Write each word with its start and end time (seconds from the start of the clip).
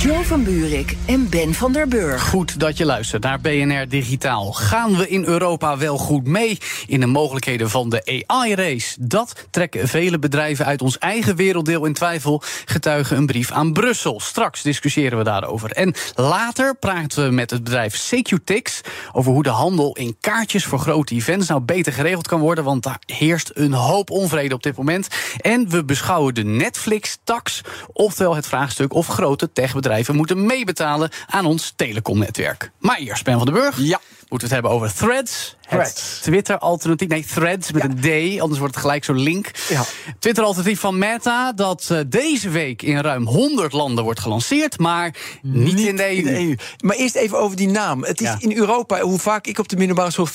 Joe 0.00 0.24
van 0.24 0.44
Buurik 0.44 0.96
en 1.06 1.28
Ben 1.28 1.54
van 1.54 1.72
der 1.72 1.88
Burg. 1.88 2.22
Goed 2.22 2.60
dat 2.60 2.76
je 2.76 2.84
luistert 2.84 3.22
naar 3.22 3.40
BNR 3.40 3.88
Digitaal. 3.88 4.52
Gaan 4.52 4.96
we 4.96 5.08
in 5.08 5.24
Europa 5.24 5.78
wel 5.78 5.98
goed 5.98 6.26
mee 6.26 6.58
in 6.86 7.00
de 7.00 7.06
mogelijkheden 7.06 7.70
van 7.70 7.88
de 7.88 8.24
AI-race? 8.26 8.96
Dat 9.00 9.46
trekken 9.50 9.88
vele 9.88 10.18
bedrijven 10.18 10.64
uit 10.64 10.82
ons 10.82 10.98
eigen 10.98 11.36
werelddeel 11.36 11.84
in 11.84 11.92
twijfel, 11.92 12.42
getuigen 12.64 13.16
een 13.16 13.26
brief 13.26 13.50
aan 13.50 13.72
Brussel. 13.72 14.20
Straks 14.20 14.62
discussiëren 14.62 15.18
we 15.18 15.24
daarover. 15.24 15.70
En 15.70 15.94
later 16.14 16.76
praten 16.76 17.24
we 17.24 17.30
met 17.30 17.50
het 17.50 17.64
bedrijf 17.64 17.96
Secutix 17.96 18.80
over 19.12 19.32
hoe 19.32 19.42
de 19.42 19.48
handel 19.48 19.96
in 19.96 20.16
kaartjes 20.20 20.64
voor 20.64 20.78
grote 20.78 21.14
events 21.14 21.48
nou 21.48 21.60
beter 21.60 21.92
geregeld 21.92 22.28
kan 22.28 22.40
worden, 22.40 22.64
want 22.64 22.82
daar 22.82 23.02
heerst 23.06 23.50
een 23.54 23.72
hoop 23.72 24.10
onvrede 24.10 24.54
op 24.54 24.62
dit 24.62 24.76
moment. 24.76 25.08
En 25.40 25.68
we 25.68 25.84
beschouwen 25.84 26.34
de 26.34 26.44
Netflix-tax, 26.44 27.60
oftewel 27.92 28.34
het 28.34 28.46
vraagstuk 28.46 28.94
of 28.94 29.06
grote 29.06 29.52
techbedrijven 29.52 29.88
bedrijven 29.90 30.16
moeten 30.16 30.46
meebetalen 30.46 31.10
aan 31.26 31.44
ons 31.46 31.72
telecomnetwerk. 31.76 32.70
Maar 32.78 32.96
eerst, 32.98 33.24
Ben 33.24 33.36
van 33.36 33.44
den 33.44 33.54
Burg. 33.54 33.78
Ja. 33.78 34.00
Moeten 34.28 34.48
we 34.48 34.54
het 34.54 34.62
hebben 34.64 34.70
over 34.70 34.94
Threads. 34.94 35.56
Threads. 35.68 36.18
Twitter-alternatief. 36.22 37.08
Nee, 37.08 37.24
Threads 37.34 37.72
met 37.72 37.82
Ja. 37.82 37.88
een 38.10 38.36
D, 38.36 38.40
anders 38.40 38.58
wordt 38.58 38.74
het 38.74 38.84
gelijk 38.84 39.04
zo'n 39.04 39.18
link. 39.20 39.50
Ja. 39.68 39.82
Twitter-alternatief 40.18 40.80
van 40.80 40.98
Meta, 40.98 41.52
dat 41.52 41.86
eh, 41.90 41.98
deze 42.06 42.48
week 42.48 42.82
in 42.82 42.98
ruim 43.00 43.26
100 43.26 43.72
landen 43.72 44.04
wordt 44.04 44.20
gelanceerd, 44.20 44.78
maar 44.78 45.14
niet, 45.42 45.78
in 45.80 45.96
de 45.96 46.24
EU. 46.24 46.34
EU. 46.36 46.54
Maar 46.84 46.96
eerst 46.96 47.14
even 47.14 47.38
over 47.38 47.56
die 47.56 47.68
naam. 47.68 48.04
Het 48.04 48.20
is 48.20 48.26
Ja. 48.28 48.36
in 48.38 48.56
Europa, 48.56 49.00
hoe 49.00 49.18
vaak 49.18 49.46
ik 49.46 49.58
op 49.58 49.68
de 49.68 49.76
middelbare 49.76 50.10
school 50.10 50.28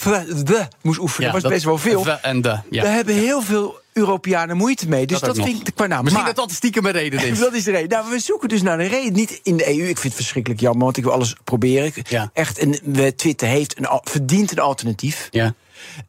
de 0.44 0.67
moest 0.81 1.00
oefenen, 1.00 1.31
was 1.31 1.42
dat- 1.42 1.52
best 1.52 1.64
wel 1.66 1.78
veel. 1.78 2.08
En 2.22 2.42
de, 2.42 2.59
ja. 2.69 2.84
Daar 2.84 2.94
hebben 2.94 3.16
heel 3.16 3.42
veel 3.42 3.80
Europeanen 3.98 4.58
moeite 4.58 4.88
mee. 4.88 5.06
Dus 5.06 5.20
Dat 5.20 5.36
vind 5.36 5.68
ik 5.68 5.76
qua 5.76 5.88
naam. 5.88 6.04
Misschien 6.04 6.24
Maar- 6.24 6.34
dat 6.34 6.48
dat 6.48 6.56
stiekem 6.56 6.86
een 6.86 6.92
reden 6.92 7.24
is. 7.24 7.40
Dat 7.46 7.54
is 7.54 7.64
de 7.64 7.72
reden. 7.72 7.90
Nou, 7.90 8.10
we 8.10 8.20
zoeken 8.20 8.50
dus 8.50 8.62
naar 8.62 8.78
de 8.78 8.86
reden. 8.86 9.14
Niet 9.14 9.40
in 9.44 9.58
de 9.58 9.68
EU. 9.68 9.74
Ik 9.88 9.98
vind 9.98 10.04
het 10.04 10.14
verschrikkelijk 10.14 10.62
jammer, 10.62 10.84
want 10.84 10.98
ik 10.98 11.04
wil 11.04 11.14
alles 11.14 11.36
proberen. 11.44 11.94
Ja. 12.10 12.30
Echt, 12.34 12.58
en 12.58 13.16
Twitter 13.16 13.48
heeft 13.48 13.78
een, 13.78 14.00
verdient 14.04 14.52
een 14.52 14.60
alternatief. 14.60 15.28
Ja. 15.32 15.54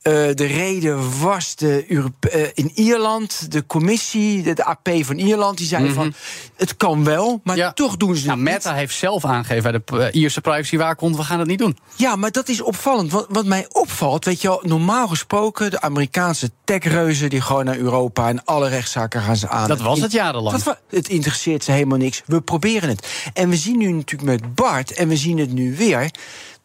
Eh, 0.02 0.12
de 0.12 0.44
reden 0.46 1.20
was 1.20 1.56
de 1.56 1.84
Europe- 1.88 2.28
eh, 2.28 2.48
in 2.54 2.70
Ierland, 2.74 3.52
de 3.52 3.66
commissie, 3.66 4.54
de, 4.54 4.64
AP 4.64 4.88
van 5.00 5.16
Ierland, 5.18 5.56
die 5.58 5.66
zei 5.66 5.92
van 5.92 6.14
het 6.56 6.76
kan 6.76 7.04
wel, 7.04 7.40
maar 7.44 7.56
Mhm. 7.56 7.64
Ja. 7.64 7.72
toch 7.72 7.96
doen 7.96 8.16
ze 8.16 8.26
Nou, 8.26 8.38
het 8.38 8.48
niet. 8.48 8.54
Meta 8.54 8.74
heeft 8.74 8.94
zelf 8.94 9.24
aangegeven 9.24 9.62
bij 9.72 9.98
de 9.98 10.08
eh, 10.12 10.20
Ierse 10.20 10.40
privacywaakhond, 10.40 11.16
we 11.16 11.22
gaan 11.22 11.38
het 11.38 11.48
niet 11.48 11.58
doen. 11.58 11.76
Ja, 11.96 12.16
maar 12.16 12.30
dat 12.30 12.48
is 12.48 12.60
opvallend. 12.60 13.10
Wat, 13.12 13.26
wat 13.28 13.44
mij 13.46 13.66
opvalt, 13.72 14.24
weet 14.24 14.40
je 14.42 14.48
wel, 14.48 14.60
normaal 14.64 15.08
gesproken, 15.08 15.70
de 15.70 15.80
Amerikaanse 15.80 16.50
techreuzen 16.64 17.30
die 17.30 17.40
gewoon 17.40 17.64
naar 17.64 17.76
Europa 17.78 18.28
en 18.28 18.44
alle 18.44 18.68
rechtszaken 18.68 19.22
gaan 19.22 19.36
ze 19.36 19.48
aan. 19.48 19.68
Dat 19.68 19.80
was 19.80 20.00
het 20.00 20.12
jarenlang. 20.12 20.62
Dat 20.62 20.78
het 20.90 21.08
interesseert 21.08 21.64
ze 21.64 21.72
helemaal 21.72 21.98
niks. 21.98 22.22
We 22.26 22.40
proberen 22.40 22.88
het. 22.88 23.06
En 23.34 23.48
we 23.48 23.56
zien 23.56 23.78
nu 23.78 23.92
natuurlijk 23.92 24.30
met 24.40 24.54
Bart, 24.54 24.92
en 24.92 25.08
we 25.08 25.16
zien 25.16 25.38
het 25.38 25.52
nu 25.52 25.76
weer, 25.76 26.10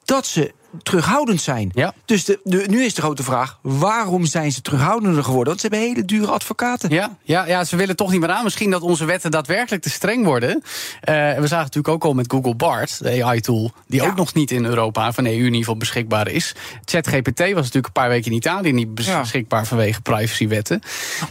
dat 0.05 0.25
ze 0.25 0.53
terughoudend 0.83 1.41
zijn. 1.41 1.69
Ja. 1.73 1.93
Dus 2.05 2.25
de, 2.25 2.39
de, 2.43 2.63
nu 2.69 2.83
is 2.83 2.93
de 2.93 3.01
grote 3.01 3.23
vraag: 3.23 3.59
waarom 3.61 4.25
zijn 4.25 4.51
ze 4.51 4.61
terughoudender 4.61 5.23
geworden? 5.23 5.47
Want 5.47 5.59
ze 5.61 5.67
hebben 5.67 5.87
hele 5.87 6.05
dure 6.05 6.31
advocaten. 6.31 6.89
Ja, 6.89 7.17
ja, 7.23 7.45
ja, 7.47 7.63
ze 7.63 7.75
willen 7.75 7.95
toch 7.95 8.11
niet 8.11 8.19
meer 8.19 8.29
aan. 8.29 8.43
Misschien 8.43 8.69
dat 8.71 8.81
onze 8.81 9.05
wetten 9.05 9.31
daadwerkelijk 9.31 9.83
te 9.83 9.89
streng 9.89 10.25
worden. 10.25 10.61
Eh, 11.01 11.13
we 11.15 11.47
zagen 11.47 11.57
natuurlijk 11.65 11.87
ook 11.87 12.03
al 12.03 12.13
met 12.13 12.31
Google 12.31 12.55
Bart, 12.55 13.03
de 13.03 13.23
AI-tool, 13.23 13.71
die 13.87 14.01
Ja. 14.01 14.07
ook 14.07 14.15
nog 14.15 14.33
niet 14.33 14.51
in 14.51 14.65
Europa 14.65 15.11
van 15.13 15.25
EU 15.25 15.31
in 15.31 15.43
ieder 15.43 15.57
geval 15.57 15.77
beschikbaar 15.77 16.27
is. 16.27 16.55
ChatGPT 16.85 17.39
was 17.39 17.47
natuurlijk 17.47 17.85
een 17.85 17.91
paar 17.91 18.09
weken 18.09 18.31
in 18.31 18.38
Italië 18.38 18.71
niet 18.71 18.88
Ja. 19.05 19.19
beschikbaar 19.19 19.65
vanwege 19.65 20.01
privacywetten. 20.01 20.81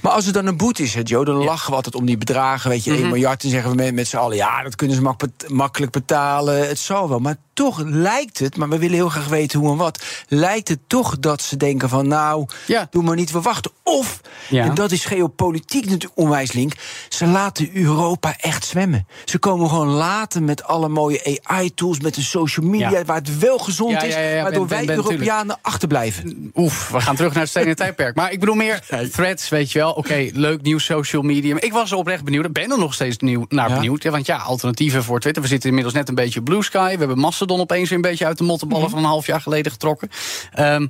Maar 0.02 0.12
als 0.12 0.26
er 0.26 0.32
dan 0.32 0.46
een 0.46 0.56
boete 0.56 0.82
is, 0.82 0.94
hè, 0.94 1.00
Joe, 1.04 1.24
dan 1.24 1.44
lachen 1.44 1.70
we 1.70 1.76
altijd 1.76 1.94
om 1.94 2.06
die 2.06 2.18
bedragen. 2.18 2.70
Weet 2.70 2.84
je, 2.84 2.90
Mhm. 2.90 3.00
1 3.00 3.08
miljard. 3.08 3.42
En 3.42 3.50
zeggen 3.50 3.70
we 3.70 3.76
met, 3.76 3.94
met 3.94 4.08
z'n 4.08 4.16
allen: 4.16 4.36
ja, 4.36 4.62
dat 4.62 4.74
kunnen 4.76 4.96
ze 4.96 5.02
mak- 5.02 5.48
makkelijk 5.48 5.92
betalen. 5.92 6.68
Het 6.68 6.78
zal 6.78 7.08
wel. 7.08 7.18
Maar 7.18 7.36
toch 7.60 7.82
lijkt 7.84 8.38
het, 8.38 8.56
maar 8.56 8.69
we 8.69 8.78
willen 8.78 8.97
heel 8.97 9.09
graag 9.09 9.28
weten 9.28 9.59
hoe 9.60 9.71
en 9.71 9.76
wat. 9.76 10.04
Lijkt 10.28 10.69
het 10.69 10.78
toch 10.87 11.19
dat 11.19 11.43
ze 11.43 11.56
denken 11.56 11.88
van: 11.88 12.09
nou, 12.09 12.47
Ja. 12.66 12.87
doe 12.91 13.03
maar 13.03 13.16
niet, 13.16 13.31
we 13.31 13.41
wachten. 13.41 13.71
Of, 13.98 14.20
Ja. 14.48 14.64
en 14.64 14.74
dat 14.74 14.90
is 14.92 15.04
geopolitiek 15.04 15.84
natuurlijk 15.84 16.12
onwijs 16.14 16.52
link. 16.52 16.72
Ze 17.08 17.26
laten 17.26 17.70
Europa 17.76 18.34
echt 18.36 18.64
zwemmen. 18.64 19.06
Ze 19.24 19.38
komen 19.38 19.68
gewoon 19.68 19.88
later 19.88 20.42
met 20.42 20.64
alle 20.64 20.88
mooie 20.88 21.38
AI-tools, 21.42 22.00
met 22.00 22.14
de 22.14 22.22
social 22.22 22.66
media, 22.66 22.90
Ja. 22.90 23.04
waar 23.04 23.16
het 23.16 23.38
wel 23.38 23.58
gezond 23.58 23.90
Ja, 23.90 24.02
is. 24.02 24.14
ja, 24.14 24.20
ja, 24.20 24.28
ja, 24.36 24.42
waardoor 24.42 24.66
ben- 24.66 24.76
wij 24.76 24.86
ben- 24.86 24.96
ben- 24.96 25.04
Europeanen 25.04 25.58
achterblijven. 25.62 26.50
Oef, 26.54 26.88
we 26.90 27.00
gaan 27.00 27.16
terug 27.16 27.32
naar 27.32 27.40
het 27.42 27.50
stenen 27.50 27.76
tijdperk. 27.76 28.14
Maar 28.16 28.32
ik 28.32 28.40
bedoel 28.40 28.54
meer 28.54 28.80
threads, 29.12 29.48
weet 29.48 29.72
je 29.72 29.78
wel. 29.78 29.92
Oké, 29.92 30.28
leuk 30.32 30.62
nieuw 30.62 30.78
social 30.78 31.22
media. 31.22 31.52
Maar 31.52 31.62
ik 31.64 31.72
was 31.72 31.90
er 31.90 31.96
oprecht 31.96 32.24
benieuwd. 32.24 32.44
Ik 32.44 32.52
ben 32.52 32.70
er 32.70 32.78
nog 32.78 32.94
steeds 32.94 33.16
nieuw, 33.18 33.44
naar 33.48 33.68
Ja. 33.68 33.74
benieuwd. 33.74 34.04
Want 34.04 34.26
ja, 34.26 34.36
alternatieven 34.36 35.04
voor 35.04 35.20
Twitter. 35.20 35.42
We 35.42 35.48
zitten 35.48 35.68
inmiddels 35.68 35.94
net 35.94 36.08
een 36.08 36.14
beetje 36.14 36.38
op 36.38 36.44
Blue 36.44 36.62
Sky. 36.62 36.92
We 36.92 36.98
hebben 36.98 37.18
Mastodon 37.18 37.60
opeens 37.60 37.88
weer 37.88 37.98
een 37.98 38.04
beetje 38.10 38.26
uit 38.26 38.38
de 38.38 38.44
mottenballen 38.44 38.84
Mhm. 38.84 38.94
van 38.94 39.02
een 39.04 39.10
half 39.10 39.26
jaar 39.26 39.40
geleden 39.40 39.72
getrokken. 39.72 40.08
Ehm, 40.52 40.86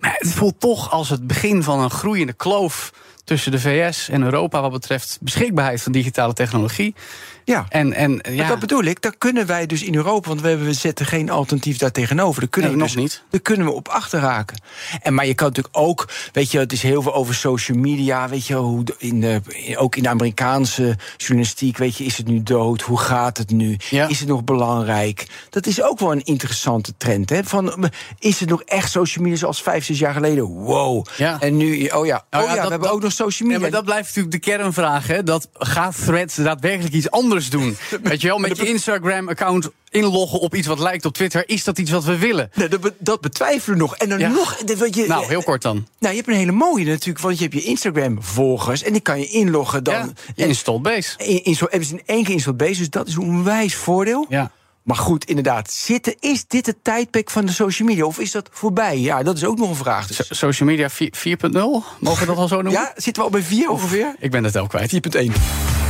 maar 0.00 0.14
het 0.18 0.32
voelt 0.32 0.60
toch 0.60 0.90
als 0.90 1.08
het 1.08 1.26
begin 1.26 1.62
van 1.62 1.80
een 1.80 1.90
groeiende 1.90 2.32
kloof 2.36 2.92
tussen 3.24 3.52
de 3.52 3.60
VS 3.60 4.08
en 4.08 4.22
Europa 4.22 4.60
wat 4.60 4.72
betreft 4.72 5.18
beschikbaarheid 5.20 5.82
van 5.82 5.92
digitale 5.92 6.32
technologie. 6.32 6.94
Ja. 7.44 7.66
En, 7.68 7.92
en 7.92 8.20
ja, 8.30 8.48
dat 8.48 8.58
bedoel 8.58 8.82
ik, 8.84 9.02
daar 9.02 9.14
kunnen 9.18 9.46
wij 9.46 9.66
dus 9.66 9.82
in 9.82 9.94
Europa, 9.94 10.28
want 10.28 10.40
we, 10.40 10.48
hebben, 10.48 10.66
we 10.66 10.72
zetten 10.72 11.06
geen 11.06 11.30
alternatief 11.30 11.78
daar 11.78 11.92
tegenover. 11.92 12.40
Daar 12.40 12.50
kunnen 12.50 12.70
Nee, 12.70 12.80
we 12.80 12.86
nog 12.86 12.94
dus, 12.94 13.02
niet. 13.02 13.22
Daar 13.30 13.40
kunnen 13.40 13.66
we 13.66 13.72
op 13.72 13.88
achterraken. 13.88 14.60
En 15.02 15.14
maar 15.14 15.26
je 15.26 15.34
kan 15.34 15.46
natuurlijk 15.48 15.76
ook, 15.78 16.08
weet 16.32 16.50
je, 16.50 16.58
het 16.58 16.72
is 16.72 16.82
heel 16.82 17.02
veel 17.02 17.14
over 17.14 17.34
social 17.34 17.78
media, 17.78 18.28
weet 18.28 18.46
je, 18.46 18.54
hoe 18.54 18.84
in 18.98 19.20
de, 19.20 19.40
ook 19.76 19.96
in 19.96 20.02
de 20.02 20.08
Amerikaanse 20.08 20.96
journalistiek, 21.16 21.76
weet 21.78 21.96
je, 21.96 22.04
is 22.04 22.16
het 22.16 22.26
nu 22.26 22.42
dood? 22.42 22.80
Hoe 22.80 22.98
gaat 22.98 23.38
het 23.38 23.50
nu? 23.50 23.76
Ja. 23.90 24.08
Is 24.08 24.18
het 24.20 24.28
nog 24.28 24.44
belangrijk? 24.44 25.26
Dat 25.50 25.66
is 25.66 25.82
ook 25.82 25.98
wel 25.98 26.12
een 26.12 26.24
interessante 26.24 26.92
trend, 26.96 27.30
hè? 27.30 27.44
Van, 27.44 27.90
is 28.18 28.40
het 28.40 28.48
nog 28.48 28.62
echt 28.62 28.90
social 28.90 29.24
media 29.24 29.38
zoals 29.38 29.62
vijf, 29.62 29.84
zes 29.84 29.98
jaar 29.98 30.14
geleden? 30.14 30.44
Wow. 30.44 31.06
Ja. 31.16 31.40
En 31.40 31.56
nu, 31.56 31.86
oh 31.86 32.06
ja, 32.06 32.24
Nou 32.30 32.44
oh 32.44 32.50
ja, 32.50 32.54
ja, 32.54 32.54
dat- 32.54 32.54
we 32.54 32.60
hebben 32.60 32.80
dat- 32.80 32.90
ook 32.90 33.02
nog 33.02 33.12
social 33.12 33.48
Ja, 33.48 33.54
media. 33.54 33.60
maar 33.60 33.70
dat 33.70 33.84
blijft 33.84 34.06
natuurlijk 34.16 34.44
de 34.44 34.50
kernvraag. 34.50 35.06
Hè? 35.06 35.22
Dat 35.22 35.48
gaat 35.52 36.04
Threads 36.04 36.34
daadwerkelijk 36.34 36.94
iets 36.94 37.10
anders 37.10 37.32
doen? 37.42 37.76
Weet 38.02 38.20
je 38.20 38.28
wel, 38.28 38.38
met 38.38 38.56
je 38.56 38.66
Instagram-account 38.66 39.68
inloggen 39.90 40.40
op 40.40 40.54
iets 40.54 40.66
wat 40.66 40.78
lijkt 40.78 41.04
op 41.04 41.14
Twitter. 41.14 41.48
Is 41.48 41.64
dat 41.64 41.78
iets 41.78 41.90
wat 41.90 42.04
we 42.04 42.18
willen? 42.18 42.50
Nee, 42.54 42.68
dat, 42.68 42.80
be- 42.80 42.94
dat 42.98 43.20
betwijfelen 43.20 43.76
we 43.78 43.82
nog. 43.82 43.96
En 43.96 44.08
dan 44.08 44.18
Ja. 44.18 44.28
nog. 44.28 44.56
dat- 44.56 44.94
je, 44.94 45.04
Nou, 45.06 45.26
heel 45.26 45.42
kort 45.42 45.62
dan. 45.62 45.74
Nou, 45.98 46.14
je 46.14 46.20
hebt 46.20 46.28
een 46.28 46.38
hele 46.38 46.52
mooie 46.52 46.84
natuurlijk, 46.84 47.18
want 47.24 47.38
je 47.38 47.42
hebt 47.42 47.54
je 47.54 47.62
Instagram-volgers 47.62 48.82
en 48.82 48.92
die 48.92 49.00
kan 49.02 49.18
je 49.20 49.26
inloggen 49.28 49.84
dan. 49.84 49.94
Ja, 49.94 50.12
je 50.34 50.46
installed 50.46 50.82
base. 50.82 51.18
in, 51.18 51.44
in, 51.44 51.54
zo, 51.54 51.66
hebben 51.70 51.88
ze 51.88 51.94
in 51.94 52.02
één 52.06 52.24
keer 52.24 52.32
installed 52.34 52.58
base, 52.58 52.78
dus 52.78 52.90
dat 52.90 53.08
is 53.08 53.14
een 53.14 53.22
onwijs 53.22 53.74
voordeel. 53.74 54.26
Ja. 54.28 54.50
Maar 54.82 54.96
goed, 54.96 55.24
inderdaad, 55.24 55.70
zitten, 55.72 56.14
is 56.20 56.44
dit 56.46 56.66
het 56.66 56.76
tijdperk 56.82 57.30
van 57.30 57.46
de 57.46 57.52
social 57.52 57.88
media 57.88 58.04
of 58.04 58.18
is 58.18 58.30
dat 58.30 58.48
voorbij? 58.52 58.98
Ja, 58.98 59.22
dat 59.22 59.36
is 59.36 59.44
ook 59.44 59.58
nog 59.58 59.68
een 59.68 59.74
vraag. 59.76 60.06
Dus. 60.06 60.16
So- 60.16 60.34
Social 60.34 60.68
media 60.68 60.88
4 60.90 61.10
4.0? 61.12 61.84
Mogen 62.00 62.20
we 62.20 62.26
dat 62.26 62.36
al 62.36 62.48
zo 62.48 62.54
noemen? 62.62 62.72
Ja, 62.80 62.92
zitten 62.94 63.14
we 63.14 63.20
al 63.22 63.30
bij 63.30 63.42
vier 63.42 63.68
ongeveer? 63.70 64.14
Ik 64.18 64.30
ben 64.30 64.44
het 64.44 64.58
ook 64.58 64.68
kwijt. 64.68 64.90
4.1. 64.90 65.32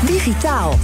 Digitaal. 0.06 0.78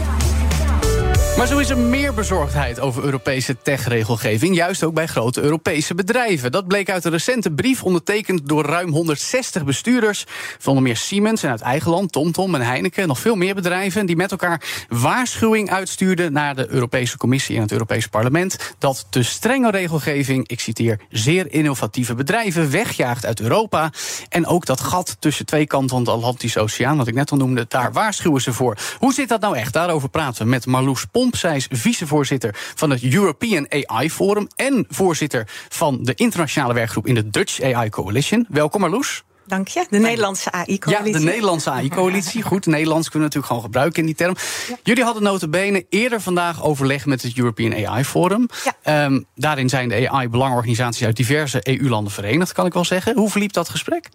Maar 1.41 1.49
zo 1.49 1.59
is 1.59 1.71
er 1.71 1.79
meer 1.79 2.15
bezorgdheid 2.15 2.81
over 2.81 3.05
Europese 3.05 3.57
techregelgeving, 3.63 4.55
juist 4.55 4.85
ook 4.85 4.95
bij 4.95 5.07
grote 5.07 5.41
Europese 5.41 5.95
bedrijven. 5.95 6.53
Dat 6.53 6.67
bleek 6.67 6.91
uit 6.91 7.05
een 7.05 7.11
recente 7.11 7.51
brief 7.51 7.83
ondertekend 7.83 8.49
door 8.49 8.65
ruim 8.65 8.91
160 8.91 9.65
bestuurders 9.65 10.25
van 10.59 10.69
onder 10.69 10.83
meer 10.83 10.97
Siemens 10.97 11.43
en 11.43 11.51
uit 11.51 11.61
eigen 11.61 11.91
land, 11.91 12.13
TomTom 12.13 12.55
en 12.55 12.61
Heineken 12.61 13.03
en 13.03 13.09
nog 13.09 13.19
veel 13.19 13.35
meer 13.35 13.55
bedrijven 13.55 14.07
die 14.07 14.17
met 14.17 14.31
elkaar 14.31 14.63
waarschuwing 14.89 15.71
uitstuurden 15.71 16.33
naar 16.33 16.57
de 16.57 16.71
Europese 16.71 17.17
Commissie 17.17 17.57
en 17.57 17.63
het 17.63 17.73
Europese 17.73 18.09
Parlement 18.09 18.75
dat 18.79 19.07
te 19.11 19.23
strenge 19.23 19.71
regelgeving, 19.71 20.49
ik 20.49 20.61
citeer, 20.61 21.01
zeer 21.11 21.53
innovatieve 21.53 22.15
bedrijven 22.15 22.71
wegjaagt 22.71 23.27
uit 23.27 23.41
Europa 23.41 23.93
en 24.29 24.47
ook 24.47 24.67
dat 24.67 24.81
gat 24.81 25.17
tussen 25.19 25.47
twee 25.47 25.67
kanten 25.67 25.89
van 25.89 26.05
de 26.05 26.11
Atlantische 26.11 26.61
Oceaan, 26.61 26.97
wat 26.97 27.07
ik 27.07 27.15
net 27.15 27.31
al 27.31 27.37
noemde, 27.37 27.65
daar 27.69 27.93
waarschuwen 27.93 28.41
ze 28.41 28.53
voor. 28.53 28.77
Hoe 28.99 29.13
zit 29.13 29.29
dat 29.29 29.41
nou 29.41 29.57
echt? 29.57 29.73
Daarover 29.73 30.09
praten 30.09 30.43
we 30.43 30.49
met 30.49 30.67
Marloes 30.67 31.05
Zij 31.37 31.57
is 31.57 31.67
vicevoorzitter 31.71 32.55
van 32.75 32.91
het 32.91 33.03
European 33.03 33.67
AI 33.69 34.11
Forum 34.11 34.49
en 34.57 34.87
voorzitter 34.89 35.49
van 35.69 35.99
de 36.03 36.15
internationale 36.15 36.75
werkgroep 36.75 37.07
in 37.07 37.15
de 37.15 37.31
Dutch 37.31 37.61
AI 37.61 37.89
Coalition. 37.89 38.47
Welkom 38.49 38.81
Marloes. 38.81 39.23
Dank 39.51 39.69
je. 39.69 39.87
De 39.91 39.99
Nederlandse 39.99 40.53
AI-coalitie. 40.53 41.13
Ja, 41.13 41.19
de 41.19 41.25
Nederlandse 41.25 41.71
AI-coalitie. 41.71 42.43
Goed, 42.43 42.67
Nederlands 42.67 43.09
kunnen 43.09 43.29
we 43.29 43.35
natuurlijk 43.37 43.47
gewoon 43.47 43.63
gebruiken 43.63 44.01
in 44.01 44.07
die 44.07 44.15
term. 44.15 44.37
Jullie 44.83 45.05
hadden 45.05 45.23
notabene 45.23 45.87
eerder 45.89 46.21
vandaag 46.21 46.63
overleg 46.63 47.07
met 47.07 47.23
het 47.23 47.39
European 47.39 47.87
AI 47.87 48.05
Forum. 48.05 48.49
Ja. 48.83 49.05
Um, 49.05 49.25
daarin 49.35 49.69
zijn 49.69 49.89
de 49.89 50.11
AI-belangorganisaties 50.11 51.05
uit 51.05 51.17
diverse 51.17 51.61
EU-landen 51.63 52.13
verenigd, 52.13 52.53
kan 52.53 52.67
ik 52.67 52.73
wel 52.73 52.85
zeggen. 52.85 53.17
Hoe 53.17 53.31
verliep 53.31 53.53
dat 53.53 53.69
gesprek? 53.69 54.09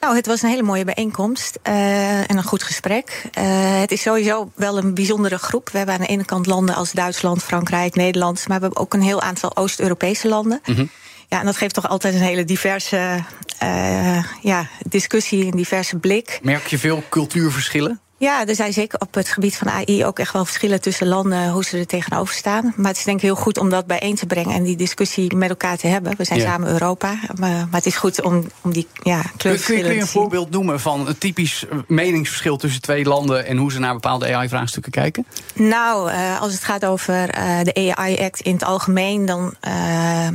Nou, 0.00 0.16
het 0.16 0.26
was 0.26 0.42
een 0.42 0.48
hele 0.48 0.62
mooie 0.62 0.84
bijeenkomst 0.84 1.58
uh, 1.68 2.30
en 2.30 2.36
een 2.36 2.42
goed 2.42 2.62
gesprek. 2.62 3.22
Uh, 3.38 3.80
het 3.80 3.92
is 3.92 4.02
sowieso 4.02 4.50
wel 4.54 4.78
een 4.78 4.94
bijzondere 4.94 5.38
groep. 5.38 5.70
We 5.70 5.76
hebben 5.76 5.94
aan 5.94 6.00
de 6.00 6.06
ene 6.06 6.24
kant 6.24 6.46
landen 6.46 6.74
als 6.74 6.92
Duitsland, 6.92 7.42
Frankrijk, 7.42 7.94
Nederland, 7.94 8.48
maar 8.48 8.56
we 8.56 8.64
hebben 8.64 8.82
ook 8.82 8.94
een 8.94 9.02
heel 9.02 9.20
aantal 9.20 9.56
Oost-Europese 9.56 10.28
landen. 10.28 10.60
Mm 10.64 10.74
-hmm. 10.74 10.90
Ja, 11.28 11.40
en 11.40 11.46
dat 11.46 11.56
geeft 11.56 11.74
toch 11.74 11.88
altijd 11.88 12.14
een 12.14 12.20
hele 12.20 12.44
diverse 12.44 13.24
uh, 13.62 14.24
ja, 14.42 14.68
discussie, 14.88 15.44
een 15.44 15.56
diverse 15.56 15.96
blik. 15.96 16.38
Merk 16.42 16.66
je 16.66 16.78
veel 16.78 17.02
cultuurverschillen? 17.08 18.00
Ja, 18.18 18.46
er 18.46 18.54
zijn 18.54 18.72
zeker 18.72 19.00
op 19.00 19.14
het 19.14 19.28
gebied 19.28 19.56
van 19.56 19.68
AI 19.68 20.04
ook 20.04 20.18
echt 20.18 20.32
wel 20.32 20.44
verschillen 20.44 20.80
tussen 20.80 21.06
landen, 21.06 21.50
hoe 21.50 21.64
ze 21.64 21.78
er 21.78 21.86
tegenover 21.86 22.34
staan. 22.34 22.72
Maar 22.76 22.88
het 22.88 22.96
is 22.96 23.04
denk 23.04 23.16
ik 23.16 23.22
heel 23.22 23.34
goed 23.34 23.58
om 23.58 23.68
dat 23.68 23.86
bijeen 23.86 24.14
te 24.14 24.26
brengen 24.26 24.54
en 24.54 24.62
die 24.62 24.76
discussie 24.76 25.36
met 25.36 25.48
elkaar 25.48 25.76
te 25.76 25.86
hebben. 25.86 26.16
We 26.16 26.24
zijn 26.24 26.38
ja. 26.38 26.44
samen 26.44 26.68
Europa, 26.68 27.18
maar, 27.38 27.50
maar, 27.50 27.66
het 27.70 27.86
is 27.86 27.96
goed 27.96 28.22
om, 28.22 28.46
om 28.60 28.72
die 28.72 28.86
ja, 29.02 29.22
kleurverschillen 29.36 29.80
kun, 29.80 29.90
kun 29.90 29.98
je 29.98 30.02
een 30.02 30.08
voorbeeld 30.08 30.50
noemen 30.50 30.80
van 30.80 31.08
een 31.08 31.18
typisch 31.18 31.64
meningsverschil 31.86 32.56
tussen 32.56 32.82
twee 32.82 33.04
landen 33.04 33.46
en 33.46 33.56
hoe 33.56 33.72
ze 33.72 33.78
naar 33.78 33.92
bepaalde 33.92 34.34
AI-vraagstukken 34.34 34.92
kijken? 34.92 35.26
Nou, 35.54 36.10
uh, 36.10 36.40
als 36.40 36.52
het 36.52 36.64
gaat 36.64 36.84
over 36.84 37.38
uh, 37.38 37.60
de 37.62 37.94
AI-act 37.96 38.40
in 38.40 38.52
het 38.52 38.64
algemeen, 38.64 39.26
dan 39.26 39.54
uh, 39.68 39.72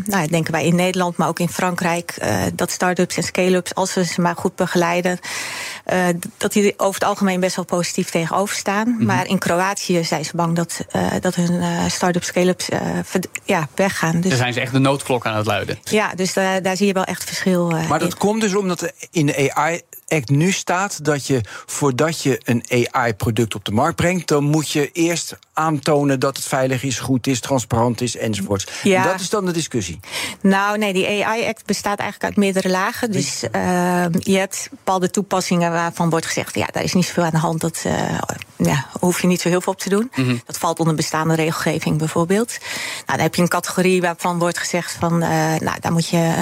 nou, 0.06 0.28
denken 0.28 0.52
wij 0.52 0.66
in 0.66 0.76
Nederland, 0.76 1.18
maar 1.18 1.28
ook 1.28 1.40
in 1.40 1.50
Frankrijk, 1.50 2.18
dat 2.56 2.72
start-ups 2.72 3.18
en 3.18 3.24
scale-ups, 3.24 3.76
als 3.76 3.94
we 3.94 4.06
ze 4.06 4.22
maar 4.22 4.36
goed 4.36 4.56
begeleiden, 4.56 5.20
dat 6.38 6.54
die 6.54 6.74
over 6.78 6.94
het 6.94 7.10
algemeen 7.10 7.40
best 7.40 7.56
wel 7.56 7.66
positief 7.76 8.10
tegenover 8.10 8.56
staan. 8.56 8.88
Mm 8.88 8.98
-hmm. 8.98 9.06
Maar 9.06 9.28
in 9.28 9.38
Kroatië 9.38 10.04
zijn 10.04 10.26
ze 10.26 10.36
bang 10.36 10.56
dat, 10.56 10.86
uh, 10.96 11.12
dat 11.20 11.36
hun 11.36 11.52
uh, 11.52 11.88
start-up 11.88 12.24
scale-ups 12.24 12.70
uh, 12.70 12.80
ja, 13.44 13.68
weggaan. 13.76 14.22
Dus 14.22 14.30
Daar 14.30 14.38
zijn 14.38 14.54
ze 14.54 14.60
echt 14.60 14.72
de 14.72 14.80
noodklok 14.80 15.26
aan 15.26 15.38
het 15.38 15.46
luiden. 15.46 15.80
Ja, 15.84 16.14
dus 16.16 16.34
daar, 16.34 16.62
daar 16.62 16.78
zie 16.78 16.88
je 16.88 16.94
wel 16.94 17.04
echt 17.04 17.24
verschil 17.24 17.68
Maar 17.70 18.00
dat 18.00 18.12
in. 18.12 18.18
komt 18.18 18.42
dus 18.42 18.56
omdat 18.56 18.82
er 18.82 18.92
in 19.12 19.26
de 19.26 19.54
AI 19.54 19.82
Act 20.08 20.30
nu 20.30 20.52
staat 20.52 21.06
dat 21.06 21.28
je 21.28 21.42
voordat 21.66 22.22
je 22.22 22.42
een 22.44 22.64
AI-product 22.92 23.56
op 23.56 23.66
de 23.66 23.72
markt 23.72 23.96
brengt, 23.96 24.28
dan 24.28 24.44
moet 24.44 24.72
je 24.72 24.92
eerst 24.92 25.38
aantonen 25.54 26.20
dat 26.20 26.38
het 26.38 26.46
veilig 26.46 26.84
is, 26.84 27.00
goed 27.00 27.28
is, 27.28 27.40
transparant 27.40 28.02
is 28.02 28.18
enzovoorts. 28.18 28.68
Ja. 28.84 29.04
En 29.04 29.08
dat 29.10 29.20
is 29.20 29.30
dan 29.30 29.46
de 29.46 29.52
discussie. 29.52 30.00
Nou, 30.42 30.78
nee, 30.78 30.94
die 30.94 31.26
AI-act 31.26 31.66
bestaat 31.66 32.00
eigenlijk 32.00 32.24
uit 32.24 32.46
meerdere 32.46 32.70
lagen. 32.70 33.12
Dus 33.12 33.44
uh, 33.44 34.06
je 34.20 34.38
hebt 34.38 34.68
bepaalde 34.72 35.10
toepassingen 35.10 35.72
waarvan 35.72 36.10
wordt 36.10 36.26
gezegd: 36.26 36.56
ja, 36.56 36.68
daar 36.72 36.84
is 36.84 36.94
niet 36.94 37.06
zoveel 37.06 37.24
aan 37.24 37.32
de 37.32 37.38
hand. 37.38 37.62
Dat 37.62 37.84
uh, 37.88 37.94
ja, 38.58 38.86
hoef 39.00 39.22
je 39.22 39.28
niet 39.28 39.42
zo 39.42 39.50
heel 39.50 39.62
veel 39.62 39.74
op 39.74 39.80
te 39.80 39.90
doen. 39.90 40.12
Mm 40.16 40.26
-hmm. 40.26 40.42
Dat 40.46 40.58
valt 40.58 40.80
onder 40.80 40.96
bestaande 40.96 41.36
regelgeving 41.36 41.98
bijvoorbeeld. 41.98 42.58
Nou, 42.96 43.06
dan 43.06 43.20
heb 43.20 43.36
je 43.36 43.42
een 43.42 43.48
categorie 43.48 44.02
waarvan 44.02 44.40
wordt 44.40 44.58
gezegd: 44.58 44.96
van, 45.00 45.14
uh, 45.14 45.30
nou, 45.56 45.80
daar 45.80 45.92
moet 45.92 46.08
je, 46.08 46.34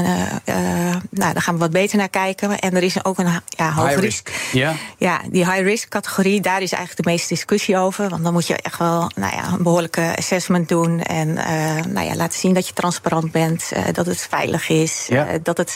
nou, 1.09 1.33
daar 1.33 1.41
gaan 1.41 1.53
we 1.53 1.59
wat 1.59 1.71
beter 1.71 1.97
naar 1.97 2.09
kijken. 2.09 2.59
En 2.59 2.75
er 2.75 2.83
is 2.83 3.05
ook 3.05 3.17
een 3.17 3.41
ja, 3.47 3.71
hoog 3.71 3.87
high 3.87 3.99
risk. 3.99 4.31
Ja. 4.51 4.73
ja, 4.97 5.21
die 5.29 5.51
high 5.51 5.63
risk 5.63 5.89
categorie, 5.89 6.41
daar 6.41 6.61
is 6.61 6.71
eigenlijk 6.71 7.03
de 7.03 7.11
meeste 7.11 7.33
discussie 7.33 7.77
over. 7.77 8.09
Want 8.09 8.23
dan 8.23 8.33
moet 8.33 8.47
je 8.47 8.55
echt 8.55 8.77
wel 8.77 9.00
nou 9.15 9.35
ja, 9.35 9.53
een 9.53 9.63
behoorlijke 9.63 10.13
assessment 10.15 10.69
doen. 10.69 11.01
En 11.01 11.27
uh, 11.27 11.85
nou 11.87 12.07
ja, 12.07 12.15
laten 12.15 12.39
zien 12.39 12.53
dat 12.53 12.67
je 12.67 12.73
transparant 12.73 13.31
bent, 13.31 13.71
uh, 13.73 13.83
dat 13.91 14.05
het 14.05 14.27
veilig 14.29 14.69
is, 14.69 15.05
ja. 15.09 15.33
uh, 15.33 15.39
dat 15.43 15.57
het 15.57 15.75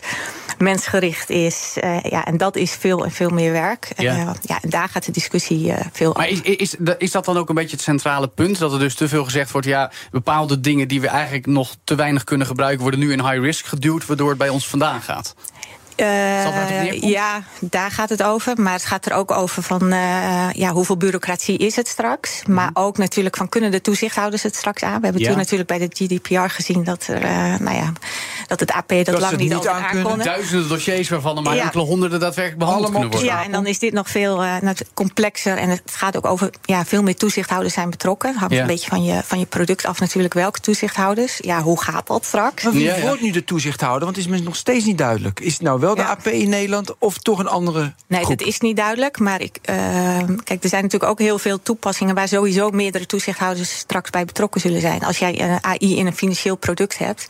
mensgericht 0.57 1.30
is. 1.30 1.77
ja, 2.04 2.25
en 2.25 2.38
dat 2.38 2.56
is 2.56 2.72
veel 2.72 3.04
en 3.04 3.12
veel 3.12 3.30
meer 3.30 3.51
werk. 3.51 3.92
Ja. 3.98 4.33
ja, 4.42 4.62
en 4.62 4.69
daar 4.69 4.89
gaat 4.89 5.06
de 5.06 5.12
discussie 5.12 5.74
veel 5.92 6.13
maar 6.13 6.30
is, 6.30 6.42
is, 6.42 6.75
is 6.98 7.12
dat 7.12 7.25
dan 7.25 7.38
ook 7.38 7.50
een 7.50 7.56
beetje 7.56 7.75
het 7.75 7.86
centrale 7.86 8.27
punt? 8.27 8.60
Dat 8.60 8.74
er 8.74 8.80
dus 8.80 8.95
te 8.95 9.07
veel 9.07 9.24
gezegd 9.24 9.51
wordt, 9.51 9.68
ja, 9.68 9.92
bepaalde 10.12 10.60
dingen 10.60 10.88
die 10.88 11.01
we 11.01 11.07
eigenlijk 11.07 11.45
nog 11.45 11.75
te 11.83 11.95
weinig 11.95 12.24
kunnen 12.24 12.48
gebruiken, 12.48 12.81
worden 12.81 13.00
nu 13.00 13.12
in 13.12 13.25
high 13.30 13.39
risk 13.39 13.66
geduwd, 13.66 14.06
waardoor 14.06 14.30
het 14.30 14.38
bij 14.38 14.50
ons 14.50 14.68
vandaan 14.68 15.01
gaat? 15.01 15.36
Uh, 15.95 17.01
ja, 17.01 17.44
daar 17.59 17.92
gaat 17.92 18.09
het 18.09 18.24
over. 18.24 18.62
Maar 18.62 18.74
het 18.74 18.86
gaat 18.86 19.06
er 19.06 19.13
ook 19.13 19.31
over 19.31 19.63
van 19.63 19.94
uh, 19.94 20.51
ja, 20.51 20.71
hoeveel 20.71 20.97
bureaucratie 20.97 21.57
is 21.57 21.75
het 21.75 21.88
straks. 21.88 22.42
Mm. 22.45 22.53
Maar 22.53 22.69
ook 22.74 22.97
natuurlijk 22.97 23.38
van 23.38 23.50
kunnen 23.50 23.71
de 23.71 23.81
toezichthouders 23.81 24.44
het 24.44 24.56
straks 24.56 24.83
aan. 24.83 24.97
We 24.97 25.03
hebben 25.03 25.21
ja. 25.21 25.27
toen 25.27 25.38
natuurlijk 25.38 25.69
bij 25.69 25.80
de 25.80 25.88
GDPR 25.89 26.47
gezien 26.47 26.83
dat, 26.83 27.07
er, 27.07 27.24
uh, 27.24 27.59
nou 27.59 27.75
ja, 27.75 27.92
dat 28.47 28.59
het 28.59 28.71
AP 28.71 28.89
dat, 28.89 29.06
dat 29.06 29.19
lang 29.19 29.38
niet, 29.38 29.53
niet 29.53 29.68
aan 29.68 30.03
kon. 30.03 30.18
Duizenden 30.18 30.69
dossiers 30.69 31.09
waarvan 31.09 31.38
er 31.38 31.44
maar 31.44 31.56
ja. 31.56 31.63
enkele 31.63 31.83
honderden 31.83 32.19
daadwerkelijk 32.19 32.63
behandeld 32.63 32.92
kunnen 32.92 33.09
worden. 33.09 33.30
Ja, 33.30 33.44
en 33.44 33.51
dan 33.51 33.65
is 33.65 33.80
dit 33.80 33.94
nog 33.94 34.09
veel 34.09 34.44
complexer. 34.94 35.57
En 35.57 35.69
het 35.69 35.81
gaat 35.92 36.18
ook 36.18 36.25
over 36.25 36.50
ja, 36.62 36.86
veel 36.86 37.03
meer 37.03 37.15
toezichthouders 37.15 37.74
zijn 37.74 37.89
betrokken. 37.89 38.30
Het 38.30 38.39
hangt 38.39 38.53
ja. 38.53 38.62
een 38.62 38.68
beetje 38.68 38.89
van 38.89 39.03
je, 39.03 39.21
van 39.24 39.39
je 39.39 39.45
product 39.45 39.86
af 39.86 40.00
natuurlijk 40.00 40.33
welke 40.33 40.59
toezichthouders. 40.59 41.38
Ja, 41.42 41.62
hoe 41.62 41.81
gaat 41.81 42.07
dat 42.07 42.25
straks? 42.25 42.63
Maar 42.63 42.74
wie 42.74 42.92
wordt 43.01 43.21
nu 43.21 43.31
de 43.31 43.44
toezichthouder? 43.44 44.03
Want 44.03 44.15
het 44.15 44.25
is 44.25 44.31
me 44.31 44.39
nog 44.39 44.56
steeds 44.56 44.86
niet 44.86 44.97
duidelijk. 44.97 45.39
Is 45.39 45.53
het 45.53 45.62
nou 45.62 45.80
wel 45.86 45.96
de 45.96 46.02
ja. 46.02 46.08
AP 46.08 46.28
in 46.28 46.50
Nederland 46.50 46.98
of 47.00 47.18
toch 47.18 47.40
een 47.40 47.48
andere 47.48 47.94
Nee, 48.08 48.24
groep? 48.24 48.38
dat 48.38 48.48
is 48.48 48.60
niet 48.60 48.76
duidelijk. 48.76 49.20
Maar 49.20 49.42
ik, 49.42 49.58
uh, 49.70 49.76
kijk, 50.44 50.64
er 50.64 50.70
zijn 50.70 50.84
natuurlijk 50.84 51.12
ook 51.12 51.20
heel 51.20 51.40
veel 51.40 51.62
toepassingen... 51.62 52.16
waar 52.16 52.28
sowieso 52.28 52.70
meerdere 52.70 53.06
toezichthouders 53.06 53.78
straks 53.78 54.10
bij 54.10 54.26
betrokken 54.26 54.62
zullen 54.62 54.82
zijn. 54.82 55.04
Als 55.04 55.18
jij 55.18 55.42
een 55.42 55.64
AI 55.64 55.98
in 55.98 56.06
een 56.06 56.16
financieel 56.16 56.56
product 56.56 56.98
hebt... 56.98 57.26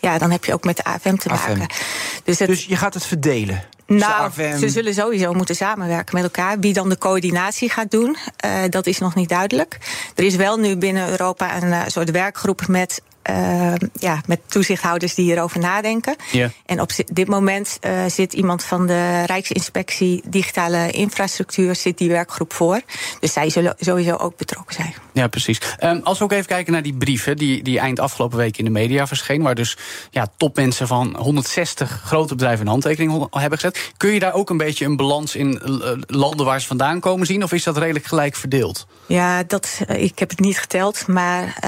ja, 0.00 0.18
dan 0.18 0.30
heb 0.30 0.44
je 0.44 0.52
ook 0.52 0.64
met 0.64 0.76
de 0.76 0.84
AFM 0.84 1.16
te 1.16 1.28
AFM. 1.28 1.58
maken. 1.58 1.76
Dus, 2.24 2.38
het, 2.38 2.48
dus 2.48 2.64
je 2.64 2.76
gaat 2.76 2.94
het 2.94 3.06
verdelen? 3.06 3.64
Nou, 3.86 4.30
ze 4.58 4.68
zullen 4.68 4.94
sowieso 4.94 5.32
moeten 5.32 5.56
samenwerken 5.56 6.14
met 6.14 6.24
elkaar. 6.24 6.58
Wie 6.58 6.72
dan 6.72 6.88
de 6.88 6.98
coördinatie 6.98 7.70
gaat 7.70 7.90
doen, 7.90 8.16
uh, 8.44 8.52
dat 8.70 8.86
is 8.86 8.98
nog 8.98 9.14
niet 9.14 9.28
duidelijk. 9.28 9.78
Er 10.14 10.24
is 10.24 10.36
wel 10.36 10.56
nu 10.56 10.76
binnen 10.76 11.08
Europa 11.10 11.62
een 11.62 11.68
uh, 11.68 11.82
soort 11.86 12.10
werkgroep 12.10 12.66
met 12.66 13.02
uh, 13.30 13.72
ja, 13.92 14.20
met 14.26 14.40
toezichthouders 14.46 15.14
die 15.14 15.24
hierover 15.24 15.60
nadenken. 15.60 16.16
Yeah. 16.30 16.50
En 16.66 16.80
op 16.80 16.90
dit 17.12 17.28
moment 17.28 17.78
uh, 17.80 18.04
zit 18.06 18.32
iemand 18.32 18.64
van 18.64 18.86
de 18.86 19.22
Rijksinspectie 19.26 20.22
Digitale 20.26 20.90
Infrastructuur 20.90 21.74
zit 21.76 21.98
die 21.98 22.08
werkgroep 22.08 22.52
voor. 22.52 22.80
Dus 23.20 23.32
zij 23.32 23.50
zullen 23.50 23.74
sowieso 23.78 24.16
ook 24.16 24.36
betrokken 24.36 24.74
zijn. 24.74 24.94
Ja, 25.16 25.26
precies. 25.28 25.60
Um, 25.84 26.00
als 26.02 26.18
we 26.18 26.24
ook 26.24 26.32
even 26.32 26.46
kijken 26.46 26.72
naar 26.72 26.82
die 26.82 26.96
brieven 26.96 27.36
die, 27.36 27.62
die 27.62 27.78
eind 27.78 28.00
afgelopen 28.00 28.38
week 28.38 28.56
in 28.58 28.64
de 28.64 28.70
media 28.70 29.06
verscheen, 29.06 29.42
waar 29.42 29.54
dus 29.54 29.76
ja, 30.10 30.26
topmensen 30.36 30.86
van 30.86 31.16
160 31.16 32.00
grote 32.04 32.34
bedrijven 32.34 32.64
een 32.64 32.70
handtekening 32.70 33.26
hebben 33.30 33.58
gezet. 33.58 33.92
Kun 33.96 34.10
je 34.10 34.18
daar 34.18 34.32
ook 34.32 34.50
een 34.50 34.56
beetje 34.56 34.84
een 34.84 34.96
balans 34.96 35.34
in 35.34 35.60
uh, 35.64 35.90
landen 36.06 36.46
waar 36.46 36.60
ze 36.60 36.66
vandaan 36.66 37.00
komen 37.00 37.26
zien? 37.26 37.42
Of 37.42 37.52
is 37.52 37.62
dat 37.64 37.76
redelijk 37.76 38.04
gelijk 38.04 38.36
verdeeld? 38.36 38.86
Ja, 39.06 39.42
dat, 39.42 39.80
ik 39.88 40.18
heb 40.18 40.30
het 40.30 40.40
niet 40.40 40.58
geteld. 40.58 41.06
Maar 41.06 41.58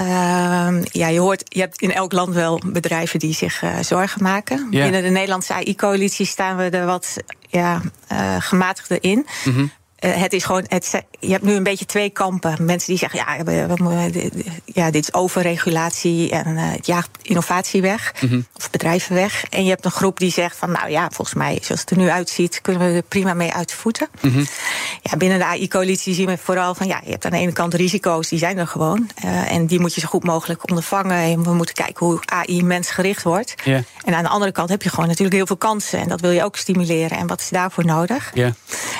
ja, 0.82 1.08
je 1.08 1.20
hoort 1.20 1.42
je 1.44 1.60
hebt 1.60 1.80
in 1.80 1.92
elk 1.92 2.12
land 2.12 2.34
wel 2.34 2.60
bedrijven 2.66 3.18
die 3.18 3.34
zich 3.34 3.62
uh, 3.62 3.78
zorgen 3.80 4.22
maken. 4.22 4.70
Binnen 4.70 5.02
de 5.02 5.08
Nederlandse 5.08 5.54
AI-coalitie 5.54 6.26
staan 6.26 6.56
we 6.56 6.62
er 6.62 6.86
wat 6.86 7.16
ja, 7.48 7.80
uh, 8.12 8.36
gematigder 8.38 8.98
in. 9.00 9.26
Mm 9.44 9.54
-hmm. 9.54 9.70
Uh, 10.04 10.16
het 10.16 10.32
is 10.32 10.44
gewoon, 10.44 10.64
het, 10.68 11.02
je 11.20 11.30
hebt 11.30 11.44
nu 11.44 11.52
een 11.52 11.62
beetje 11.62 11.86
twee 11.86 12.10
kampen. 12.10 12.64
Mensen 12.64 12.88
die 12.88 12.98
zeggen, 12.98 13.18
ja, 13.18 13.44
we, 13.44 13.66
we, 13.66 14.30
ja 14.64 14.90
dit 14.90 15.02
is 15.02 15.12
overregulatie 15.12 16.30
en 16.30 16.48
uh, 16.48 16.70
het 16.72 16.86
jaagt 16.86 17.10
innovatie 17.22 17.82
weg. 17.82 18.12
Mhm. 18.14 18.24
Mm 18.24 18.30
-hmm. 18.30 18.46
Of 18.56 18.70
bedrijven 18.70 19.14
weg. 19.14 19.44
En 19.50 19.64
je 19.64 19.70
hebt 19.70 19.84
een 19.84 19.90
groep 19.90 20.18
die 20.18 20.32
zegt 20.32 20.56
van, 20.56 20.70
nou 20.70 20.90
ja, 20.90 21.08
volgens 21.12 21.36
mij, 21.36 21.58
zoals 21.62 21.80
het 21.80 21.90
er 21.90 21.96
nu 21.96 22.08
uitziet, 22.08 22.60
kunnen 22.60 22.88
we 22.88 22.96
er 22.96 23.02
prima 23.02 23.34
mee 23.34 23.52
uit 23.52 23.68
de 23.68 23.74
voeten. 23.74 24.08
Mm 24.20 24.32
-hmm. 24.32 24.46
Ja, 25.02 25.16
binnen 25.16 25.38
de 25.38 25.44
AI-coalitie 25.44 26.14
zien 26.14 26.26
we 26.26 26.38
vooral 26.38 26.74
van, 26.74 26.86
ja, 26.86 27.00
je 27.04 27.10
hebt 27.10 27.24
aan 27.24 27.30
de 27.30 27.38
ene 27.38 27.52
kant 27.52 27.74
risico's, 27.74 28.28
die 28.28 28.38
zijn 28.38 28.58
er 28.58 28.66
gewoon. 28.66 29.10
Uh, 29.24 29.52
en 29.52 29.66
die 29.66 29.80
moet 29.80 29.94
je 29.94 30.00
zo 30.00 30.08
goed 30.08 30.24
mogelijk 30.24 30.68
ondervangen. 30.68 31.16
En 31.16 31.42
we 31.42 31.54
moeten 31.54 31.74
kijken 31.74 32.06
hoe 32.06 32.20
AI 32.24 32.62
mensgericht 32.62 33.22
wordt. 33.22 33.54
Yeah. 33.64 33.82
En 34.04 34.14
aan 34.14 34.22
de 34.22 34.28
andere 34.28 34.52
kant 34.52 34.68
heb 34.68 34.82
je 34.82 34.88
gewoon 34.88 35.06
natuurlijk 35.06 35.36
heel 35.36 35.46
veel 35.46 35.56
kansen. 35.56 35.98
En 35.98 36.08
dat 36.08 36.20
wil 36.20 36.30
je 36.30 36.44
ook 36.44 36.56
stimuleren. 36.56 37.18
En 37.18 37.26
wat 37.26 37.40
is 37.40 37.48
daarvoor 37.48 37.84
nodig? 37.84 38.30
Yeah. 38.34 38.52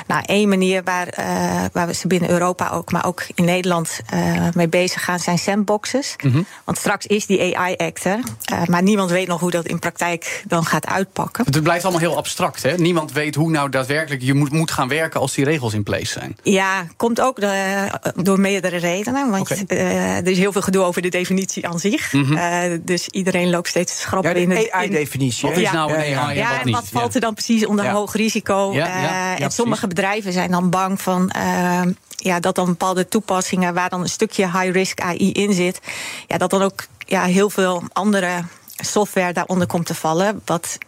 Nou, 0.07 0.23
één 0.27 0.49
manier 0.49 0.83
waar, 0.89 1.09
uh, 1.19 1.65
waar 1.73 1.87
we 1.87 1.95
ze 1.95 2.07
binnen 2.07 2.31
Europa 2.31 2.71
ook, 2.71 2.93
maar 2.93 3.07
ook 3.07 3.23
in 3.35 3.45
Nederland 3.45 4.01
uh, 4.15 4.49
mee 4.55 4.69
bezig 4.69 5.05
gaan, 5.05 5.19
zijn 5.19 5.39
sandboxes. 5.39 6.17
Mm 6.23 6.33
-hmm. 6.33 6.47
Want 6.65 6.79
straks 6.79 7.07
is 7.07 7.27
die 7.27 7.59
AI-act 7.59 8.05
er, 8.05 8.19
uh, 8.53 8.65
maar 8.65 8.83
niemand 8.83 9.11
weet 9.11 9.27
nog 9.27 9.41
hoe 9.41 9.51
dat 9.51 9.67
in 9.67 9.79
praktijk 9.79 10.43
dan 10.47 10.65
gaat 10.65 10.87
uitpakken. 10.87 11.45
Het 11.45 11.63
blijft 11.63 11.85
allemaal 11.85 12.01
heel 12.01 12.17
abstract, 12.17 12.63
hè? 12.63 12.75
Niemand 12.77 13.13
weet 13.13 13.35
hoe 13.35 13.51
nou 13.51 13.71
daadwerkelijk 13.71 14.23
je 14.23 14.35
moet, 14.35 14.53
moet 14.53 14.71
gaan 14.71 14.89
werken 14.89 15.21
als 15.21 15.35
die 15.35 15.45
regels 15.45 15.75
in 15.75 15.83
place 15.83 16.13
zijn. 16.13 16.37
Ja, 16.43 16.87
komt 16.97 17.21
ook 17.21 17.41
de, 17.41 17.89
door 18.15 18.41
meerdere 18.41 18.77
redenen. 18.77 19.31
Want 19.31 19.51
okay. 19.51 19.77
er 20.19 20.27
is 20.27 20.39
heel 20.39 20.53
veel 20.53 20.63
gedoe 20.63 20.83
over 20.85 21.03
de 21.03 21.09
definitie 21.09 21.67
aan 21.69 21.79
zich. 21.79 22.13
Mm 22.13 22.25
-hmm. 22.25 22.81
dus 22.85 23.09
iedereen 23.09 23.51
loopt 23.51 23.69
steeds 23.69 23.95
te 23.95 24.01
schrappen 24.01 24.35
ja, 24.35 24.41
in 24.41 24.49
de 24.49 24.73
AI-definitie. 24.73 25.49
Wat 25.49 25.59
is 25.59 25.71
nou 25.71 25.93
een 25.93 26.09
ja, 26.09 26.21
AI 26.21 26.37
ja, 26.37 26.45
en 26.45 26.51
wat 26.51 26.59
en 26.61 26.67
niet? 26.67 26.75
wat 26.75 26.89
valt 26.89 27.15
er 27.15 27.21
dan 27.21 27.35
precies 27.35 27.67
onder 27.67 27.85
ja. 27.85 27.93
hoog 27.93 28.13
risico? 28.15 28.73
en 28.73 29.51
sommige 29.51 29.87
bedrijven 29.87 30.33
zijn 30.33 30.51
dan 30.51 30.71
bang 30.79 31.01
van 31.01 31.33
uh, 31.37 31.83
ja, 32.17 32.41
dat 32.41 32.55
dan 32.55 32.67
bepaalde 32.67 33.09
toepassingen 33.09 33.75
waar 33.75 33.89
dan 33.89 34.01
een 34.01 34.09
stukje 34.09 34.45
high-risk 34.51 35.01
AI 35.01 35.33
in 35.33 35.53
zit, 35.53 35.81
ja, 36.27 36.37
dat 36.39 36.51
dan 36.51 36.63
ook 36.63 36.87
ja, 36.99 37.23
heel 37.25 37.51
veel 37.51 37.83
andere 37.93 38.45
software 38.77 39.33
daaronder 39.33 39.67
komt 39.67 39.87
te 39.87 39.95
vallen. 39.95 40.41
Wat 40.45 40.79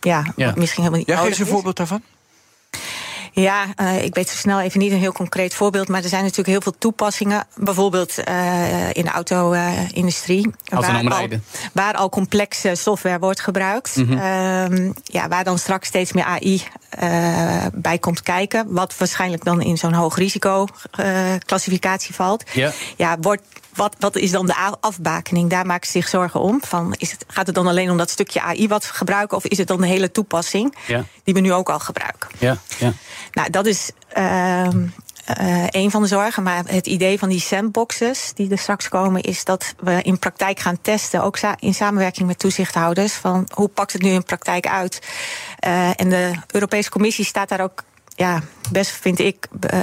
ja, 0.00 0.24
Ja. 0.36 0.46
wat 0.46 0.56
misschien 0.56 0.82
helemaal 0.82 0.98
niet 1.04 1.08
Ja, 1.08 1.16
geef 1.16 1.28
eens 1.28 1.38
een 1.38 1.44
is. 1.46 1.50
voorbeeld 1.52 1.76
daarvan. 1.76 2.02
Ja, 3.32 3.66
eh, 3.76 4.04
ik 4.04 4.14
weet 4.14 4.28
zo 4.28 4.36
snel 4.36 4.60
even 4.60 4.78
niet 4.80 4.92
een 4.92 4.98
heel 4.98 5.12
concreet 5.12 5.54
voorbeeld. 5.54 5.88
Maar 5.88 6.02
er 6.02 6.08
zijn 6.08 6.22
natuurlijk 6.22 6.48
heel 6.48 6.60
veel 6.60 6.78
toepassingen. 6.78 7.46
Bijvoorbeeld 7.56 8.18
eh, 8.24 8.88
in 8.92 9.04
de 9.04 9.10
auto-industrie. 9.10 10.50
Autonoom 10.68 11.02
waar, 11.02 11.12
al- 11.12 11.18
rijden. 11.18 11.44
waar 11.72 11.94
al 11.94 12.08
complexe 12.08 12.74
software 12.74 13.18
wordt 13.18 13.40
gebruikt. 13.40 13.96
Mhm. 13.96 14.12
Ehm, 14.12 14.92
ja, 15.04 15.28
waar 15.28 15.44
dan 15.44 15.58
straks 15.58 15.88
steeds 15.88 16.12
meer 16.12 16.24
AI 16.24 16.62
eh, 16.90 17.66
bij 17.74 17.98
komt 17.98 18.22
kijken. 18.22 18.64
Wat 18.72 18.96
waarschijnlijk 18.96 19.44
dan 19.44 19.60
in 19.62 19.78
zo'n 19.78 19.92
hoog 19.92 20.16
risico 20.16 20.66
klassificatie 21.44 22.14
valt. 22.14 22.44
Ja, 22.96 23.16
wordt, 23.20 23.42
wat, 23.74 23.96
wat 23.98 24.16
is 24.16 24.30
dan 24.30 24.46
de 24.46 24.54
afbakening? 24.80 25.50
Daar 25.50 25.66
maken 25.66 25.86
ze 25.86 25.92
zich 25.92 26.08
zorgen 26.08 26.40
om. 26.40 26.60
Van, 26.66 26.94
is 26.98 27.10
het, 27.10 27.24
gaat 27.28 27.46
het 27.46 27.54
dan 27.54 27.66
alleen 27.66 27.90
om 27.90 27.96
dat 27.96 28.10
stukje 28.10 28.40
AI 28.42 28.68
wat 28.68 28.86
we 28.86 28.94
gebruiken? 28.94 29.36
Of 29.36 29.44
is 29.46 29.58
het 29.58 29.66
dan 29.68 29.80
de 29.80 29.86
hele 29.86 30.10
toepassing 30.10 30.74
Ja. 30.86 31.04
die 31.24 31.34
we 31.34 31.40
nu 31.40 31.52
ook 31.52 31.70
al 31.70 31.78
gebruiken? 31.78 32.28
Ja, 32.38 32.56
ja. 32.78 32.92
Nou, 33.32 33.50
dat 33.50 33.66
is 33.66 33.90
ehm 34.08 34.86
eh, 35.24 35.64
een 35.70 35.90
van 35.90 36.02
de 36.02 36.08
zorgen. 36.08 36.42
Maar 36.42 36.62
het 36.66 36.86
idee 36.86 37.18
van 37.18 37.28
die 37.28 37.40
sandboxes 37.40 38.32
die 38.34 38.50
er 38.50 38.58
straks 38.58 38.88
komen, 38.88 39.22
is 39.22 39.44
dat 39.44 39.74
we 39.80 40.02
in 40.02 40.18
praktijk 40.18 40.58
gaan 40.60 40.80
testen, 40.82 41.22
ook 41.22 41.36
sa- 41.36 41.56
in 41.58 41.74
samenwerking 41.74 42.26
met 42.26 42.38
toezichthouders, 42.38 43.12
van 43.12 43.48
hoe 43.54 43.68
pakt 43.68 43.92
het 43.92 44.02
nu 44.02 44.10
in 44.10 44.24
praktijk 44.24 44.66
uit? 44.66 45.02
Eh, 45.58 46.00
en 46.00 46.08
de 46.08 46.32
Europese 46.52 46.90
Commissie 46.90 47.24
staat 47.24 47.48
daar 47.48 47.60
ook. 47.60 47.82
Ja, 48.20 48.42
best 48.70 48.90
vind 48.90 49.18
ik 49.18 49.46
eh, 49.60 49.80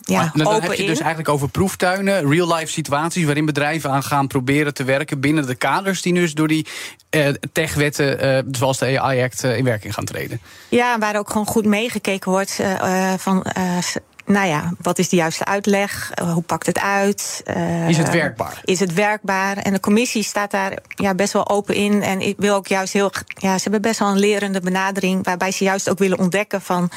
ja, 0.00 0.20
Maar 0.20 0.30
dan 0.34 0.46
open 0.46 0.62
heb 0.62 0.72
je 0.72 0.82
in. 0.82 0.88
dus 0.88 0.98
eigenlijk 0.98 1.28
over 1.28 1.48
proeftuinen, 1.48 2.30
real-life 2.30 2.72
situaties 2.72 3.24
waarin 3.24 3.46
bedrijven 3.46 3.90
aan 3.90 4.02
gaan 4.02 4.26
proberen 4.26 4.74
te 4.74 4.84
werken 4.84 5.20
binnen 5.20 5.46
de 5.46 5.54
kaders 5.54 6.02
die 6.02 6.12
nu 6.12 6.20
dus 6.20 6.34
door 6.34 6.48
die 6.48 6.66
eh, 7.10 7.28
techwetten, 7.52 8.20
eh, 8.20 8.42
zoals 8.50 8.78
de 8.78 9.00
AI 9.00 9.22
Act, 9.22 9.44
eh, 9.44 9.56
in 9.56 9.64
werking 9.64 9.94
gaan 9.94 10.04
treden. 10.04 10.40
Ja, 10.68 10.98
waar 10.98 11.18
ook 11.18 11.30
gewoon 11.30 11.46
goed 11.46 11.64
meegekeken 11.64 12.30
wordt 12.30 12.60
van. 13.16 13.46
Nou 14.28 14.46
ja, 14.46 14.72
wat 14.80 14.98
is 14.98 15.08
de 15.08 15.16
juiste 15.16 15.44
uitleg? 15.44 16.10
Eh, 16.14 16.32
hoe 16.32 16.42
pakt 16.42 16.66
het 16.66 16.78
uit? 16.78 17.42
Eh, 17.44 17.88
Is 17.88 17.96
het 17.96 18.10
werkbaar? 18.10 18.60
Is 18.64 18.80
het 18.80 18.94
werkbaar? 18.94 19.56
En 19.56 19.72
de 19.72 19.80
commissie 19.80 20.22
staat 20.22 20.50
daar 20.50 20.78
ja, 20.88 21.14
best 21.14 21.32
wel 21.32 21.48
open 21.48 21.74
in. 21.74 22.02
En 22.02 22.20
ik 22.20 22.34
wil 22.38 22.54
ook 22.54 22.66
juist 22.66 22.92
heel. 22.92 23.10
Ja, 23.26 23.56
ze 23.56 23.62
hebben 23.62 23.82
best 23.82 23.98
wel 23.98 24.08
een 24.08 24.18
lerende 24.18 24.60
benadering. 24.60 25.24
Waarbij 25.24 25.50
ze 25.52 25.64
juist 25.64 25.90
ook 25.90 25.98
willen 25.98 26.18
ontdekken 26.18 26.62
van. 26.62 26.90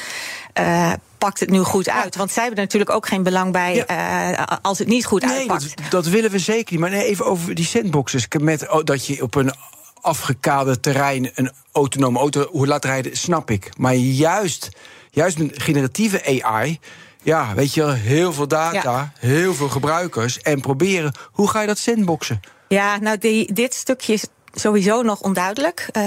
eh, 0.52 0.92
pakt 1.18 1.40
het 1.40 1.50
nu 1.50 1.58
goed 1.58 1.88
uit? 1.88 2.16
Want 2.16 2.30
zij 2.30 2.42
hebben 2.42 2.60
er 2.60 2.64
natuurlijk 2.66 2.90
ook 2.96 3.06
geen 3.06 3.22
belang 3.22 3.52
bij 3.52 3.84
eh, 3.86 4.42
als 4.62 4.78
het 4.78 4.88
niet 4.88 5.04
goed 5.04 5.22
Nee, 5.24 5.38
uitpakt. 5.38 5.76
dat, 5.76 5.90
dat 5.90 6.06
willen 6.06 6.30
we 6.30 6.38
zeker 6.38 6.72
niet. 6.72 6.80
Maar 6.80 6.90
nee, 6.90 7.04
even 7.04 7.26
over 7.26 7.54
die 7.54 7.64
sandboxes. 7.64 8.26
Met, 8.40 8.68
oh, 8.70 8.84
dat 8.84 9.06
je 9.06 9.22
op 9.22 9.34
een 9.34 9.52
afgekade 10.00 10.80
terrein 10.80 11.30
een 11.34 11.50
autonome 11.72 12.18
auto 12.18 12.48
hoe 12.50 12.66
laat 12.66 12.84
rijden, 12.84 13.16
snap 13.16 13.50
ik. 13.50 13.70
Maar 13.76 13.94
juist, 13.94 14.68
juist 15.10 15.38
met 15.38 15.62
generatieve 15.62 16.42
AI. 16.44 16.78
Ja, 17.22 17.54
weet 17.54 17.74
je, 17.74 17.90
heel 17.92 18.32
veel 18.32 18.48
data, 18.48 18.80
Ja. 18.82 19.12
heel 19.18 19.54
veel 19.54 19.68
gebruikers. 19.68 20.40
En 20.40 20.60
proberen, 20.60 21.14
hoe 21.32 21.48
ga 21.48 21.60
je 21.60 21.66
dat 21.66 21.78
sandboxen? 21.78 22.40
Ja, 22.68 22.98
nou, 22.98 23.18
die, 23.18 23.52
dit 23.52 23.74
stukje 23.74 24.12
is 24.12 24.26
sowieso 24.52 25.02
nog 25.02 25.20
onduidelijk. 25.20 25.86
Eh, 25.92 26.02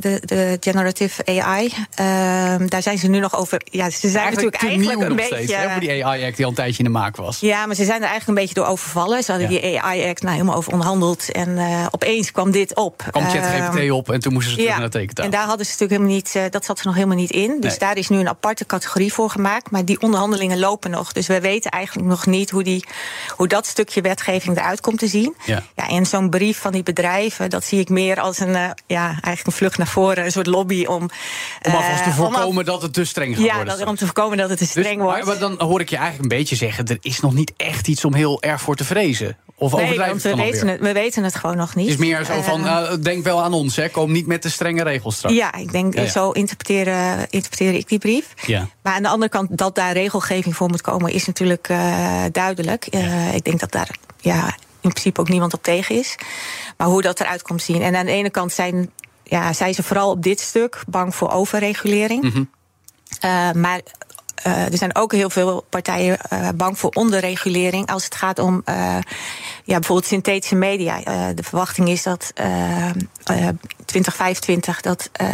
de, 0.00 0.20
de 0.24 0.56
generative 0.60 1.22
AI. 1.40 1.72
Ehm, 1.94 2.66
daar 2.66 2.82
zijn 2.82 2.98
ze 2.98 3.08
nu 3.08 3.18
nog 3.18 3.36
over. 3.36 3.60
Ja, 3.64 3.90
ze 3.90 4.08
zijn 4.08 4.24
natuurlijk 4.24 4.56
te 4.56 4.66
eigenlijk 4.66 5.00
een 5.10 5.16
beetje. 5.16 5.34
steeds, 5.36 5.54
hè, 5.54 5.70
voor 5.70 5.80
die 5.80 6.04
AI 6.04 6.24
Act 6.26 6.36
die 6.36 6.44
al 6.44 6.50
een 6.50 6.56
tijdje 6.56 6.78
in 6.78 6.84
de 6.84 6.90
maak 6.98 7.16
was. 7.16 7.40
Ja, 7.40 7.66
maar 7.66 7.74
ze 7.76 7.84
zijn 7.84 8.02
er 8.02 8.08
eigenlijk 8.08 8.28
een 8.38 8.44
beetje 8.46 8.54
door 8.60 8.66
overvallen. 8.72 9.22
Ze 9.24 9.30
hadden 9.30 9.50
Ja. 9.52 9.60
die 9.60 9.80
AI-act 9.80 10.22
nou, 10.22 10.34
helemaal 10.34 10.56
over 10.56 10.72
onderhandeld. 10.72 11.32
En 11.32 11.58
eh, 11.58 11.86
opeens 11.90 12.32
kwam 12.32 12.50
dit 12.50 12.74
op. 12.74 13.04
kwam 13.10 13.24
Ehm, 13.24 13.32
ChatGPT 13.32 13.90
op 13.90 14.10
en 14.10 14.20
toen 14.20 14.32
moesten 14.32 14.50
ze 14.52 14.56
terug 14.58 14.72
ja, 14.72 14.78
naar 14.80 14.90
de 14.90 14.98
tekentafel. 14.98 15.32
en 15.32 15.38
daar 15.38 15.46
hadden 15.46 15.66
ze 15.66 15.72
natuurlijk 15.72 16.00
helemaal 16.00 16.16
niet, 16.22 16.34
eh, 16.34 16.42
dat 16.50 16.64
zat 16.64 16.78
er 16.78 16.86
nog 16.86 16.94
helemaal 16.94 17.16
niet 17.16 17.30
in. 17.30 17.56
Dus 17.60 17.70
Nee. 17.70 17.78
daar 17.78 17.96
is 17.96 18.08
nu 18.08 18.18
een 18.18 18.28
aparte 18.28 18.66
categorie 18.66 19.12
voor 19.12 19.30
gemaakt. 19.30 19.70
Maar 19.70 19.84
die 19.84 20.00
onderhandelingen 20.00 20.58
lopen 20.58 20.90
nog. 20.90 21.12
Dus 21.12 21.26
we 21.26 21.40
weten 21.40 21.70
eigenlijk 21.70 22.08
nog 22.08 22.26
niet 22.26 22.50
hoe, 22.50 22.62
die, 22.62 22.84
hoe 23.36 23.48
dat 23.48 23.66
stukje 23.66 24.00
wetgeving 24.00 24.56
eruit 24.56 24.80
komt 24.80 24.98
te 24.98 25.06
zien. 25.06 25.34
Ja. 25.44 25.62
Ja, 25.76 25.88
en 25.88 26.06
zo'n 26.06 26.30
brief 26.30 26.58
van 26.58 26.72
die 26.72 26.82
bedrijven, 26.82 27.50
dat 27.50 27.64
zie 27.64 27.75
ik 27.80 27.88
meer 27.88 28.20
als 28.20 28.38
een, 28.38 28.54
eh, 28.54 28.70
ja, 28.86 29.04
eigenlijk 29.06 29.46
een 29.46 29.52
vlucht 29.52 29.78
naar 29.78 29.86
voren, 29.86 30.24
een 30.24 30.32
soort 30.32 30.46
lobby 30.46 30.84
om. 30.84 31.02
Om 31.62 31.72
alvast 31.72 32.02
te 32.04 32.10
eh, 32.10 32.18
om 32.20 32.24
al- 32.24 32.32
voorkomen 32.32 32.64
dat 32.64 32.82
het 32.82 32.92
te 32.92 33.04
streng 33.04 33.36
gaat 33.36 33.44
ja, 33.44 33.54
worden. 33.54 33.72
straks. 33.72 33.90
om 33.90 33.96
te 33.96 34.04
voorkomen 34.04 34.36
dat 34.38 34.48
het 34.48 34.58
te 34.58 34.64
Dus, 34.64 34.72
streng 34.72 35.00
wordt. 35.00 35.16
maar, 35.18 35.26
maar 35.26 35.38
dan 35.38 35.60
hoor 35.68 35.80
ik 35.80 35.90
je 35.90 35.96
eigenlijk 35.96 36.32
een 36.32 36.38
beetje 36.38 36.56
zeggen... 36.56 36.86
er 36.86 36.98
is 37.00 37.20
nog 37.20 37.34
niet 37.34 37.52
echt 37.56 37.88
iets 37.88 38.04
om 38.04 38.14
heel 38.14 38.42
erg 38.42 38.60
voor 38.60 38.76
te 38.76 38.84
vrezen. 38.84 39.36
Of 39.58 39.72
nee, 39.72 39.80
we 39.90 39.96
weten 39.96 40.30
alweer? 40.32 40.66
het, 40.66 40.80
we 40.80 40.92
weten 40.92 41.24
het 41.24 41.34
gewoon 41.34 41.56
nog 41.56 41.74
niet. 41.74 41.84
Het 41.90 41.94
is 42.00 42.06
meer 42.06 42.24
zo 42.24 42.42
van, 42.42 42.66
Eh, 42.66 42.92
eh, 42.92 43.00
denk 43.00 43.24
wel 43.24 43.42
aan 43.42 43.52
ons, 43.52 43.76
hè. 43.76 43.88
kom 43.88 44.12
niet 44.12 44.26
met 44.26 44.42
de 44.42 44.48
strenge 44.48 44.82
regels 44.82 45.16
straks. 45.16 45.34
Ja, 45.34 45.54
ik 45.54 45.72
denk, 45.72 45.94
Ja, 45.94 46.02
ja. 46.02 46.08
zo 46.08 46.30
interpreteer, 46.30 46.86
interpreteer 47.30 47.74
ik 47.74 47.88
die 47.88 47.98
brief. 47.98 48.26
Ja. 48.46 48.68
Maar 48.82 48.92
aan 48.94 49.02
de 49.02 49.08
andere 49.08 49.30
kant, 49.30 49.58
dat 49.58 49.74
daar 49.74 49.92
regelgeving 49.92 50.56
voor 50.56 50.68
moet 50.68 50.80
komen, 50.80 51.12
is 51.12 51.26
natuurlijk 51.26 51.68
duidelijk. 52.32 52.86
Ik 53.34 53.44
denk 53.44 53.60
dat 53.60 53.72
daar 53.72 53.88
ja, 54.20 54.56
in 54.86 54.92
principe 54.92 55.20
ook 55.20 55.28
niemand 55.28 55.54
op 55.54 55.62
tegen 55.62 55.94
is. 55.94 56.16
Maar 56.76 56.86
hoe 56.86 57.02
dat 57.02 57.20
eruit 57.20 57.42
komt 57.42 57.62
zien. 57.62 57.82
En 57.82 57.96
aan 57.96 58.06
de 58.06 58.12
ene 58.12 58.30
kant 58.30 58.52
zijn, 58.52 58.90
ja, 59.22 59.52
zijn 59.52 59.74
ze 59.74 59.82
vooral 59.82 60.10
op 60.10 60.22
dit 60.22 60.40
stuk 60.40 60.82
bang 60.88 61.14
voor 61.14 61.30
overregulering. 61.30 62.22
Mhm. 62.22 62.44
Eh, 63.20 63.52
maar 63.52 63.80
eh, 64.42 64.72
er 64.72 64.76
zijn 64.78 64.96
ook 64.96 65.12
heel 65.12 65.30
veel 65.30 65.66
partijen 65.68 66.18
eh, 66.20 66.48
bang 66.54 66.78
voor 66.78 66.90
onderregulering 66.90 67.86
als 67.90 68.04
het 68.04 68.14
gaat 68.14 68.38
om 68.38 68.62
eh, 68.64 68.74
ja, 69.64 69.74
bijvoorbeeld 69.74 70.06
synthetische 70.08 70.54
media. 70.54 71.02
Eh, 71.04 71.24
de 71.34 71.42
verwachting 71.42 71.88
is 71.88 72.02
dat 72.02 72.30
eh, 72.34 72.88
eh, 72.88 73.48
2025 73.84 74.80
dat 74.80 75.08
eh 75.12 75.28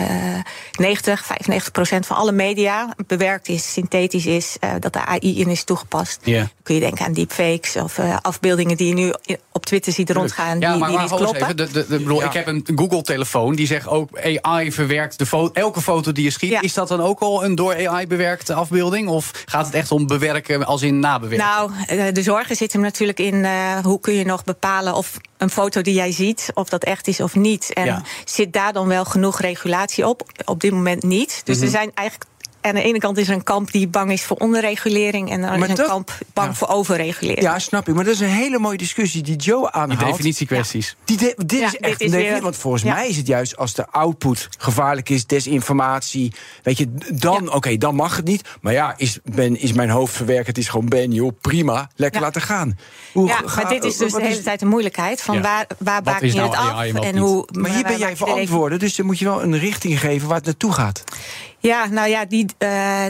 90, 0.79 1.25
95 1.25 1.71
procent 1.73 2.07
van 2.07 2.17
alle 2.17 2.33
media 2.33 2.95
bewerkt 3.07 3.49
is, 3.49 3.73
synthetisch 3.73 4.27
is, 4.27 4.57
eh, 4.61 4.71
dat 4.81 4.93
de 4.93 5.05
AI 5.07 5.41
in 5.41 5.49
is 5.49 5.65
toegepast. 5.65 6.19
Kun 6.63 6.75
je 6.75 6.81
denken 6.81 7.05
aan 7.07 7.13
deepfakes 7.13 7.77
of 7.77 7.99
afbeeldingen 8.23 8.77
die 8.77 8.89
je 8.89 8.95
nu 8.95 9.13
op 9.53 9.67
Twitter 9.67 9.93
ziet 9.93 10.11
rondgaan, 10.11 10.61
Ja, 10.61 10.71
die, 10.71 10.79
maar, 10.79 10.89
die 10.89 10.99
maar 10.99 11.07
niet 11.09 11.17
kloppen. 11.17 11.43
even. 11.43 11.57
De, 11.57 11.71
de, 11.71 11.87
de- 11.89 11.99
bedoel, 11.99 12.21
Ja. 12.21 12.27
Ik 12.27 12.33
heb 12.33 12.47
een 12.47 12.67
Google-telefoon 12.75 13.55
die 13.55 13.67
zegt 13.67 13.87
ook 13.89 14.09
AI 14.43 14.73
verwerkt 14.73 15.19
de 15.19 15.27
foto, 15.27 15.53
elke 15.53 15.81
foto 15.81 16.13
die 16.13 16.25
je 16.25 16.31
schiet. 16.31 16.51
Ja. 16.51 16.61
Is 16.61 16.75
dat 16.75 16.89
dan 16.89 17.01
ook 17.01 17.21
al 17.21 17.45
een 17.45 17.55
door 17.55 17.89
AI 17.89 18.07
bewerkte 18.07 18.55
afbeelding? 18.55 18.91
Of 19.01 19.31
gaat 19.47 19.67
het 19.67 19.75
echt 19.75 19.91
om 19.91 20.07
bewerken 20.07 20.67
als 20.67 20.83
in 20.83 20.99
nabewerken? 20.99 21.47
Nou, 21.47 21.71
eh, 21.87 22.05
de 22.15 22.23
zorgen 22.23 22.57
zitten 22.57 22.79
hem 22.81 22.89
natuurlijk 22.89 23.19
in 23.19 23.45
eh, 23.45 23.79
hoe 23.83 24.01
kun 24.01 24.15
je 24.15 24.25
nog 24.25 24.45
bepalen 24.45 24.95
of 24.95 25.17
een 25.39 25.51
foto 25.51 25.81
die 25.83 25.95
jij 25.95 26.13
ziet, 26.13 26.51
of 26.55 26.69
dat 26.69 26.85
echt 26.85 27.07
is 27.09 27.21
of 27.21 27.35
niet. 27.35 27.73
En 27.73 27.85
Ja. 27.85 28.03
zit 28.25 28.53
daar 28.53 28.73
dan 28.73 28.87
wel 28.89 29.05
genoeg 29.05 29.41
regulatie 29.41 30.07
op? 30.09 30.23
Op 30.45 30.61
dit 30.61 30.73
moment 30.73 31.03
niet. 31.03 31.41
Dus 31.45 31.57
Mhm. 31.57 31.65
er 31.65 31.71
zijn 31.71 31.91
eigenlijk. 31.95 32.31
Aan 32.65 32.75
de 32.75 32.83
ene 32.83 32.99
kant 32.99 33.19
is 33.19 33.29
er 33.29 33.35
een 33.35 33.43
kamp 33.43 33.73
die 33.73 33.89
bang 33.89 34.13
is 34.13 34.23
voor 34.25 34.37
onderregulering. 34.37 35.31
En 35.31 35.41
Maar 35.41 35.59
is 35.59 35.69
een 35.69 35.75
dat- 35.75 35.87
kamp 35.87 36.13
bang 36.33 36.49
Ja. 36.49 36.55
voor 36.55 36.69
overregulering. 36.69 37.43
Ja, 37.47 37.59
snap 37.59 37.89
ik. 37.89 37.95
Maar 37.95 38.05
dat 38.05 38.15
is 38.15 38.21
een 38.21 38.27
hele 38.29 38.59
mooie 38.59 38.77
discussie 38.77 39.23
die 39.23 39.37
Joe 39.37 39.61
die 39.61 39.71
aanhaalt. 39.71 40.11
definitiekwesties. 40.11 40.97
Die 41.05 41.17
de- 41.17 41.35
dit 41.47 41.59
Ja, 41.61 41.67
is 41.67 41.73
dit 41.73 41.81
echt 41.81 41.91
is 42.01 42.07
een 42.07 42.07
definitie, 42.07 42.33
weer- 42.33 42.43
Want 42.43 42.57
volgens 42.57 42.83
Ja. 42.83 42.93
mij 42.95 43.09
is 43.09 43.17
het 43.17 43.27
juist 43.27 43.57
als 43.57 43.75
de 43.75 43.87
output 43.91 44.49
gevaarlijk 44.59 45.09
is, 45.09 45.27
desinformatie. 45.27 46.33
Weet 46.63 46.79
je, 46.79 46.89
dan, 47.15 47.53
oké, 47.53 47.77
dan 47.77 47.95
mag 47.95 48.17
het 48.17 48.25
niet. 48.25 48.49
Maar 48.61 48.73
ja, 48.73 48.95
is, 48.97 49.19
ben, 49.25 49.61
is 49.61 49.73
mijn 49.73 49.91
hoofd 49.91 50.15
verwerkt? 50.17 50.47
Het 50.47 50.59
is 50.59 50.69
gewoon 50.69 50.89
Ben, 50.89 51.13
joh, 51.13 51.33
prima. 51.41 51.91
Lekker 51.97 52.21
Ja. 52.21 52.27
laten 52.27 52.43
gaan. 52.43 52.79
Hoe 53.13 53.29
Ja, 53.29 53.41
ga- 53.45 53.63
maar 53.63 53.71
dit 53.71 53.85
is 53.85 53.97
dus 53.97 54.13
de 54.13 54.23
hele 54.23 54.43
tijd 54.43 54.61
de 54.61 54.67
moeilijkheid. 54.67 55.21
Van 55.23 55.35
Ja. 55.35 55.67
waar, 55.79 56.03
waar 56.03 56.23
is 56.23 56.33
je 56.33 56.39
nou 56.39 56.51
het 56.51 56.59
af? 56.59 56.71
AI 56.73 56.93
en 56.93 57.17
hoe, 57.17 57.49
Maar 57.59 57.71
hier 57.71 57.83
ben 57.83 57.99
jij 57.99 58.11
je 58.11 58.17
verantwoorden, 58.17 58.79
dus 58.79 58.97
dan 58.97 59.07
moet 59.07 59.19
je 59.19 59.25
wel 59.25 59.43
een 59.43 59.59
richting 59.59 60.01
geven 60.01 60.29
waar 60.29 60.37
het 60.37 60.47
naartoe 60.47 60.73
gaat. 60.73 61.05
Ja, 61.63 61.87
nou 61.87 62.09
ja, 62.09 62.25
die, 62.25 62.47
eh, 62.59 63.05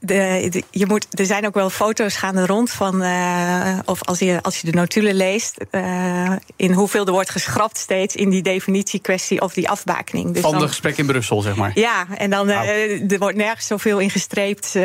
de, 0.00 0.46
de- 0.50 0.62
je 0.70 0.86
moet, 0.86 1.06
er 1.18 1.26
zijn 1.26 1.46
ook 1.46 1.54
wel 1.54 1.70
foto's 1.70 2.16
gaande 2.16 2.46
rond 2.46 2.70
van. 2.70 3.02
eh, 3.02 3.78
of 3.84 4.02
als 4.04 4.18
je, 4.18 4.38
als 4.42 4.60
je 4.60 4.70
de 4.70 4.76
notulen 4.76 5.14
leest. 5.14 5.56
eh, 5.70 6.32
in 6.56 6.72
hoeveel 6.72 7.06
er 7.06 7.12
wordt 7.12 7.30
geschrapt 7.30 7.78
steeds 7.78 8.14
in 8.14 8.30
die 8.30 8.42
definitiekwestie 8.42 9.40
of 9.40 9.52
die 9.54 9.68
afbakening. 9.68 10.32
Dus 10.32 10.42
Van 10.42 10.50
dan- 10.50 10.60
de 10.60 10.68
gesprek 10.68 10.96
in 10.98 11.06
Brussel, 11.06 11.40
zeg 11.40 11.56
maar. 11.56 11.70
ja, 11.74 12.06
en 12.16 12.30
dan 12.30 12.46
Nou. 12.46 12.68
er 13.08 13.18
wordt 13.18 13.36
nergens 13.36 13.66
zoveel 13.66 13.98
in 13.98 14.10
gestreept 14.10 14.76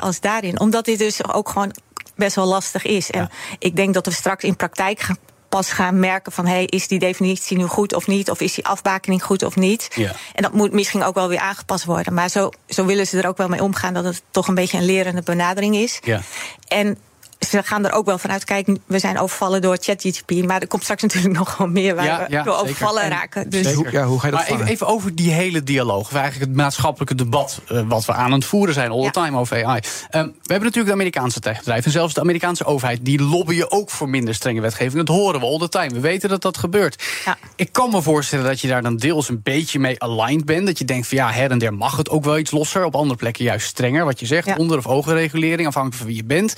als 0.00 0.20
daarin. 0.20 0.60
Omdat 0.60 0.84
dit 0.84 0.98
dus 0.98 1.32
ook 1.32 1.48
gewoon 1.48 1.74
best 2.16 2.36
wel 2.36 2.46
lastig 2.46 2.84
is. 2.84 3.10
En 3.10 3.20
Ja. 3.20 3.30
ik 3.58 3.76
denk 3.76 3.94
dat 3.94 4.06
we 4.06 4.12
straks 4.12 4.44
in 4.44 4.56
praktijk 4.56 5.00
gaan, 5.00 5.16
pas 5.54 5.72
gaan 5.72 5.98
merken 5.98 6.32
van... 6.32 6.46
Hey, 6.46 6.64
is 6.64 6.88
die 6.88 6.98
definitie 6.98 7.56
nu 7.56 7.64
goed 7.64 7.94
of 7.94 8.06
niet? 8.06 8.30
Of 8.30 8.40
is 8.40 8.54
die 8.54 8.66
afbakening 8.66 9.22
goed 9.22 9.42
of 9.42 9.56
niet? 9.56 9.88
Ja. 9.94 10.12
En 10.32 10.42
dat 10.42 10.52
moet 10.52 10.72
misschien 10.72 11.02
ook 11.02 11.14
wel 11.14 11.28
weer 11.28 11.38
aangepast 11.38 11.84
worden. 11.84 12.14
Maar 12.14 12.28
zo, 12.28 12.50
zo 12.68 12.84
willen 12.84 13.06
ze 13.06 13.18
er 13.18 13.28
ook 13.28 13.36
wel 13.36 13.48
mee 13.48 13.62
omgaan... 13.62 13.94
dat 13.94 14.04
het 14.04 14.22
toch 14.30 14.48
een 14.48 14.54
beetje 14.54 14.78
een 14.78 14.84
lerende 14.84 15.22
benadering 15.22 15.76
is. 15.76 15.98
Ja. 16.02 16.20
En 16.68 16.98
ze 17.54 17.60
ze 17.62 17.68
gaan 17.68 17.84
er 17.84 17.92
ook 17.92 18.06
wel 18.06 18.18
vanuit, 18.18 18.44
kijk, 18.44 18.68
we 18.86 18.98
zijn 18.98 19.18
overvallen 19.18 19.62
door 19.62 19.76
ChatGPT, 19.80 20.46
maar 20.46 20.60
er 20.60 20.66
komt 20.66 20.82
straks 20.82 21.02
natuurlijk 21.02 21.34
nog 21.44 21.56
wel 21.56 21.66
meer 21.66 21.94
waar 21.94 22.04
Ja, 22.04 22.18
we 22.18 22.32
ja, 22.32 22.42
door 22.42 22.54
zeker. 22.54 22.68
overvallen 22.70 23.02
En- 23.02 23.10
raken. 23.10 23.50
Dus 23.50 23.72
Hoe, 23.72 23.90
ja, 23.90 24.04
hoe 24.04 24.20
ga 24.20 24.26
je 24.26 24.32
dat 24.32 24.48
Maar 24.58 24.66
even, 24.68 24.86
over 24.86 25.14
die 25.14 25.30
hele 25.32 25.62
dialoog. 25.62 26.00
Of 26.06 26.14
eigenlijk 26.14 26.50
het 26.50 26.56
maatschappelijke 26.60 27.14
debat 27.14 27.60
eh, 27.68 27.80
wat 27.88 28.04
we 28.04 28.12
aan 28.12 28.32
het 28.32 28.44
voeren 28.44 28.74
zijn 28.74 28.90
all 28.90 29.02
the 29.04 29.10
time 29.10 29.38
over 29.38 29.64
AI. 29.66 29.80
Ehm, 30.10 30.24
we 30.24 30.30
hebben 30.40 30.58
natuurlijk 30.62 30.86
de 30.86 30.92
Amerikaanse 30.92 31.40
techbedrijven. 31.40 31.84
En 31.84 31.90
zelfs 31.92 32.14
de 32.14 32.20
Amerikaanse 32.20 32.64
overheid 32.64 33.04
die 33.04 33.22
lobbyen 33.22 33.70
ook 33.70 33.90
voor 33.90 34.08
minder 34.08 34.34
strenge 34.34 34.60
wetgeving. 34.60 35.06
Dat 35.06 35.16
horen 35.16 35.40
we 35.40 35.46
all 35.46 35.58
the 35.58 35.68
time. 35.68 35.88
We 35.94 36.00
weten 36.00 36.28
dat 36.28 36.42
dat 36.42 36.56
gebeurt. 36.58 37.02
Ja. 37.24 37.36
Ik 37.56 37.72
kan 37.72 37.90
me 37.90 38.02
voorstellen 38.02 38.44
dat 38.44 38.60
je 38.60 38.68
daar 38.68 38.82
dan 38.82 38.96
deels 38.96 39.28
een 39.28 39.40
beetje 39.42 39.78
mee 39.78 40.02
aligned 40.02 40.44
bent. 40.44 40.66
Dat 40.66 40.78
je 40.78 40.84
denkt 40.84 41.06
van 41.08 41.16
ja, 41.18 41.30
her 41.30 41.50
en 41.50 41.58
der 41.58 41.74
mag 41.74 41.96
het 41.96 42.10
ook 42.10 42.24
wel 42.24 42.38
iets 42.38 42.50
losser. 42.50 42.84
Op 42.84 42.94
andere 42.96 43.16
plekken 43.18 43.44
juist 43.44 43.66
strenger. 43.66 44.04
Wat 44.04 44.20
je 44.20 44.26
zegt, 44.26 44.46
Ja. 44.46 44.54
onder- 44.56 44.78
of 44.78 44.86
ogenregulering, 44.86 45.66
afhankelijk 45.66 45.96
van 45.98 46.06
wie 46.06 46.16
je 46.16 46.24
bent. 46.24 46.54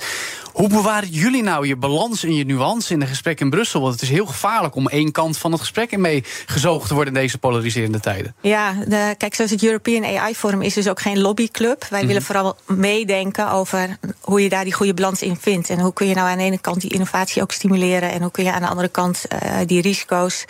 Hoe 0.53 0.69
bewaren 0.87 1.09
jullie 1.09 1.43
nou 1.43 1.67
je 1.67 1.75
balans 1.75 2.23
en 2.23 2.35
je 2.35 2.45
nuance 2.45 2.93
in 2.93 2.99
de 2.99 3.05
gesprek 3.05 3.39
in 3.39 3.49
Brussel? 3.49 3.81
Want 3.81 3.93
het 3.93 4.01
is 4.01 4.09
heel 4.09 4.25
gevaarlijk 4.25 4.75
om 4.75 4.87
één 4.87 5.11
kant 5.11 5.37
van 5.37 5.51
het 5.51 5.59
gesprek 5.59 5.91
in 5.91 6.01
mee 6.01 6.23
gezogen 6.45 6.87
te 6.87 6.93
worden 6.93 7.13
in 7.13 7.19
deze 7.19 7.37
polariserende 7.37 7.99
tijden. 7.99 8.35
Ja, 8.41 8.73
de, 8.87 9.15
kijk, 9.17 9.35
zoals 9.35 9.51
het 9.51 9.63
European 9.63 10.05
AI 10.05 10.35
Forum 10.35 10.61
is 10.61 10.73
dus 10.73 10.87
ook 10.89 10.99
geen 11.01 11.19
lobbyclub. 11.19 11.85
Wij 11.89 11.99
Mhm. 11.99 12.07
willen 12.07 12.21
vooral 12.23 12.55
meedenken 12.65 13.51
over 13.51 13.97
hoe 14.21 14.41
je 14.41 14.49
daar 14.49 14.63
die 14.63 14.73
goede 14.73 14.93
balans 14.93 15.21
in 15.21 15.37
vindt. 15.39 15.69
En 15.69 15.79
hoe 15.79 15.93
kun 15.93 16.07
je 16.07 16.15
nou 16.15 16.29
aan 16.29 16.37
de 16.37 16.43
ene 16.43 16.59
kant 16.61 16.81
die 16.81 16.91
innovatie 16.93 17.41
ook 17.41 17.51
stimuleren. 17.51 18.11
En 18.11 18.21
hoe 18.21 18.31
kun 18.31 18.43
je 18.43 18.51
aan 18.53 18.61
de 18.61 18.67
andere 18.67 18.87
kant 18.89 19.25
eh, 19.27 19.57
die 19.65 19.81
risico's 19.81 20.45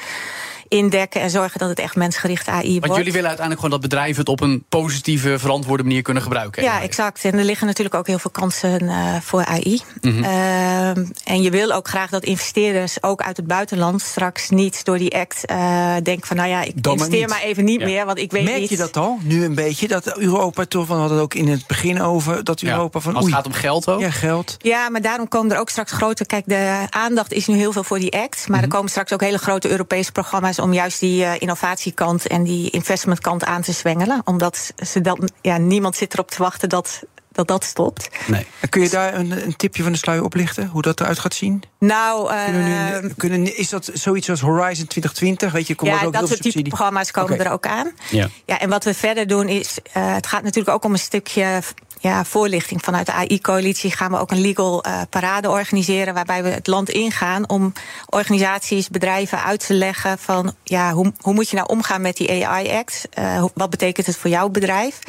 indekken 0.68 1.22
en 1.22 1.30
zorgen 1.30 1.60
dat 1.60 1.70
het 1.70 1.80
echt 1.80 1.96
mensgericht 1.96 2.48
AI 2.48 2.70
wordt. 2.70 2.86
Want 2.86 2.96
jullie 2.98 3.12
willen 3.14 3.28
uiteindelijk 3.28 3.66
gewoon 3.66 3.80
dat 3.82 3.90
bedrijven 3.90 4.20
het 4.20 4.30
op 4.30 4.42
een 4.42 4.64
positieve, 4.70 5.40
verantwoorde 5.40 5.84
manier 5.84 6.02
kunnen 6.02 6.24
gebruiken. 6.24 6.64
Ja, 6.64 6.82
exact. 6.82 7.24
En 7.26 7.38
er 7.38 7.44
liggen 7.44 7.68
natuurlijk 7.68 7.96
ook 7.96 8.08
heel 8.08 8.20
veel 8.20 8.32
kansen 8.32 8.90
eh, 8.90 9.16
voor 9.22 9.46
AI. 9.46 9.82
Mhm. 10.02 10.24
Ehm, 10.24 11.06
en 11.24 11.42
je 11.42 11.50
wil 11.50 11.72
ook 11.72 11.88
graag 11.88 12.10
dat 12.10 12.24
investeerders 12.24 13.04
ook 13.04 13.22
uit 13.22 13.38
het 13.38 13.48
buitenland 13.48 14.02
straks 14.02 14.50
niet 14.50 14.86
door 14.86 14.98
die 14.98 15.16
act 15.18 15.46
eh, 15.46 15.96
denken 16.04 16.28
van 16.28 16.38
nou 16.38 16.50
ja, 16.50 16.62
ik 16.62 16.74
investeer 16.88 17.20
niet. 17.20 17.30
maar 17.30 17.42
even 17.42 17.64
niet 17.66 17.80
Ja. 17.80 17.86
meer, 17.86 18.06
want 18.06 18.18
ik 18.18 18.32
weet 18.32 18.44
Merk 18.44 18.60
niet. 18.60 18.70
je 18.70 18.78
dat 18.78 18.98
al, 18.98 19.18
nu 19.22 19.44
een 19.44 19.56
beetje? 19.56 19.88
Dat 19.88 20.18
Europa 20.18 20.66
toch, 20.66 20.86
van 20.86 20.96
we 20.96 21.02
hadden 21.02 21.18
het 21.18 21.26
ook 21.26 21.34
in 21.42 21.48
het 21.48 21.68
begin 21.68 22.02
over, 22.02 22.44
dat 22.44 22.60
Ja. 22.62 22.72
Europa 22.72 23.00
van 23.00 23.16
Als 23.16 23.26
het 23.26 23.34
oei, 23.34 23.44
gaat 23.44 23.54
om 23.54 23.60
geld 23.60 23.90
ook. 23.90 24.00
ja, 24.00 24.10
geld. 24.12 24.56
Ja, 24.60 24.90
maar 24.90 25.02
daarom 25.02 25.28
komen 25.28 25.52
er 25.52 25.60
ook 25.60 25.70
straks 25.70 25.92
grote. 25.92 26.26
Kijk, 26.26 26.44
de 26.46 26.88
aandacht 26.90 27.34
is 27.34 27.48
nu 27.48 27.56
heel 27.56 27.72
veel 27.72 27.84
voor 27.84 28.00
die 28.00 28.14
act. 28.18 28.48
Maar 28.48 28.62
er 28.62 28.68
komen 28.68 28.90
straks 28.90 29.14
ook 29.14 29.22
hele 29.22 29.38
grote 29.38 29.70
Europese 29.70 30.12
programma's 30.12 30.57
om 30.60 30.74
juist 30.74 31.00
die 31.00 31.24
eh, 31.24 31.32
innovatiekant 31.40 32.28
en 32.28 32.44
die 32.44 32.70
investmentkant 32.70 33.46
aan 33.46 33.62
te 33.62 33.72
zwengelen. 33.72 34.22
Omdat 34.26 34.74
ze 34.86 35.02
dan, 35.02 35.30
ja, 35.42 35.58
niemand 35.58 35.96
zit 35.96 36.14
erop 36.14 36.32
te 36.32 36.44
wachten 36.44 36.70
dat 36.70 37.04
dat, 37.38 37.48
dat 37.48 37.64
stopt. 37.64 38.10
Nee. 38.28 38.46
En 38.60 38.70
Kun 38.70 38.82
je 38.82 38.90
daar 38.90 39.14
een, 39.14 39.32
een 39.46 39.56
tipje 39.56 39.84
van 39.84 39.92
de 39.92 39.98
sluier 39.98 40.24
oplichten? 40.24 40.68
Hoe 40.68 40.82
dat 40.82 41.00
eruit 41.00 41.20
gaat 41.20 41.34
zien? 41.34 41.64
Nou, 41.80 42.28
Kunnen 42.46 42.94
eh, 42.94 43.02
nu, 43.02 43.14
kunnen, 43.18 43.58
is 43.58 43.70
dat 43.70 43.90
zoiets 43.94 44.30
als 44.30 44.42
Horizon 44.42 44.88
2020? 44.88 45.52
Weet 45.52 45.68
je, 45.68 45.76
komt 45.76 45.92
ja, 45.92 46.00
er 46.00 46.06
ook 46.06 46.14
dat 46.14 46.22
heel 46.22 46.38
soort 46.38 46.42
type 46.42 46.62
programma's 46.62 47.12
komen 47.12 47.40
er 47.40 47.52
ook 47.52 47.68
aan. 47.68 47.92
Ja. 48.10 48.28
Ja, 48.46 48.60
en 48.60 48.70
wat 48.70 48.84
we 48.84 48.94
verder 48.94 49.28
doen 49.28 49.48
is, 49.48 49.78
eh, 49.94 50.14
het 50.14 50.28
gaat 50.28 50.44
natuurlijk 50.44 50.76
ook 50.76 50.84
om 50.84 50.92
een 50.92 51.00
stukje 51.00 51.62
ja, 52.00 52.26
voorlichting. 52.26 52.84
Vanuit 52.84 53.06
de 53.06 53.12
AI-coalitie 53.12 53.92
gaan 53.92 54.12
we 54.12 54.20
ook 54.20 54.32
een 54.32 54.42
legal 54.42 54.84
eh, 54.84 55.02
parade 55.10 55.50
organiseren... 55.50 56.14
waarbij 56.14 56.44
we 56.44 56.50
het 56.50 56.68
land 56.68 56.90
ingaan 56.90 57.50
om 57.50 57.74
organisaties, 58.10 58.90
bedrijven 58.90 59.44
uit 59.44 59.66
te 59.66 59.74
leggen... 59.74 60.18
van 60.18 60.56
ja, 60.64 60.92
hoe, 60.92 61.14
hoe 61.22 61.34
moet 61.34 61.50
je 61.50 61.56
nou 61.56 61.68
omgaan 61.68 62.02
met 62.02 62.18
die 62.18 62.46
AI-act? 62.46 63.08
Eh, 63.10 63.46
wat 63.54 63.70
betekent 63.70 64.06
het 64.06 64.18
voor 64.18 64.30
jouw 64.30 64.50
bedrijf? 64.50 65.00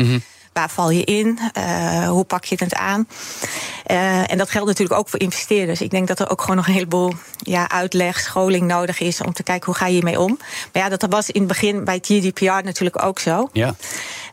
Waar 0.53 0.71
val 0.71 0.91
je 0.91 1.05
in? 1.05 1.39
Eh, 1.53 2.09
hoe 2.09 2.25
pak 2.25 2.45
je 2.45 2.57
het 2.59 2.75
aan? 2.75 3.09
En 4.27 4.39
dat 4.39 4.51
geldt 4.51 4.69
natuurlijk 4.69 5.01
ook 5.01 5.09
voor 5.09 5.21
investeerders. 5.21 5.81
Ik 5.81 5.91
denk 5.91 6.09
dat 6.09 6.21
er 6.21 6.31
ook 6.31 6.41
gewoon 6.41 6.57
nog 6.57 6.67
een 6.67 6.73
heleboel 6.73 7.13
ja, 7.39 7.71
uitleg, 7.71 8.21
scholing 8.21 8.67
nodig 8.67 9.01
is 9.01 9.21
om 9.21 9.33
te 9.33 9.43
kijken 9.43 9.67
hoe 9.67 9.75
ga 9.75 9.87
je 9.87 9.93
hiermee 9.93 10.21
om. 10.21 10.39
Maar 10.73 10.83
ja, 10.83 10.89
dat 10.89 11.07
was 11.11 11.31
in 11.31 11.41
het 11.41 11.49
begin 11.49 11.85
bij 11.85 11.99
GDPR 12.03 12.45
natuurlijk 12.45 13.03
ook 13.03 13.19
zo. 13.19 13.49
Ja. 13.53 13.75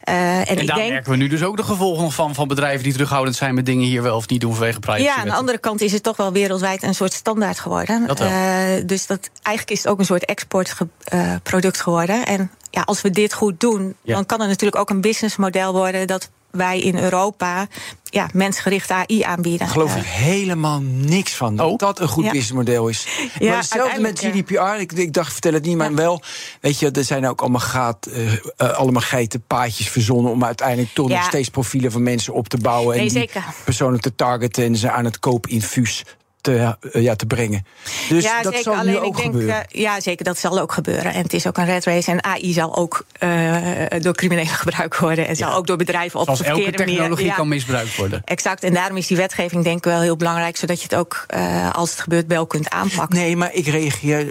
Eh, 0.05 0.37
en, 0.39 0.45
En, 0.45 0.57
ik 0.57 0.67
daar 0.67 0.77
denk. 0.77 0.91
merken 0.91 1.11
we 1.11 1.17
nu 1.17 1.27
dus 1.27 1.43
ook 1.43 1.57
de 1.57 1.63
gevolgen 1.63 2.11
van, 2.11 2.35
van 2.35 2.47
bedrijven 2.47 2.83
die 2.83 2.91
terughoudend 2.91 3.35
zijn 3.35 3.55
met 3.55 3.65
dingen 3.65 3.85
hier 3.85 4.01
wel 4.01 4.15
of 4.15 4.27
niet 4.27 4.41
doen 4.41 4.51
vanwege 4.53 4.79
privacy. 4.79 5.03
Ja, 5.03 5.15
aan 5.15 5.25
de 5.27 5.33
andere 5.33 5.57
kant 5.57 5.81
is 5.81 5.91
het 5.91 6.03
toch 6.03 6.17
wel 6.17 6.31
wereldwijd 6.31 6.83
een 6.83 6.95
soort 6.95 7.13
standaard 7.13 7.59
geworden. 7.59 8.07
Dat 8.07 8.19
wel. 8.19 8.27
Eh, 8.27 8.85
dus 8.85 9.07
dat, 9.07 9.29
eigenlijk 9.41 9.77
is 9.77 9.83
het 9.83 9.91
ook 9.91 9.99
een 9.99 10.05
soort 10.05 10.25
exportproduct 10.25 11.81
geworden. 11.81 12.25
En 12.25 12.51
ja, 12.69 12.81
als 12.81 13.01
we 13.01 13.09
dit 13.09 13.33
goed 13.33 13.59
doen, 13.59 13.95
Ja. 14.01 14.13
dan 14.15 14.25
kan 14.25 14.39
het 14.39 14.49
natuurlijk 14.49 14.81
ook 14.81 14.89
een 14.89 15.01
businessmodel 15.01 15.73
worden 15.73 16.07
dat 16.07 16.29
wij 16.55 16.79
in 16.79 16.97
Europa 16.97 17.67
ja, 18.03 18.29
mensgerichte 18.33 18.93
AI 18.93 19.21
aanbieden. 19.21 19.59
Daar 19.59 19.69
geloof 19.69 19.91
Eh, 19.91 19.97
ik 19.97 20.05
helemaal 20.05 20.81
niks 20.81 21.33
van. 21.35 21.55
Dat 21.55 21.67
Oh. 21.71 21.77
dat 21.77 21.99
een 21.99 22.07
goed 22.07 22.23
Ja. 22.23 22.29
businessmodel 22.31 22.87
is. 22.87 23.07
Ja, 23.39 23.47
maar 23.49 23.57
hetzelfde 23.57 24.01
met 24.01 24.05
uiteindelijk, 24.05 24.47
GDPR. 24.49 24.79
Ik, 24.81 24.91
ik 24.91 25.13
dacht, 25.13 25.31
vertel 25.31 25.53
het 25.53 25.65
niet, 25.65 25.77
maar 25.77 25.93
wel. 25.95 26.21
Weet 26.61 26.79
je, 26.79 26.91
er 26.91 27.03
zijn 27.03 27.27
ook 27.27 27.41
allemaal, 27.41 27.59
gaat, 27.59 28.05
eh, 28.05 28.33
eh, 28.33 28.39
allemaal 28.57 29.01
geitenpaadjes 29.01 29.89
verzonnen... 29.89 30.31
om 30.31 30.43
uiteindelijk 30.43 30.93
toch 30.93 31.09
Ja. 31.09 31.15
nog 31.17 31.25
steeds 31.25 31.49
profielen 31.49 31.91
van 31.91 32.03
mensen 32.03 32.33
op 32.33 32.47
te 32.47 32.57
bouwen... 32.57 32.93
en 32.95 32.99
Nee, 33.01 33.09
die 33.09 33.19
zeker. 33.19 33.43
personen 33.63 33.99
te 34.01 34.15
targeten 34.15 34.63
en 34.63 34.75
ze 34.75 34.91
aan 34.91 35.05
het 35.05 35.19
koopinfuus 35.19 36.03
te, 36.45 36.75
eh, 36.91 37.01
ja, 37.03 37.15
te 37.15 37.25
brengen. 37.25 37.65
Dus 38.09 38.23
ja, 38.23 38.41
dat 38.41 38.55
zeker. 38.55 38.73
zal 38.73 38.73
nu 38.73 38.79
Alleen 38.79 38.97
ook 38.99 39.05
ik 39.05 39.15
denk, 39.21 39.31
gebeuren. 39.31 39.67
eh, 39.69 39.81
ja, 39.81 39.99
zeker, 39.99 40.25
dat 40.25 40.37
zal 40.37 40.59
ook 40.59 40.71
gebeuren. 40.71 41.13
En 41.13 41.21
het 41.23 41.33
is 41.33 41.47
ook 41.47 41.57
een 41.57 41.65
red 41.65 41.85
race. 41.85 42.11
En 42.11 42.23
AI 42.23 42.53
zal 42.53 42.75
ook 42.75 43.05
eh, 43.19 43.51
door 43.99 44.13
criminelen 44.15 44.53
gebruikt 44.63 44.99
worden. 44.99 45.27
En 45.27 45.35
zal 45.35 45.53
ook 45.53 45.67
door 45.67 45.77
bedrijven 45.77 46.19
op 46.19 46.25
Zoals 46.25 46.39
de 46.39 46.45
elke 46.45 46.59
manier. 46.61 46.75
technologie 46.77 47.25
Ja. 47.25 47.33
kan 47.35 47.47
misbruikt 47.47 47.95
worden. 47.95 48.21
Exact, 48.25 48.63
en 48.63 48.73
daarom 48.73 48.97
is 48.97 49.07
die 49.07 49.17
wetgeving 49.17 49.63
denk 49.63 49.77
ik 49.77 49.83
wel 49.83 50.01
heel 50.01 50.15
belangrijk, 50.17 50.57
zodat 50.57 50.77
je 50.81 50.83
het 50.89 50.95
ook, 50.95 51.25
als 51.71 51.89
het 51.89 51.99
gebeurt, 51.99 52.27
wel 52.27 52.45
kunt 52.45 52.69
aanpakken. 52.69 53.17
Nee, 53.17 53.35
maar 53.35 53.53
ik 53.53 53.67
reageer 53.67 54.29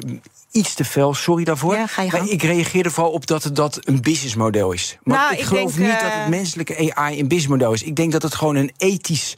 iets 0.51 0.75
te 0.75 0.85
fel, 0.85 1.15
sorry 1.15 1.45
daarvoor. 1.45 1.75
Ja, 1.75 1.87
maar 2.11 2.29
ik 2.29 2.43
reageer 2.43 2.85
er 2.85 2.91
vooral 2.91 3.13
op 3.13 3.27
dat 3.27 3.43
het 3.43 3.57
dat 3.57 3.79
een 3.85 4.01
businessmodel 4.03 4.73
is. 4.73 4.99
Maar 5.03 5.19
Nou, 5.19 5.33
ik 5.33 5.39
ik 5.39 5.45
geloof 5.45 5.73
denk, 5.75 5.89
niet 5.91 6.01
dat 6.01 6.13
het 6.13 6.29
menselijke 6.29 6.95
AI 6.95 7.19
een 7.21 7.29
businessmodel 7.29 7.73
is. 7.73 7.83
Ik 7.83 7.97
denk 7.97 8.13
dat 8.13 8.23
het 8.23 8.35
gewoon 8.35 8.57
een 8.57 8.73
ethisch 8.77 9.35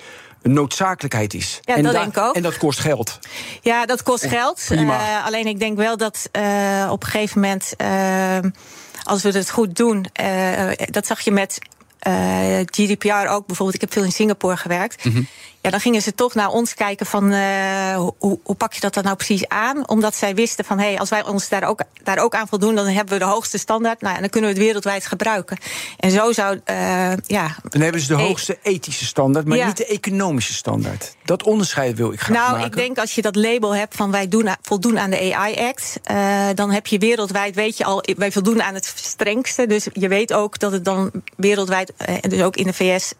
een 0.47 0.53
noodzakelijkheid 0.53 1.35
is. 1.35 1.61
Ja, 1.63 1.75
en 1.75 1.83
dat 1.83 1.93
denk 1.93 2.17
ik 2.17 2.23
ook. 2.23 2.35
En 2.35 2.43
dat 2.43 2.59
kost 2.59 2.79
geld. 2.79 3.19
Ja, 3.63 3.87
dat 3.87 4.03
kost 4.03 4.27
geld. 4.27 4.65
prima. 4.69 5.01
Eh, 5.01 5.27
alleen 5.27 5.47
ik 5.47 5.59
denk 5.59 5.77
wel 5.77 5.97
dat 5.97 6.29
eh, 6.33 6.89
op 6.91 7.03
een 7.03 7.09
gegeven 7.09 7.41
moment, 7.41 7.75
eh, 7.77 8.39
als 9.03 9.23
we 9.23 9.31
het 9.31 9.51
goed 9.51 9.77
doen, 9.77 10.07
dat 10.91 11.07
zag 11.07 11.21
je 11.21 11.31
met 11.31 11.59
GDPR 12.65 13.29
ook 13.29 13.47
bijvoorbeeld. 13.47 13.75
Ik 13.75 13.81
heb 13.81 13.93
veel 13.93 14.05
in 14.05 14.13
Singapore 14.13 14.57
gewerkt. 14.57 15.05
Ja, 15.67 15.73
dan 15.73 15.81
gingen 15.81 16.03
ze 16.03 16.15
toch 16.15 16.35
naar 16.35 16.49
ons 16.49 16.75
kijken 16.75 17.07
van 17.07 17.33
eh, 17.33 17.97
hoe, 18.19 18.39
hoe 18.43 18.55
pak 18.57 18.73
je 18.73 18.81
dat 18.81 18.95
dan 18.95 19.05
nou 19.05 19.17
precies 19.17 19.49
aan? 19.49 19.89
Omdat 19.89 20.15
zij 20.15 20.35
wisten 20.35 20.65
van 20.65 20.79
hé, 20.79 20.87
hey, 20.87 20.99
als 20.99 21.09
wij 21.09 21.25
ons 21.25 21.49
daar 21.49 21.63
ook, 21.63 21.81
daar 22.03 22.19
ook 22.19 22.35
aan 22.35 22.49
voldoen, 22.49 22.75
dan 22.75 22.87
hebben 22.87 23.13
we 23.13 23.25
de 23.25 23.31
hoogste 23.31 23.59
standaard. 23.59 24.01
Nou, 24.01 24.15
en 24.15 24.21
dan 24.21 24.31
kunnen 24.31 24.51
we 24.51 24.57
het 24.57 24.65
wereldwijd 24.65 25.07
gebruiken. 25.07 25.57
En 25.99 26.11
zo 26.11 26.33
zou, 26.33 26.61
eh, 26.65 26.77
ja. 27.27 27.57
Dan 27.69 27.81
hebben 27.81 28.01
ze 28.01 28.07
de 28.07 28.15
hoogste 28.15 28.59
ethische 28.63 29.05
standaard, 29.05 29.47
maar 29.47 29.57
Ja. 29.57 29.67
niet 29.67 29.77
de 29.77 29.87
economische 29.87 30.55
standaard. 30.55 31.17
Dat 31.25 31.43
onderscheid 31.43 31.97
wil 31.97 32.13
ik 32.13 32.21
graag 32.21 32.37
Nou, 32.37 32.51
maken. 32.51 32.67
ik 32.67 32.77
denk 32.77 32.99
als 32.99 33.15
je 33.15 33.23
dat 33.23 33.37
label 33.37 33.75
hebt 33.75 33.95
van 33.95 34.11
wij 34.11 34.29
doen, 34.29 34.49
voldoen 34.63 34.99
aan 34.99 35.11
de 35.11 35.35
AI-act, 35.35 36.01
eh, 36.03 36.47
dan 36.55 36.71
heb 36.71 36.87
je 36.87 36.99
wereldwijd, 36.99 37.55
weet 37.55 37.77
je 37.77 37.85
al, 37.85 38.05
wij 38.17 38.33
voldoen 38.33 38.63
aan 38.63 38.75
het 38.75 38.93
strengste. 38.95 39.67
Dus 39.67 39.87
je 39.93 40.09
weet 40.09 40.33
ook 40.33 40.59
dat 40.59 40.73
het 40.73 40.85
dan 40.85 41.11
wereldwijd, 41.37 41.93
en 41.97 42.31
dus 42.31 42.43
ook 42.43 42.57
in 42.57 42.67
de 42.67 42.73
VS, 42.73 43.13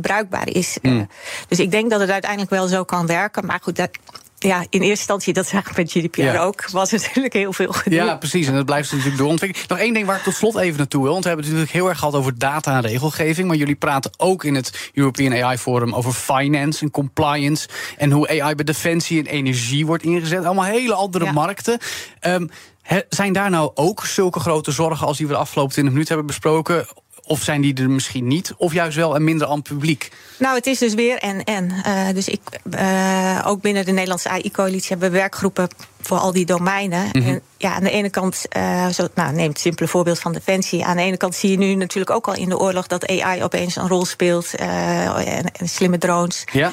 bruikbaar 0.00 0.48
is. 0.48 0.78
Eh, 0.82 1.00
dus 1.48 1.58
ik 1.58 1.67
denk 1.70 1.90
dat 1.90 2.00
het 2.00 2.10
uiteindelijk 2.10 2.50
wel 2.50 2.66
zo 2.66 2.84
kan 2.84 3.06
werken. 3.06 3.46
Maar 3.46 3.58
goed, 3.62 3.76
dat, 3.76 3.90
ja, 4.38 4.58
in 4.60 4.66
eerste 4.70 4.88
instantie, 4.88 5.32
dat 5.32 5.46
zag 5.46 5.70
ik 5.70 5.76
met 5.76 5.90
GDPR 5.90 6.20
Ja. 6.20 6.38
ook, 6.42 6.70
was 6.70 6.90
natuurlijk 6.90 7.32
heel 7.34 7.52
veel 7.52 7.72
gedoe. 7.72 7.98
Ja, 7.98 8.16
precies. 8.16 8.46
En 8.46 8.54
dat 8.54 8.64
blijft 8.64 8.90
natuurlijk 8.90 9.18
doorontwikkelen. 9.18 9.66
Nog 9.68 9.78
één 9.78 9.94
ding 9.94 10.06
waar 10.06 10.16
ik 10.16 10.22
tot 10.22 10.34
slot 10.34 10.56
even 10.56 10.78
naartoe 10.78 11.02
wil. 11.02 11.12
Want 11.12 11.22
we 11.24 11.28
hebben 11.28 11.46
het 11.46 11.54
natuurlijk 11.56 11.82
heel 11.84 11.90
erg 11.92 11.98
gehad 11.98 12.14
over 12.14 12.38
data 12.38 12.74
en 12.76 12.80
regelgeving. 12.80 13.48
Maar 13.48 13.56
jullie 13.56 13.74
praten 13.74 14.10
ook 14.16 14.44
in 14.44 14.54
het 14.54 14.90
European 14.94 15.42
AI 15.44 15.58
Forum 15.58 15.94
over 15.94 16.12
finance 16.12 16.84
en 16.84 16.90
compliance. 16.90 17.68
En 17.96 18.10
hoe 18.10 18.28
AI 18.42 18.54
bij 18.54 18.64
defensie 18.64 19.18
en 19.18 19.26
energie 19.26 19.86
wordt 19.86 20.02
ingezet. 20.02 20.44
Allemaal 20.44 20.64
hele 20.64 20.94
andere 20.94 21.24
Ja. 21.24 21.32
markten. 21.32 21.78
Ehm, 22.20 22.46
he- 22.82 23.02
zijn 23.08 23.32
daar 23.32 23.50
nou 23.50 23.70
ook 23.74 24.06
zulke 24.06 24.40
grote 24.40 24.70
zorgen 24.70 25.06
als 25.06 25.16
die 25.16 25.26
we 25.26 25.32
de 25.32 25.38
afgelopen 25.38 25.72
20 25.72 25.92
minuten 25.94 26.14
hebben 26.16 26.34
besproken? 26.34 26.86
Of 27.28 27.42
zijn 27.42 27.60
die 27.60 27.74
er 27.74 27.90
misschien 27.90 28.26
niet? 28.26 28.54
Of 28.56 28.72
juist 28.72 28.96
wel 28.96 29.14
en 29.14 29.24
minder 29.24 29.46
aan 29.46 29.62
publiek? 29.62 30.10
Nou, 30.38 30.56
het 30.56 30.66
is 30.66 30.78
dus 30.78 30.94
weer 30.94 31.18
en 31.18 31.44
en. 31.44 31.72
Eh, 31.84 32.08
dus 32.14 32.28
ik, 32.28 32.40
eh, 32.70 33.44
ook 33.46 33.60
binnen 33.60 33.84
de 33.84 33.92
Nederlandse 33.92 34.28
AI-coalitie 34.28 34.88
hebben 34.88 35.10
we 35.10 35.16
werkgroepen 35.16 35.68
voor 36.00 36.18
al 36.18 36.32
die 36.32 36.46
domeinen. 36.46 37.10
En 37.12 37.40
ja, 37.56 37.74
aan 37.74 37.84
de 37.84 37.90
ene 37.90 38.10
kant, 38.10 38.46
eh, 38.48 38.88
zo, 38.88 39.08
nou, 39.14 39.32
neem 39.32 39.48
het 39.48 39.60
simpele 39.60 39.88
voorbeeld 39.88 40.18
van 40.18 40.32
Defensie. 40.32 40.84
Aan 40.84 40.96
de 40.96 41.02
ene 41.02 41.16
kant 41.16 41.34
zie 41.34 41.50
je 41.50 41.58
nu 41.58 41.74
natuurlijk 41.74 42.10
ook 42.10 42.28
al 42.28 42.34
in 42.34 42.48
de 42.48 42.58
oorlog 42.58 42.86
dat 42.86 43.06
AI 43.06 43.42
opeens 43.42 43.76
een 43.76 43.88
rol 43.88 44.04
speelt. 44.04 44.54
en, 44.54 45.52
en 45.52 45.68
slimme 45.68 45.98
drones. 45.98 46.44
Ja? 46.52 46.72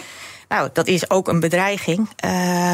Nou, 0.50 0.70
dat 0.74 0.88
is 0.88 1.10
ook 1.10 1.28
een 1.28 1.40
bedreiging. 1.40 2.10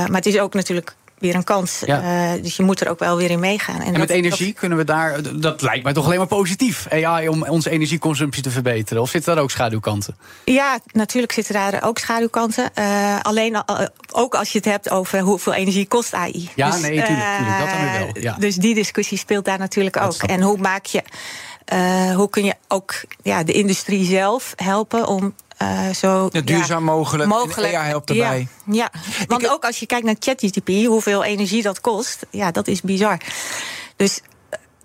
Maar 0.07 0.11
het 0.11 0.25
is 0.25 0.39
ook 0.39 0.53
natuurlijk 0.53 0.95
weer 1.21 1.35
een 1.35 1.43
kans. 1.43 1.83
Ja. 1.85 2.37
dus 2.37 2.55
je 2.55 2.63
moet 2.63 2.81
er 2.81 2.89
ook 2.89 2.99
wel 2.99 3.17
weer 3.17 3.29
in 3.29 3.39
meegaan. 3.39 3.81
En, 3.81 3.91
met 3.91 4.07
dat, 4.07 4.09
energie 4.09 4.45
dat, 4.45 4.59
kunnen 4.59 4.77
we 4.77 4.83
daar. 4.83 5.39
Dat 5.39 5.61
lijkt 5.61 5.83
mij 5.83 5.93
toch 5.93 6.05
alleen 6.05 6.17
maar 6.17 6.27
positief. 6.27 6.87
AI 6.89 7.27
om 7.27 7.43
onze 7.43 7.69
energieconsumptie 7.69 8.43
te 8.43 8.49
verbeteren. 8.49 9.01
Of 9.01 9.09
zitten 9.09 9.35
daar 9.35 9.43
ook 9.43 9.51
schaduwkanten? 9.51 10.17
Ja, 10.45 10.79
natuurlijk 10.91 11.31
zitten 11.31 11.53
daar 11.53 11.83
ook 11.83 11.97
schaduwkanten. 11.97 12.69
Uh, 12.79 13.19
alleen 13.21 13.53
uh, 13.53 13.85
ook 14.11 14.35
als 14.35 14.51
je 14.51 14.57
het 14.57 14.67
hebt 14.67 14.89
over 14.89 15.19
hoeveel 15.19 15.53
energie 15.53 15.87
kost 15.87 16.13
AI. 16.13 16.49
Ja, 16.55 16.71
dus, 16.71 16.81
nee, 16.81 16.91
tuurlijk, 16.91 17.37
tuurlijk, 17.37 17.59
dat 17.59 17.69
dan 17.69 17.81
weer 17.81 17.99
wel. 17.99 18.23
Ja. 18.23 18.35
Dus 18.39 18.55
die 18.55 18.75
discussie 18.75 19.17
speelt 19.17 19.45
daar 19.45 19.59
natuurlijk 19.59 19.97
ook. 19.97 20.23
En 20.23 20.41
hoe 20.41 20.57
maak 20.57 20.85
je. 20.85 21.03
Hoe 22.15 22.29
kun 22.29 22.43
je 22.43 22.53
ook 22.67 22.93
ja, 23.23 23.43
de 23.43 23.53
industrie 23.53 24.05
zelf 24.05 24.53
helpen 24.55 25.07
om 25.07 25.33
uh, 25.61 25.93
zo 25.93 26.29
ja, 26.31 26.41
duurzaam 26.41 26.83
mogelijk. 26.83 27.29
mogelijk. 27.29 27.73
Helpt 27.73 28.09
erbij. 28.09 28.47
Ja, 28.65 28.73
ja. 28.73 28.91
want 29.27 29.49
ook 29.49 29.65
als 29.65 29.79
je 29.79 29.85
kijkt 29.85 30.05
naar 30.05 30.15
ChatGPT, 30.19 30.85
hoeveel 30.85 31.23
energie 31.23 31.61
dat 31.61 31.81
kost, 31.81 32.25
ja, 32.29 32.51
dat 32.51 32.67
is 32.67 32.81
bizar. 32.81 33.17
Dus 33.95 34.21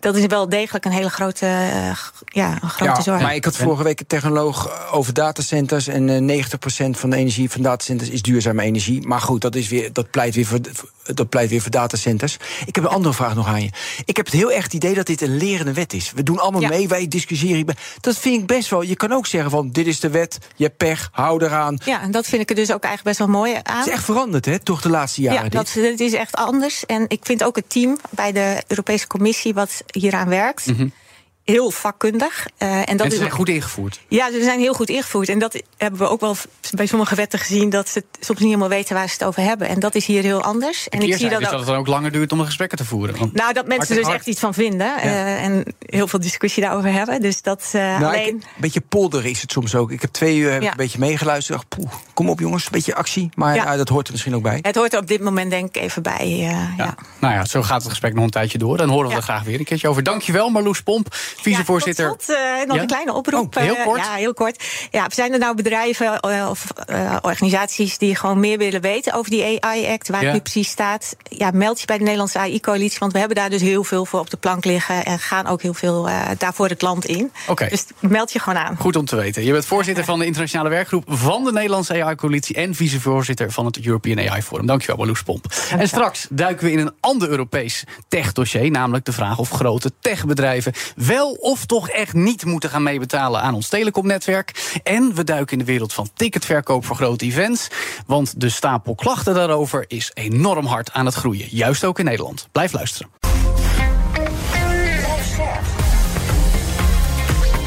dat 0.07 0.17
is 0.17 0.27
wel 0.27 0.49
degelijk 0.49 0.85
een 0.85 0.93
hele 0.93 1.11
grote, 1.11 1.47
uh, 1.47 1.91
ja, 2.25 2.59
een 2.63 2.71
grote 2.71 2.93
ja, 2.93 3.01
zorg. 3.01 3.23
Maar 3.23 3.35
ik 3.35 3.45
had 3.45 3.57
vorige 3.57 3.83
week 3.83 4.01
een 4.01 4.07
technoloog 4.07 4.91
over 4.93 5.15
datacenters. 5.15 5.87
En 5.87 6.29
uh, 6.31 6.45
90% 6.45 6.91
van 6.91 7.11
de 7.11 7.17
energie 7.17 7.51
van 7.51 7.63
datacenters 7.63 8.11
is 8.11 8.23
duurzame 8.23 8.63
energie. 8.63 9.07
Maar 9.07 9.21
goed, 9.21 9.41
dat, 9.41 9.55
is 9.55 9.69
weer, 9.69 9.93
dat, 9.93 10.11
pleit 10.11 10.35
weer 10.35 10.47
voor, 10.47 10.59
dat 11.15 11.29
pleit 11.29 11.51
weer 11.51 11.61
voor 11.61 11.71
datacenters. 11.71 12.37
Ik 12.67 12.75
heb 12.75 12.85
een 12.85 12.91
andere 12.91 13.15
vraag 13.15 13.35
nog 13.35 13.47
aan 13.47 13.63
je. 13.63 13.71
Ik 14.05 14.17
heb 14.17 14.27
het 14.27 14.35
heel 14.35 14.53
erg 14.53 14.65
het 14.65 14.73
idee 14.73 14.95
dat 14.95 15.07
dit 15.07 15.21
een 15.21 15.37
lerende 15.37 15.73
wet 15.73 15.93
is. 15.93 16.13
We 16.15 16.23
doen 16.23 16.39
allemaal 16.39 16.61
ja. 16.61 16.69
mee, 16.69 16.89
wij 16.89 17.09
discussiëren. 17.09 17.77
Dat 18.01 18.17
vind 18.17 18.41
ik 18.41 18.47
best 18.47 18.71
wel. 18.71 18.83
Je 18.83 18.97
kan 18.97 19.13
ook 19.13 19.27
zeggen 19.27 19.51
van, 19.51 19.71
dit 19.71 19.87
is 19.87 20.01
de 20.01 20.11
wet, 20.11 20.39
je 20.57 20.71
pech, 20.71 21.09
hou 21.13 21.45
eraan. 21.45 21.79
Ja, 21.85 22.03
en 22.03 22.11
dat 22.11 22.27
vind 22.27 22.43
ik 22.43 22.51
er 22.51 22.57
dus 22.57 22.73
ook 22.73 22.83
eigenlijk 22.83 23.17
best 23.17 23.19
wel 23.19 23.41
mooi 23.41 23.55
aan. 23.63 23.77
Het 23.77 23.87
is 23.87 23.93
echt 23.93 24.05
veranderd, 24.05 24.45
hè, 24.45 24.59
toch 24.59 24.81
de 24.81 24.91
laatste 24.91 25.21
jaren. 25.21 25.43
Ja, 25.43 25.49
dat, 25.49 25.73
dat 25.75 26.01
is 26.01 26.13
echt 26.13 26.35
anders. 26.35 26.87
En 26.87 27.05
ik 27.09 27.21
vind 27.23 27.45
ook 27.45 27.57
het 27.57 27.71
team 27.71 27.99
bij 28.11 28.33
de 28.33 28.63
Europese 28.67 29.07
Commissie... 29.07 29.55
wat 29.55 29.83
hieraan 30.01 30.29
werkt... 30.29 30.67
-hmm. 30.73 30.91
Heel 31.47 31.71
vakkundig. 31.71 32.47
Uh, 32.59 32.89
en 32.89 32.97
dat 32.97 33.07
en 33.07 33.13
ze 33.13 33.19
zijn 33.19 33.31
goed 33.31 33.49
ingevoerd. 33.49 34.01
Ja, 34.09 34.31
ze 34.33 34.43
zijn 34.43 34.61
heel 34.61 34.75
goed 34.75 34.89
ingevoerd. 34.89 35.29
En 35.29 35.39
dat 35.39 35.63
hebben 35.77 36.01
we 36.01 36.09
ook 36.09 36.21
wel 36.21 36.37
bij 36.71 36.87
sommige 36.87 37.15
wetten 37.15 37.39
gezien... 37.39 37.71
dat 37.71 37.89
ze 37.89 38.05
soms 38.21 38.39
niet 38.39 38.49
helemaal 38.49 38.69
weten 38.69 38.95
waar 38.95 39.09
ze 39.09 39.13
het 39.13 39.25
over 39.25 39.43
hebben. 39.43 39.69
En 39.69 39.81
dat 39.81 39.95
is 39.95 40.07
hier 40.07 40.23
heel 40.23 40.43
anders. 40.43 40.89
En, 40.89 41.01
en 41.01 41.07
ik 41.07 41.17
zie 41.17 41.29
dat, 41.29 41.39
ook... 41.39 41.51
dat 41.51 41.59
het 41.59 41.67
dan 41.67 41.77
ook 41.77 41.87
langer 41.87 42.13
duurt 42.13 42.33
om 42.33 42.39
de 42.39 42.45
gesprekken 42.45 42.79
te 42.79 42.85
voeren. 42.85 43.19
Want 43.19 43.33
nou, 43.33 43.53
dat 43.53 43.67
mensen 43.67 43.97
er 43.97 44.03
dus 44.03 44.13
echt 44.13 44.27
iets 44.27 44.41
van 44.41 44.55
vinden. 44.55 44.87
Ja. 44.87 45.05
Uh, 45.05 45.45
en 45.45 45.65
heel 45.79 46.09
veel 46.09 46.21
discussie 46.21 46.63
daarover 46.63 46.93
hebben. 46.93 47.21
Dus 47.21 47.43
dat 47.43 47.73
uh, 47.77 47.83
nou, 47.83 48.05
alleen... 48.05 48.35
Een 48.35 48.43
beetje 48.57 48.81
polder 48.81 49.27
is 49.27 49.41
het 49.41 49.53
soms 49.53 49.75
ook. 49.75 49.91
Ik 49.91 50.01
heb 50.01 50.11
twee 50.11 50.37
uur 50.37 50.63
ja. 50.63 50.71
een 50.71 50.77
beetje 50.77 50.99
meegeluisterd. 50.99 51.59
Dacht, 51.59 51.69
poeh, 51.69 51.93
kom 52.15 52.29
op 52.29 52.41
jongens, 52.41 52.65
een 52.65 52.73
beetje 52.73 52.95
actie. 52.95 53.29
Maar 53.35 53.55
ja. 53.55 53.77
dat 53.77 53.89
hoort 53.89 54.07
er 54.07 54.13
misschien 54.13 54.35
ook 54.35 54.43
bij. 54.43 54.59
Het 54.63 54.77
hoort 54.77 54.93
er 54.93 54.99
op 54.99 55.07
dit 55.07 55.21
moment 55.21 55.51
denk 55.51 55.77
ik 55.77 55.83
even 55.83 56.03
bij. 56.03 56.29
ja. 56.77 56.95
Nou 57.21 57.35
ja, 57.35 57.45
zo 57.45 57.63
gaat 57.63 57.81
het 57.81 57.91
gesprek 57.91 58.15
nog 58.15 58.25
een 58.25 58.31
tijdje 58.31 58.59
door. 58.59 58.77
Dan 58.77 58.89
horen 58.89 59.11
we 59.11 59.17
er 59.17 59.23
graag 59.23 59.43
weer 59.43 59.59
een 59.59 59.65
keertje 59.65 59.89
over. 59.89 60.03
Dankjewel 60.03 60.51
Marloes 60.51 60.83
Pomp, 60.83 61.17
vicevoorzitter 61.41 62.05
uh, 62.07 62.37
nog 62.67 62.77
ja? 62.77 62.83
een 62.83 62.87
kleine 62.87 63.13
oproep. 63.13 63.57
Oh, 63.57 63.63
heel 63.63 63.77
kort? 63.85 63.99
Uh, 63.99 64.05
ja, 64.05 64.15
heel 64.15 64.35
kort. 64.35 64.65
Ja, 64.91 65.07
zijn 65.09 65.33
er 65.33 65.39
nou 65.39 65.57
bedrijven 65.57 66.21
uh, 66.29 66.47
of 66.51 66.67
organisaties 67.23 67.99
die 67.99 68.17
gewoon 68.17 68.41
meer 68.41 68.59
willen 68.59 68.81
weten 68.81 69.13
over 69.13 69.31
die 69.31 69.63
AI-act, 69.63 70.09
waar 70.09 70.21
ja. 70.21 70.27
het 70.27 70.35
nu 70.35 70.41
precies 70.41 70.69
staat? 70.69 71.17
Ja, 71.29 71.51
meld 71.51 71.81
je 71.81 71.87
bij 71.87 71.97
de 71.97 72.03
Nederlandse 72.03 72.39
AI-coalitie, 72.39 72.99
want 72.99 73.13
we 73.13 73.19
hebben 73.19 73.37
daar 73.37 73.51
dus 73.51 73.61
heel 73.61 73.85
veel 73.85 74.07
voor 74.07 74.21
op 74.21 74.31
de 74.31 74.37
plank 74.37 74.65
liggen 74.65 75.05
en 75.05 75.19
gaan 75.19 75.47
ook 75.47 75.63
heel 75.63 75.75
veel 75.75 76.09
daarvoor 76.39 76.69
het 76.69 76.83
land 76.83 77.05
in. 77.05 77.33
Okay. 77.47 77.69
Dus 77.69 77.85
meld 78.01 78.33
je 78.33 78.39
gewoon 78.39 78.59
aan. 78.59 78.77
Goed 78.77 78.97
om 78.97 79.05
te 79.05 79.17
weten. 79.17 79.45
Je 79.45 79.53
bent 79.53 79.67
voorzitter 79.67 80.05
van 80.05 80.19
de 80.19 80.27
internationale 80.27 80.69
werkgroep 80.69 81.05
van 81.09 81.45
de 81.45 81.53
Nederlandse 81.53 82.05
AI-coalitie 82.05 82.57
en 82.57 82.75
vicevoorzitter 82.75 83.53
van 83.53 83.67
het 83.67 83.87
European 83.87 84.31
AI 84.31 84.43
Forum. 84.43 84.67
Dankjewel, 84.67 84.97
Marloes 84.97 85.23
Pomp. 85.23 85.47
En 85.79 85.89
straks 85.89 86.27
duiken 86.31 86.65
we 86.65 86.73
in 86.73 86.79
een 86.79 86.93
ander 87.01 87.29
Europees 87.29 87.85
tech-dossier, 88.09 88.71
namelijk 88.71 89.05
de 89.05 89.13
vraag 89.13 89.39
of 89.39 89.51
grote 89.51 89.91
techbedrijven 90.01 90.73
wel 90.97 91.26
of 91.33 91.67
toch 91.67 91.89
echt 91.89 92.13
niet 92.13 92.45
moeten 92.45 92.71
gaan 92.71 92.83
meebetalen 92.83 93.41
aan 93.41 93.55
ons 93.55 93.69
telecomnetwerk. 93.69 94.79
En 94.83 95.15
we 95.15 95.25
duiken 95.25 95.53
in 95.53 95.59
de 95.59 95.71
wereld 95.73 95.93
van 95.93 96.09
ticketverkoop 96.15 96.85
voor 96.85 96.97
grote 96.97 97.25
events. 97.25 97.69
Want 98.07 98.41
de 98.41 98.49
stapel 98.49 98.95
klachten 98.95 99.35
daarover 99.35 99.85
is 99.89 100.11
enorm 100.15 100.67
hard 100.67 100.93
aan 100.93 101.07
het 101.07 101.15
groeien. 101.15 101.49
Juist 101.51 101.85
ook 101.85 101.99
in 101.99 102.05
Nederland. 102.05 102.49
Blijf 102.53 102.73
luisteren. 102.73 103.11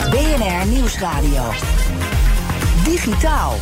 BNR 0.09 0.67
Nieuwsradio. 0.67 1.51
Digitaal. 2.83 3.57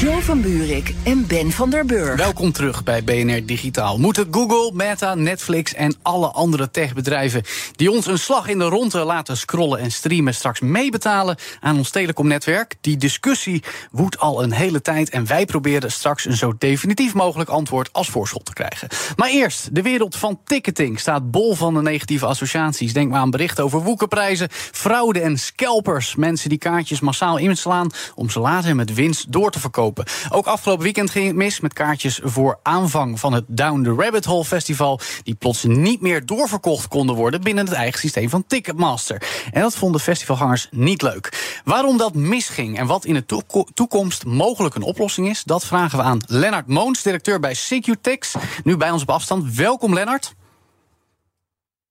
Jo 0.00 0.20
van 0.20 0.40
Buurik 0.40 0.94
en 1.04 1.26
Ben 1.26 1.50
van 1.50 1.70
der 1.70 1.84
Burg. 1.84 2.16
Welkom 2.16 2.52
terug 2.52 2.84
bij 2.84 3.04
BNR 3.04 3.46
Digitaal. 3.46 3.98
Moeten 3.98 4.28
Google, 4.30 4.70
Meta, 4.74 5.14
Netflix 5.14 5.74
en 5.74 5.94
alle 6.02 6.26
andere 6.26 6.70
techbedrijven... 6.70 7.42
die 7.76 7.90
ons 7.90 8.06
een 8.06 8.18
slag 8.18 8.48
in 8.48 8.58
de 8.58 8.64
ronde 8.64 9.04
laten 9.04 9.36
scrollen 9.36 9.78
en 9.78 9.92
streamen... 9.92 10.34
straks 10.34 10.60
meebetalen 10.60 11.36
aan 11.60 11.76
ons 11.76 11.90
telecomnetwerk? 11.90 12.76
Die 12.80 12.96
discussie 12.96 13.62
woedt 13.90 14.18
al 14.18 14.42
een 14.42 14.52
hele 14.52 14.82
tijd... 14.82 15.10
en 15.10 15.26
wij 15.26 15.44
proberen 15.44 15.92
straks 15.92 16.24
een 16.24 16.36
zo 16.36 16.52
definitief 16.58 17.14
mogelijk 17.14 17.50
antwoord 17.50 17.92
als 17.92 18.08
voorschot 18.08 18.44
te 18.44 18.52
krijgen. 18.52 18.88
Maar 19.16 19.28
eerst, 19.28 19.74
de 19.74 19.82
wereld 19.82 20.16
van 20.16 20.40
ticketing 20.44 21.00
staat 21.00 21.30
bol 21.30 21.54
van 21.54 21.74
de 21.74 21.82
negatieve 21.82 22.26
associaties. 22.26 22.92
Denk 22.92 23.10
maar 23.10 23.20
aan 23.20 23.30
berichten 23.30 23.64
over 23.64 23.82
woekerprijzen, 23.82 24.48
fraude 24.50 25.20
en 25.20 25.38
scalpers. 25.38 26.14
Mensen 26.14 26.48
die 26.48 26.58
kaartjes 26.58 27.00
massaal 27.00 27.36
inslaan 27.36 27.90
om 28.14 28.30
ze 28.30 28.40
later 28.40 28.76
met 28.76 28.94
winst 28.94 29.32
door 29.32 29.50
te 29.50 29.60
verkopen. 29.60 29.88
Ook 30.30 30.46
afgelopen 30.46 30.84
weekend 30.84 31.10
ging 31.10 31.26
het 31.26 31.36
mis 31.36 31.60
met 31.60 31.72
kaartjes 31.72 32.20
voor 32.22 32.58
aanvang 32.62 33.20
van 33.20 33.32
het 33.32 33.44
Down 33.46 33.82
the 33.82 33.94
Rabbit 33.94 34.24
Hole 34.24 34.44
Festival. 34.44 35.00
Die 35.22 35.34
plots 35.34 35.64
niet 35.64 36.00
meer 36.00 36.26
doorverkocht 36.26 36.88
konden 36.88 37.16
worden 37.16 37.40
binnen 37.40 37.64
het 37.64 37.74
eigen 37.74 38.00
systeem 38.00 38.28
van 38.28 38.44
Ticketmaster. 38.46 39.22
En 39.52 39.60
dat 39.60 39.74
vonden 39.74 40.00
festivalgangers 40.00 40.68
niet 40.70 41.02
leuk. 41.02 41.60
Waarom 41.64 41.96
dat 41.96 42.14
misging 42.14 42.78
en 42.78 42.86
wat 42.86 43.04
in 43.04 43.14
de 43.14 43.44
toekomst 43.74 44.24
mogelijk 44.24 44.74
een 44.74 44.82
oplossing 44.82 45.28
is, 45.28 45.44
dat 45.44 45.64
vragen 45.64 45.98
we 45.98 46.04
aan 46.04 46.20
Lennart 46.26 46.66
Moons, 46.66 47.02
directeur 47.02 47.40
bij 47.40 47.54
Secutix. 47.54 48.34
Nu 48.64 48.76
bij 48.76 48.90
ons 48.90 49.02
op 49.02 49.10
afstand. 49.10 49.54
Welkom, 49.54 49.94
Lennart. 49.94 50.34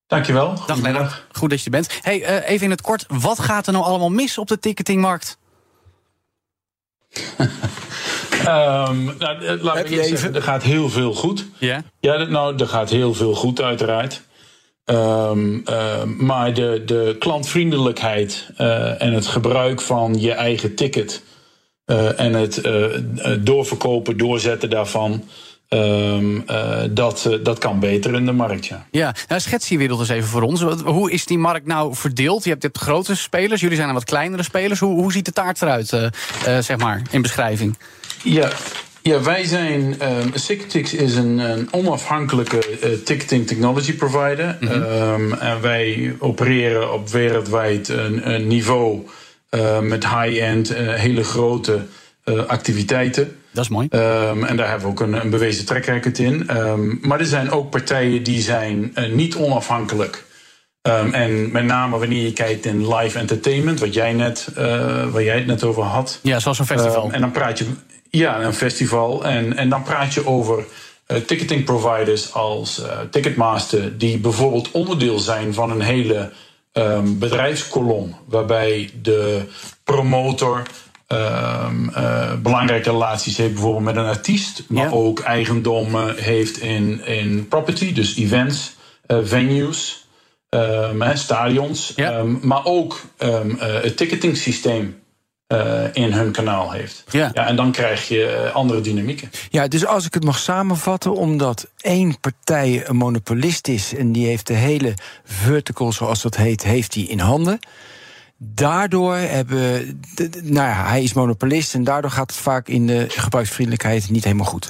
Dankjewel. 0.07 0.53
Dag 0.65 0.77
Lennart, 0.77 1.25
goed 1.31 1.49
dat 1.49 1.59
je 1.59 1.65
er 1.65 1.71
bent. 1.71 1.99
Hey, 2.01 2.19
uh, 2.19 2.49
even 2.49 2.65
in 2.65 2.71
het 2.71 2.81
kort, 2.81 3.05
wat 3.07 3.39
gaat 3.39 3.67
er 3.67 3.73
nou 3.73 3.85
allemaal 3.85 4.09
mis 4.09 4.37
op 4.37 4.47
de 4.47 4.59
ticketingmarkt? 4.59 5.37
Um, 8.47 9.15
nou, 9.19 9.57
laat 9.61 9.75
me 9.75 9.89
eerst 9.89 10.09
zeggen, 10.09 10.35
er 10.35 10.41
gaat 10.41 10.63
heel 10.63 10.89
veel 10.89 11.13
goed. 11.13 11.45
Ja? 11.57 11.83
Ja, 11.99 12.23
nou, 12.23 12.55
er 12.57 12.67
gaat 12.67 12.89
heel 12.89 13.13
veel 13.13 13.33
goed 13.33 13.61
uiteraard. 13.61 14.21
Um, 14.85 15.63
uh, 15.69 16.03
maar 16.03 16.53
de, 16.53 16.81
de 16.85 17.15
klantvriendelijkheid 17.19 18.49
uh, 18.57 19.01
en 19.01 19.13
het 19.13 19.27
gebruik 19.27 19.81
van 19.81 20.19
je 20.19 20.31
eigen 20.31 20.75
ticket... 20.75 21.23
Uh, 21.85 22.19
en 22.19 22.33
het 22.33 22.61
doorverkopen, 23.45 24.17
doorzetten 24.17 24.69
daarvan... 24.69 25.23
Um, 25.69 26.43
uh, 26.49 26.81
dat, 26.91 27.25
uh, 27.27 27.43
dat 27.43 27.57
kan 27.57 27.79
beter 27.79 28.13
in 28.13 28.25
de 28.25 28.31
markt, 28.31 28.65
ja. 28.65 28.85
Ja, 28.91 29.15
nou, 29.27 29.41
schets 29.41 29.67
die 29.67 29.77
wereld 29.77 29.99
eens 29.99 30.09
even 30.09 30.29
voor 30.29 30.41
ons. 30.41 30.61
Hoe 30.83 31.11
is 31.11 31.25
die 31.25 31.37
markt 31.37 31.65
nou 31.65 31.95
verdeeld? 31.95 32.43
Je 32.43 32.49
hebt, 32.49 32.61
je 32.61 32.67
hebt 32.67 32.81
grote 32.81 33.15
spelers, 33.15 33.61
jullie 33.61 33.75
zijn 33.75 33.87
een 33.87 33.93
wat 33.93 34.03
kleinere 34.03 34.43
spelers. 34.43 34.79
Hoe, 34.79 34.93
hoe 34.93 35.11
ziet 35.11 35.25
de 35.25 35.31
taart 35.31 35.61
eruit, 35.61 35.91
uh, 35.91 36.07
zeg 36.59 36.77
maar, 36.77 37.01
in 37.11 37.21
beschrijving? 37.21 37.77
Ja, 38.23 38.51
ja, 39.01 39.21
wij 39.21 39.43
zijn. 39.43 39.97
Um, 40.01 40.33
is 40.73 41.15
een, 41.15 41.37
een 41.37 41.67
onafhankelijke 41.71 42.57
uh, 42.57 42.89
ticketing 43.03 43.47
technology 43.47 43.93
provider. 43.93 44.57
Mm 44.59 44.67
-hmm. 44.67 44.81
um, 44.81 45.33
en 45.33 45.61
wij 45.61 46.15
opereren 46.19 46.93
op 46.93 47.09
wereldwijd 47.09 47.89
een, 47.89 48.33
een 48.33 48.47
niveau 48.47 49.07
uh, 49.51 49.79
met 49.79 50.07
high-end, 50.07 50.71
uh, 50.71 50.93
hele 50.93 51.23
grote 51.23 51.85
activiteiten. 52.47 53.37
Dat 53.51 53.63
is 53.63 53.69
mooi. 53.69 53.87
Um, 53.91 54.43
en 54.43 54.57
daar 54.57 54.69
hebben 54.69 54.87
we 54.87 54.91
ook 54.91 54.99
een, 54.99 55.13
een 55.13 55.29
bewezen 55.29 55.65
track 55.65 55.85
in. 55.85 56.57
Um, 56.57 56.99
maar 57.01 57.19
er 57.19 57.25
zijn 57.25 57.51
ook 57.51 57.69
partijen 57.69 58.23
die 58.23 58.41
zijn 58.41 58.91
uh, 58.95 59.13
niet 59.13 59.35
onafhankelijk. 59.35 60.25
Um, 60.81 61.13
en 61.13 61.51
met 61.51 61.63
name 61.63 61.97
wanneer 61.97 62.23
je 62.23 62.33
kijkt 62.33 62.65
in 62.65 62.95
live 62.95 63.19
entertainment, 63.19 63.79
wat 63.79 63.93
jij 63.93 64.13
net, 64.13 64.47
uh, 64.51 64.57
waar 65.07 65.23
jij 65.23 65.35
het 65.35 65.45
net 65.45 65.63
over 65.63 65.83
had. 65.83 66.19
Ja, 66.21 66.39
zoals 66.39 66.59
een 66.59 66.65
festival. 66.65 67.11
en 67.11 67.21
dan 67.21 67.31
praat 67.31 67.57
je, 67.57 67.65
ja, 68.09 68.41
een 68.41 68.53
festival. 68.53 69.25
En, 69.25 69.57
en 69.57 69.69
dan 69.69 69.83
praat 69.83 70.13
je 70.13 70.27
over 70.27 70.65
ticketing 71.05 71.63
providers 71.63 72.33
als 72.33 72.81
Ticketmaster, 73.11 73.97
die 73.97 74.17
bijvoorbeeld 74.17 74.71
onderdeel 74.71 75.19
zijn 75.19 75.53
van 75.53 75.71
een 75.71 75.81
hele 75.81 76.31
bedrijfskolom, 77.03 78.15
waarbij 78.25 78.89
de 79.01 79.41
promotor 79.83 80.63
Um, 81.13 81.89
uh, 81.89 82.33
belangrijke 82.35 82.89
relaties 82.89 83.37
heeft 83.37 83.53
bijvoorbeeld 83.53 83.83
met 83.83 83.95
een 83.95 84.05
artiest, 84.05 84.63
maar 84.67 84.83
ja. 84.83 84.89
ook 84.89 85.19
eigendom 85.19 86.09
heeft 86.15 86.57
in, 86.57 87.05
in 87.05 87.47
property, 87.47 87.93
dus 87.93 88.15
events, 88.15 88.75
uh, 89.07 89.17
venues, 89.23 90.07
um, 90.49 91.03
stadions, 91.13 91.93
ja. 91.95 92.17
um, 92.17 92.39
maar 92.41 92.65
ook 92.65 93.01
het 93.57 93.97
ticketing 93.97 94.37
systeem 94.37 95.01
uh, 95.53 95.83
in 95.93 96.13
hun 96.13 96.31
kanaal 96.31 96.71
heeft. 96.71 97.03
Ja. 97.11 97.31
Ja, 97.33 97.47
en 97.47 97.55
dan 97.55 97.71
krijg 97.71 98.07
je 98.07 98.51
andere 98.53 98.81
dynamieken. 98.81 99.31
Ja, 99.49 99.67
dus 99.67 99.85
als 99.85 100.05
ik 100.05 100.13
het 100.13 100.23
mag 100.23 100.39
samenvatten, 100.39 101.15
omdat 101.15 101.67
één 101.77 102.19
partij 102.19 102.87
een 102.87 102.95
monopolist 102.95 103.67
is 103.67 103.95
en 103.95 104.11
die 104.11 104.25
heeft 104.25 104.47
de 104.47 104.53
hele 104.53 104.93
vertical, 105.23 105.91
zoals 105.91 106.21
dat 106.21 106.35
heet, 106.35 106.63
heeft 106.63 106.93
die 106.93 107.07
in 107.07 107.19
handen. 107.19 107.59
Daardoor 108.41 109.15
hebben. 109.15 109.99
Nou 110.43 110.67
ja, 110.67 110.87
hij 110.87 111.03
is 111.03 111.13
monopolist 111.13 111.73
en 111.73 111.83
daardoor 111.83 112.11
gaat 112.11 112.31
het 112.31 112.39
vaak 112.39 112.67
in 112.67 112.87
de 112.87 113.05
gebruiksvriendelijkheid 113.09 114.09
niet 114.09 114.23
helemaal 114.23 114.45
goed. 114.45 114.67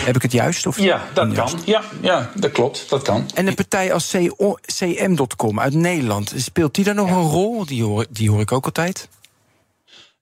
Heb 0.00 0.16
ik 0.16 0.22
het 0.22 0.32
juist? 0.32 0.66
Of 0.66 0.80
ja, 0.80 1.04
dat 1.14 1.28
onjuist? 1.28 1.54
kan. 1.54 1.62
Ja, 1.64 1.82
ja, 2.00 2.30
dat 2.34 2.50
klopt. 2.50 2.88
Dat 2.88 3.02
kan. 3.02 3.30
En 3.34 3.46
een 3.46 3.54
partij 3.54 3.92
als 3.92 4.16
CM.com 4.64 5.60
uit 5.60 5.74
Nederland, 5.74 6.32
speelt 6.36 6.74
die 6.74 6.84
daar 6.84 6.94
nog 6.94 7.10
een 7.10 7.28
rol? 7.30 7.66
Die 7.66 7.84
hoor, 7.84 8.06
die 8.10 8.30
hoor 8.30 8.40
ik 8.40 8.52
ook 8.52 8.64
altijd. 8.64 9.08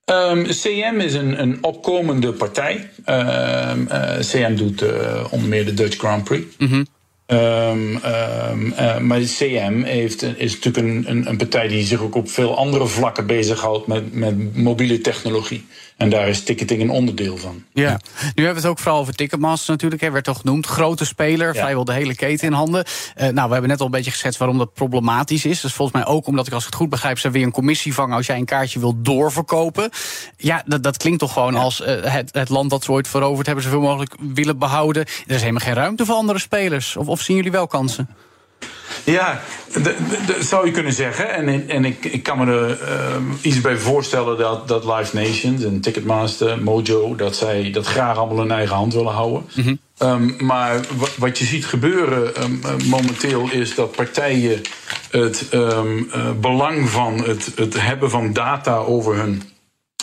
Um, 0.05 0.44
CM 0.44 1.01
is 1.01 1.14
een, 1.14 1.40
een 1.40 1.59
opkomende 1.61 2.33
partij. 2.33 2.90
Um, 3.07 3.88
uh, 3.92 4.18
CM 4.18 4.55
doet 4.55 4.83
uh, 4.83 5.24
onder 5.31 5.48
meer 5.48 5.64
de 5.64 5.74
Dutch 5.74 5.98
Grand 5.98 6.24
Prix. 6.24 6.57
Mm 6.59 6.68
-hmm. 6.68 6.87
Um, 7.31 7.93
uh, 7.93 8.99
maar 8.99 9.21
CM 9.21 9.83
heeft, 9.83 10.23
is 10.23 10.55
natuurlijk 10.55 10.87
een, 10.87 11.05
een, 11.11 11.29
een, 11.29 11.37
partij 11.37 11.69
die 11.69 11.87
zich 11.87 12.01
ook 12.01 12.14
op 12.14 12.31
veel 12.31 12.57
andere 12.57 12.87
vlakken 12.87 13.27
bezighoudt 13.27 13.87
met, 13.87 14.12
met 14.12 14.57
mobiele 14.57 15.01
technologie. 15.01 15.67
En 15.99 16.11
daar 16.11 16.29
is 16.29 16.43
ticketing 16.43 16.83
een 16.83 16.91
onderdeel 16.91 17.37
van. 17.37 17.64
Ja, 17.73 18.01
nu 18.35 18.45
hebben 18.45 18.55
we 18.55 18.61
het 18.61 18.67
ook 18.67 18.79
vooral 18.79 19.01
over 19.01 19.14
Ticketmaster 19.14 19.71
natuurlijk. 19.71 20.03
Hè, 20.03 20.11
werd 20.11 20.25
toch 20.25 20.41
genoemd. 20.41 20.67
Grote 20.67 21.05
speler, 21.05 21.55
ja. 21.55 21.61
vrijwel 21.61 21.85
de 21.85 21.93
hele 21.93 22.14
keten 22.14 22.47
in 22.47 22.53
handen. 22.53 22.85
Uh, 23.17 23.29
nou, 23.29 23.47
we 23.47 23.53
hebben 23.53 23.71
net 23.71 23.81
al 23.81 23.87
een 23.87 23.93
beetje 23.93 24.11
geschetst 24.11 24.38
waarom 24.38 24.59
dat 24.59 24.75
problematisch 24.75 25.45
is. 25.45 25.61
Dus 25.61 25.73
volgens 25.73 26.03
mij 26.03 26.14
ook 26.14 26.27
omdat 26.27 26.47
ik, 26.47 26.53
als 26.53 26.62
ik 26.62 26.69
het 26.69 26.79
goed 26.79 26.88
begrijp, 26.88 27.19
ze 27.19 27.31
weer 27.31 27.43
een 27.43 27.51
commissie 27.51 27.95
vangen 27.95 28.17
als 28.17 28.27
jij 28.27 28.37
een 28.37 28.45
kaartje 28.45 28.79
wil 28.79 29.03
doorverkopen. 29.03 29.91
Ja, 30.37 30.62
dat, 30.67 30.83
dat 30.83 30.97
klinkt 30.97 31.19
toch 31.19 31.33
gewoon 31.33 31.55
ja. 31.55 31.61
als 31.61 31.81
uh, 31.81 31.87
het, 32.03 32.29
het 32.33 32.49
land 32.49 32.71
dat 32.71 32.85
ze 32.85 32.93
ooit 32.93 33.09
veroverd 33.09 33.47
hebben, 33.47 33.64
zoveel 33.64 33.81
mogelijk 33.81 34.14
willen 34.35 34.59
behouden. 34.59 35.03
Er 35.27 35.35
is 35.35 35.41
helemaal 35.41 35.64
geen 35.64 35.75
ruimte 35.75 36.05
voor 36.05 36.14
andere 36.14 36.38
spelers. 36.38 36.97
Of, 36.97 37.09
of 37.09 37.18
zien 37.21 37.37
jullie 37.37 37.51
wel 37.51 37.67
kansen? 37.67 38.09
Ja, 39.05 39.41
dat 40.27 40.45
zou 40.45 40.67
je 40.67 40.73
kunnen 40.73 40.93
zeggen. 40.93 41.35
En, 41.35 41.69
en 41.69 41.85
ik, 41.85 42.05
ik 42.05 42.23
kan 42.23 42.39
me 42.39 42.53
er 42.53 42.71
uh, 42.71 43.17
iets 43.41 43.61
bij 43.61 43.77
voorstellen 43.77 44.39
dat, 44.39 44.69
dat 44.69 44.85
Live 44.85 45.17
Nations 45.17 45.65
en 45.65 45.81
Ticketmaster, 45.81 46.63
Mojo, 46.63 47.15
dat 47.15 47.37
zij 47.37 47.71
dat 47.71 47.87
graag 47.87 48.17
allemaal 48.17 48.45
in 48.45 48.51
eigen 48.51 48.77
hand 48.77 48.95
willen 48.95 49.13
houden. 49.13 49.47
Mm 49.55 49.65
-hmm. 49.65 49.79
um, 50.09 50.47
maar 50.47 50.81
wat 51.19 51.39
je 51.39 51.45
ziet 51.45 51.67
gebeuren 51.67 52.43
um, 52.43 52.61
momenteel 52.85 53.51
is 53.51 53.75
dat 53.75 53.97
partijen 53.97 54.61
het 55.11 55.47
um, 55.53 56.11
uh, 56.15 56.31
belang 56.41 56.89
van 56.89 57.25
het, 57.25 57.53
het 57.55 57.81
hebben 57.81 58.11
van 58.11 58.33
data 58.33 58.77
over 58.77 59.17
hun 59.17 59.43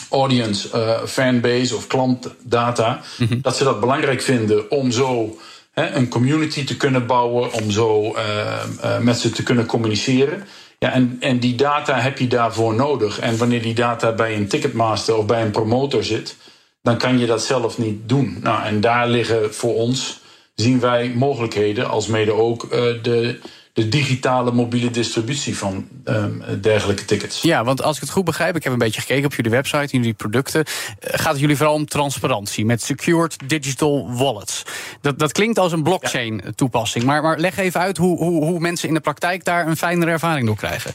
audience, 0.10 0.70
uh, 0.76 1.08
fanbase 1.08 1.76
of 1.76 1.88
klantdata, 1.88 2.90
Mhm. 2.90 3.24
mm 3.24 3.28
-hmm. 3.28 3.42
dat 3.42 3.58
ze 3.58 3.64
dat 3.64 3.80
belangrijk 3.80 4.22
vinden 4.22 4.72
om 4.72 4.92
zo 4.92 5.38
een 5.76 6.08
community 6.08 6.66
te 6.66 6.78
kunnen 6.78 7.06
bouwen, 7.06 7.54
om 7.54 7.72
zo 7.72 8.16
uh, 8.16 8.64
uh, 8.84 9.00
met 9.00 9.20
ze 9.20 9.30
te 9.30 9.44
kunnen 9.44 9.66
communiceren. 9.66 10.44
Ja, 10.80 10.92
en, 10.92 11.18
en 11.20 11.40
die 11.40 11.56
data 11.56 12.00
heb 12.00 12.18
je 12.18 12.28
daarvoor 12.28 12.74
nodig. 12.74 13.20
En 13.20 13.38
wanneer 13.38 13.62
die 13.62 13.74
data 13.74 14.12
bij 14.12 14.36
een 14.36 14.48
ticketmaster 14.48 15.18
of 15.18 15.26
bij 15.26 15.42
een 15.42 15.52
promotor 15.52 16.04
zit, 16.04 16.36
dan 16.82 16.98
kan 16.98 17.20
je 17.20 17.26
dat 17.26 17.44
zelf 17.44 17.78
niet 17.78 18.10
doen. 18.10 18.38
Nou, 18.42 18.64
en 18.64 18.82
daar 18.82 19.08
liggen 19.08 19.54
voor 19.54 19.76
ons, 19.76 20.20
zien 20.56 20.80
wij 20.80 21.12
mogelijkheden, 21.16 21.90
als 21.90 22.08
mede 22.08 22.34
ook 22.34 22.64
uh, 22.64 22.70
de, 23.02 23.40
de 23.76 23.90
digitale 23.90 24.52
mobiele 24.52 24.90
distributie 24.90 25.58
van 25.58 25.88
um, 26.06 26.44
dergelijke 26.62 27.06
tickets. 27.06 27.42
Ja, 27.42 27.64
want 27.64 27.82
als 27.82 27.96
ik 27.96 28.02
het 28.02 28.12
goed 28.12 28.26
begrijp, 28.26 28.56
ik 28.56 28.64
heb 28.64 28.74
een 28.74 28.80
beetje 28.80 29.02
gekeken 29.02 29.26
op 29.26 29.34
jullie 29.34 29.52
website, 29.52 29.94
in 29.94 30.00
jullie 30.00 30.14
producten, 30.14 30.66
gaat 31.00 31.32
het 31.32 31.40
jullie 31.40 31.56
vooral 31.56 31.76
om 31.76 31.86
transparantie 31.86 32.66
met 32.66 32.82
secured 32.82 33.36
digital 33.48 34.14
wallets. 34.14 34.64
Dat, 35.02 35.20
dat 35.20 35.32
klinkt 35.32 35.60
als 35.60 35.72
een 35.72 35.84
blockchain 35.84 36.42
toepassing, 36.56 37.06
maar, 37.06 37.22
maar 37.22 37.40
leg 37.40 37.58
even 37.58 37.80
uit 37.80 37.98
hoe, 37.98 38.18
hoe, 38.18 38.46
hoe 38.46 38.60
mensen 38.60 38.88
in 38.88 38.94
de 38.94 39.00
praktijk 39.00 39.46
daar 39.46 39.68
een 39.68 39.78
fijnere 39.78 40.12
ervaring 40.12 40.46
door 40.46 40.56
krijgen. 40.56 40.94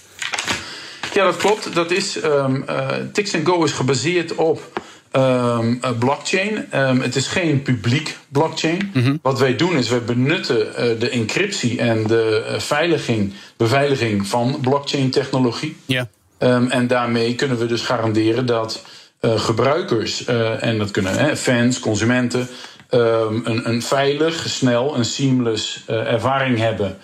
Ja, 1.15 1.25
dat 1.25 1.37
klopt. 1.37 1.75
Dat 1.75 1.91
is, 1.91 2.25
um, 2.25 2.65
uh, 2.69 2.89
Tix 3.13 3.33
Go 3.45 3.65
is 3.65 3.73
gebaseerd 3.73 4.35
op 4.35 4.81
Um, 5.13 5.81
blockchain. 5.99 6.69
Um, 6.75 7.01
het 7.01 7.17
is 7.17 7.27
geen 7.27 7.63
publiek 7.63 8.19
blockchain. 8.29 8.91
Mm 8.95 9.03
-hmm. 9.03 9.19
Wat 9.23 9.39
wij 9.39 9.57
doen 9.57 9.77
is 9.77 9.89
wij 9.89 10.05
benutten 10.05 10.67
uh, 10.67 10.75
de 11.01 11.09
encryptie 11.09 11.79
en 11.79 12.07
de 12.07 12.47
uh, 12.51 12.59
veiliging, 12.59 13.33
beveiliging 13.57 14.27
van 14.27 14.59
blockchain 14.61 15.11
technologie. 15.11 15.77
Ja. 15.87 16.09
Um, 16.39 16.71
en 16.71 16.87
daarmee 16.87 17.35
kunnen 17.35 17.59
we 17.59 17.67
dus 17.67 17.83
garanderen 17.83 18.47
dat 18.47 18.85
uh, 19.21 19.41
gebruikers, 19.41 20.25
en 20.61 20.79
dat 20.79 20.91
kunnen 20.91 21.19
hè, 21.19 21.37
fans, 21.37 21.79
consumenten, 21.79 22.49
een, 22.89 23.69
een, 23.69 23.83
veilig, 23.83 24.49
snel 24.49 24.97
en 24.97 25.05
seamless 25.05 25.83
ervaring 25.87 26.59
hebben 26.59 26.99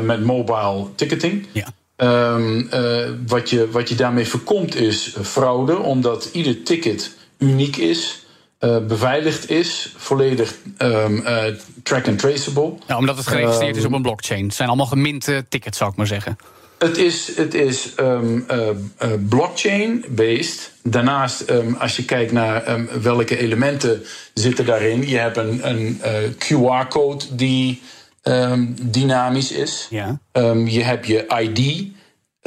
met 0.00 0.24
mobile 0.24 0.86
ticketing. 0.94 1.46
Ja. 1.52 1.72
Wat, 3.26 3.50
je, 3.50 3.70
wat 3.70 3.88
je 3.88 3.94
daarmee 3.94 4.28
voorkomt 4.28 4.76
is 4.76 5.16
fraude, 5.22 5.78
omdat 5.78 6.28
ieder 6.32 6.62
ticket 6.62 7.16
uniek 7.38 7.76
is, 7.76 8.26
uh, 8.60 8.78
beveiligd 8.86 9.50
is, 9.50 9.94
volledig 9.96 10.54
um, 10.78 11.16
uh, 11.16 11.44
track 11.82 12.08
and 12.08 12.18
traceable. 12.18 12.74
Ja, 12.86 12.96
omdat 12.96 13.16
het 13.16 13.26
geregistreerd 13.26 13.74
um, 13.74 13.78
is 13.78 13.86
op 13.86 13.92
een 13.92 14.02
blockchain. 14.02 14.44
Het 14.44 14.54
zijn 14.54 14.68
allemaal 14.68 14.86
geminte 14.86 15.44
tickets, 15.48 15.78
zou 15.78 15.90
ik 15.90 15.96
maar 15.96 16.06
zeggen. 16.06 16.36
Het 16.78 16.96
is, 16.96 17.36
het 17.36 17.54
is 17.54 17.92
um, 18.00 18.46
uh, 18.50 18.68
blockchain-based. 19.28 20.72
Daarnaast, 20.82 21.44
als 21.78 21.96
je 21.96 22.04
kijkt 22.04 22.32
naar 22.32 22.86
welke 23.02 23.38
elementen 23.38 24.02
zitten 24.34 24.64
daarin, 24.64 25.08
je 25.08 25.16
hebt 25.16 25.36
een, 25.36 25.68
een 25.68 26.00
QR-code 26.34 27.24
die 27.30 27.82
dynamisch 28.82 29.52
is. 29.52 29.86
Ja. 29.90 30.18
je 30.64 30.82
hebt 30.82 31.06
je 31.06 31.26
ID. 31.40 31.86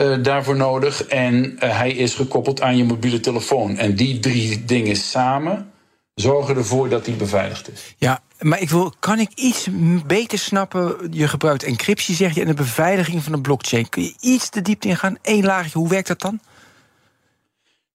Uh, 0.01 0.23
daarvoor 0.23 0.55
nodig. 0.55 1.03
En 1.05 1.33
uh, 1.35 1.77
hij 1.77 1.91
is 1.91 2.13
gekoppeld 2.13 2.61
aan 2.61 2.77
je 2.77 2.83
mobiele 2.83 3.19
telefoon. 3.19 3.77
En 3.77 3.95
die 3.95 4.19
drie 4.19 4.65
dingen 4.65 4.95
samen 4.95 5.71
zorgen 6.15 6.55
ervoor 6.55 6.89
dat 6.89 7.05
hij 7.05 7.15
beveiligd 7.15 7.71
is. 7.71 7.95
Ja, 7.97 8.21
maar 8.39 8.61
ik 8.61 8.69
wil, 8.69 8.93
kan 8.99 9.19
ik 9.19 9.29
iets 9.35 9.67
beter 10.05 10.39
snappen? 10.39 11.07
Je 11.11 11.27
gebruikt 11.27 11.63
encryptie, 11.63 12.15
zeg 12.15 12.35
je, 12.35 12.41
en 12.41 12.47
de 12.47 12.53
beveiliging 12.53 13.23
van 13.23 13.31
de 13.31 13.41
blockchain. 13.41 13.89
Kun 13.89 14.03
je 14.03 14.13
iets 14.19 14.49
de 14.49 14.61
diepte 14.61 14.87
ingaan? 14.87 15.17
Eén 15.21 15.45
laagje, 15.45 15.77
hoe 15.79 15.89
werkt 15.89 16.07
dat 16.07 16.21
dan? 16.21 16.39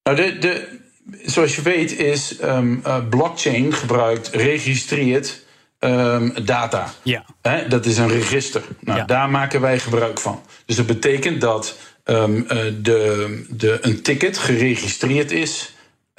Nou, 0.03 0.16
de, 0.16 0.38
de, 0.38 0.79
zoals 1.25 1.57
je 1.57 1.62
weet 1.62 1.99
is 1.99 2.42
um, 2.42 2.83
uh, 2.87 3.09
blockchain 3.09 3.73
gebruikt, 3.73 4.29
registreert 4.29 5.45
um, 5.81 6.35
data. 6.45 6.92
Ja. 7.03 7.25
He, 7.42 7.69
dat 7.69 7.87
is 7.87 7.99
een 7.99 8.09
register. 8.09 8.62
Nou, 8.81 8.99
Ja. 8.99 9.05
daar 9.05 9.31
maken 9.31 9.61
wij 9.61 9.79
gebruik 9.79 10.21
van. 10.21 10.42
Dus 10.66 10.77
dat 10.77 10.87
betekent 10.87 11.40
dat 11.40 11.77
um, 12.07 12.47
de, 12.83 13.45
de, 13.51 13.79
een 13.81 14.03
ticket 14.03 14.38
geregistreerd 14.38 15.31
is. 15.31 15.71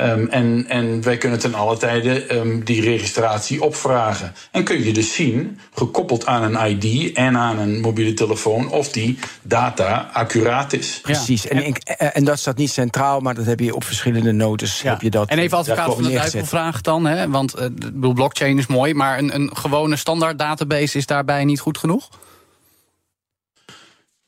Um, 0.02 0.28
en, 0.28 0.66
en 0.68 1.02
wij 1.02 1.18
kunnen 1.18 1.40
ten 1.40 1.54
alle 1.54 1.78
tijde 1.78 2.36
um, 2.36 2.64
die 2.64 2.82
registratie 2.82 3.64
opvragen. 3.64 4.34
En 4.52 4.64
kun 4.64 4.84
je 4.84 4.94
dus 4.94 5.14
zien, 5.14 5.60
gekoppeld 5.74 6.26
aan 6.26 6.44
een 6.44 6.70
ID 6.70 7.14
en 7.14 7.38
aan 7.38 7.60
een 7.60 7.80
mobiele 7.80 8.14
telefoon, 8.14 8.70
of 8.70 8.92
die 8.92 9.20
data 9.42 10.10
accuraat 10.14 10.74
is. 10.74 11.00
Precies. 11.02 11.48
En, 11.48 11.64
en, 11.64 12.14
en 12.14 12.24
dat 12.24 12.40
staat 12.40 12.58
niet 12.58 12.72
centraal, 12.72 13.20
maar 13.20 13.36
dat 13.36 13.46
heb 13.46 13.60
je 13.60 13.76
op 13.76 13.84
verschillende 13.84 14.32
notes. 14.32 14.82
Ja. 14.82 14.92
Heb 14.92 15.02
je 15.02 15.10
dat 15.10 15.30
en 15.30 15.40
even 15.40 15.58
advocaat 15.58 15.94
van 15.94 16.04
de 16.04 16.12
duivel 16.12 16.46
vraag 16.46 16.82
dan, 16.82 17.06
hè? 17.06 17.30
want 17.30 17.58
uh, 17.58 17.64
ik 17.66 17.76
bedoel, 17.76 18.14
blockchain 18.14 18.58
is 18.58 18.68
mooi, 18.68 18.94
maar 18.94 19.18
een, 19.18 19.36
een 19.36 19.50
gewone 19.58 19.96
standaard 19.96 20.40
database 20.40 20.98
is 20.98 21.06
daarbij 21.06 21.46
niet 21.46 21.60
goed 21.60 21.78
genoeg? 21.78 22.10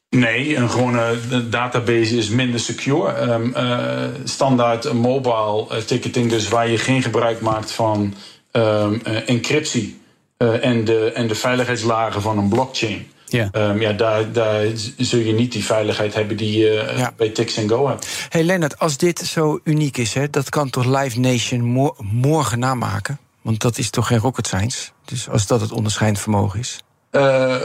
Nee, 0.09 0.55
een 0.55 0.69
gewone 0.69 1.17
database 1.49 2.17
is 2.17 2.29
minder 2.29 2.59
secure. 2.59 3.31
Um, 3.31 3.53
uh, 3.57 4.03
standaard 4.23 4.93
mobile 4.93 5.67
uh, 5.71 5.77
ticketing, 5.77 6.29
dus 6.29 6.47
waar 6.47 6.69
je 6.69 6.77
geen 6.77 7.01
gebruik 7.01 7.41
maakt 7.41 7.71
van 7.71 8.13
um, 8.51 9.01
uh, 9.07 9.29
encryptie 9.29 10.01
en, 10.37 10.85
de, 10.85 11.11
en 11.11 11.27
de 11.27 11.35
veiligheidslagen 11.35 12.21
van 12.21 12.37
een 12.37 12.49
blockchain. 12.49 13.07
Ja. 13.25 13.49
Um, 13.51 13.81
ja, 13.81 13.91
daar, 13.93 14.31
daar 14.31 14.65
zul 14.97 15.19
je 15.19 15.33
niet 15.33 15.51
die 15.51 15.63
veiligheid 15.65 16.13
hebben 16.13 16.37
die 16.37 16.57
je 16.57 16.93
Ja. 16.97 17.13
bij 17.17 17.29
Tix 17.29 17.57
Go 17.67 17.87
hebt. 17.87 18.27
Hey 18.29 18.43
Lennart, 18.43 18.79
als 18.79 18.97
dit 18.97 19.19
zo 19.19 19.59
uniek 19.63 19.97
is, 19.97 20.13
hè, 20.13 20.29
dat 20.29 20.49
kan 20.49 20.69
toch 20.69 20.85
Live 20.85 21.19
Nation 21.19 21.61
mo- 21.61 21.95
morgen 21.99 22.59
namaken? 22.59 23.19
Want 23.41 23.61
dat 23.61 23.77
is 23.77 23.89
toch 23.89 24.07
geen 24.07 24.19
rocket 24.19 24.47
science? 24.47 24.89
Dus 25.05 25.29
als 25.29 25.47
dat 25.47 25.61
het 25.61 25.71
onderscheidend 25.71 26.21
vermogen 26.21 26.59
is. 26.59 26.83
Uh, 27.11 27.55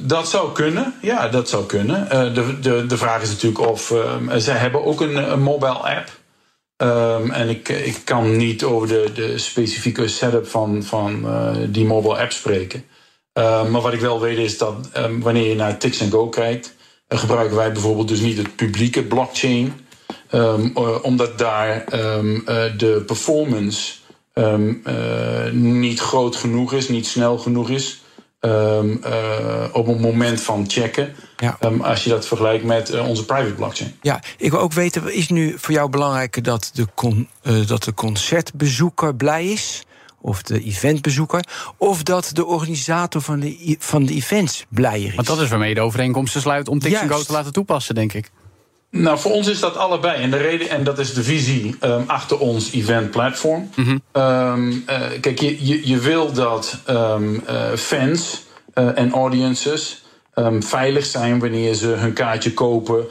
dat 0.00 0.28
zou 0.28 0.52
kunnen, 0.52 0.94
ja, 1.00 1.28
dat 1.28 1.48
zou 1.48 1.66
kunnen. 1.66 2.08
Uh, 2.12 2.34
de, 2.34 2.58
de, 2.60 2.86
de 2.86 2.96
vraag 2.96 3.22
is 3.22 3.30
natuurlijk 3.30 3.70
of. 3.70 3.90
Uh, 3.90 4.14
zij 4.36 4.56
hebben 4.56 4.84
ook 4.84 5.00
een, 5.00 5.32
een 5.32 5.42
mobile 5.42 5.96
app. 5.96 6.20
Um, 6.76 7.30
en 7.30 7.48
ik, 7.48 7.68
ik 7.68 8.00
kan 8.04 8.36
niet 8.36 8.64
over 8.64 8.88
de, 8.88 9.10
de 9.14 9.38
specifieke 9.38 10.08
setup 10.08 10.48
van, 10.48 10.82
van 10.82 11.26
die 11.68 11.84
mobile 11.84 12.18
app 12.18 12.32
spreken. 12.32 12.84
maar 13.34 13.80
wat 13.80 13.92
ik 13.92 14.00
wel 14.00 14.20
weet 14.20 14.38
is 14.38 14.58
dat 14.58 14.90
wanneer 15.20 15.48
je 15.48 15.54
naar 15.54 15.78
Tix 15.78 16.00
Go 16.10 16.28
kijkt, 16.28 16.74
gebruiken 17.08 17.56
wij 17.56 17.72
bijvoorbeeld 17.72 18.08
dus 18.08 18.20
niet 18.20 18.38
het 18.38 18.56
publieke 18.56 19.02
blockchain 19.02 19.82
Ehm, 20.32 20.66
eh, 20.74 21.04
omdat 21.04 21.38
daar 21.38 21.84
ehm, 21.84 22.36
eh, 22.46 22.64
de 22.76 23.02
performance 23.06 23.92
ehm, 24.32 24.74
eh, 24.84 25.50
niet 25.52 26.00
groot 26.00 26.36
genoeg 26.36 26.72
is, 26.72 26.88
niet 26.88 27.06
snel 27.06 27.38
genoeg 27.38 27.70
is. 27.70 28.01
Ehm, 28.42 28.96
eh, 29.02 29.64
op 29.72 29.86
het 29.86 30.00
moment 30.00 30.40
van 30.40 30.64
checken. 30.68 31.14
Ja. 31.36 31.56
Ehm, 31.60 31.80
als 31.80 32.04
je 32.04 32.10
dat 32.10 32.26
vergelijkt 32.26 32.64
met 32.64 32.90
eh, 32.90 33.08
onze 33.08 33.24
private 33.24 33.54
blockchain. 33.54 33.94
Ja, 34.00 34.20
ik 34.36 34.50
wil 34.50 34.60
ook 34.60 34.72
weten, 34.72 35.14
is 35.14 35.28
nu 35.28 35.54
voor 35.58 35.74
jou 35.74 35.90
belangrijker 35.90 36.42
dat 36.42 36.70
de, 36.74 36.86
con, 36.94 37.28
eh, 37.42 37.66
dat 37.66 37.82
de 37.82 37.94
concertbezoeker 37.94 39.14
blij 39.14 39.46
is? 39.46 39.82
Of 40.20 40.42
de 40.42 40.62
eventbezoeker? 40.62 41.44
Of 41.76 42.02
dat 42.02 42.30
de 42.32 42.44
organisator 42.44 43.20
van 43.20 43.40
de, 43.40 43.76
van 43.78 44.06
de 44.06 44.14
events 44.14 44.64
blijer 44.68 45.08
is? 45.08 45.14
Want 45.14 45.26
dat 45.26 45.40
is 45.40 45.48
waarmee 45.48 45.74
de 45.74 45.80
overeenkomst 45.80 46.32
te 46.32 46.40
sluiten 46.40 46.72
om 46.72 46.78
Tix 46.78 47.00
Go 47.00 47.22
te 47.22 47.32
laten 47.32 47.52
toepassen, 47.52 47.94
denk 47.94 48.12
ik. 48.12 48.30
Nou, 48.92 49.18
voor 49.18 49.30
ons 49.32 49.48
is 49.48 49.60
dat 49.60 49.76
allebei. 49.76 50.22
En 50.22 50.30
de 50.30 50.36
reden, 50.36 50.68
en 50.68 50.84
dat 50.84 50.98
is 50.98 51.14
de 51.14 51.22
visie 51.22 51.76
ehm, 51.80 52.02
achter 52.06 52.38
ons 52.38 52.72
event 52.72 53.10
platform. 53.10 53.70
Ehm, 54.12 54.72
eh, 54.86 55.00
kijk, 55.20 55.40
je, 55.40 55.66
je, 55.66 55.88
je 55.88 55.98
wil 55.98 56.32
dat 56.32 56.78
ehm, 56.86 57.34
eh, 57.46 57.72
fans 57.76 58.42
eh, 58.74 58.98
en 58.98 59.12
audiences 59.12 60.00
veilig 60.58 61.06
zijn 61.06 61.38
wanneer 61.38 61.74
ze 61.74 61.86
hun 61.86 62.12
kaartje 62.12 62.54
kopen, 62.54 63.04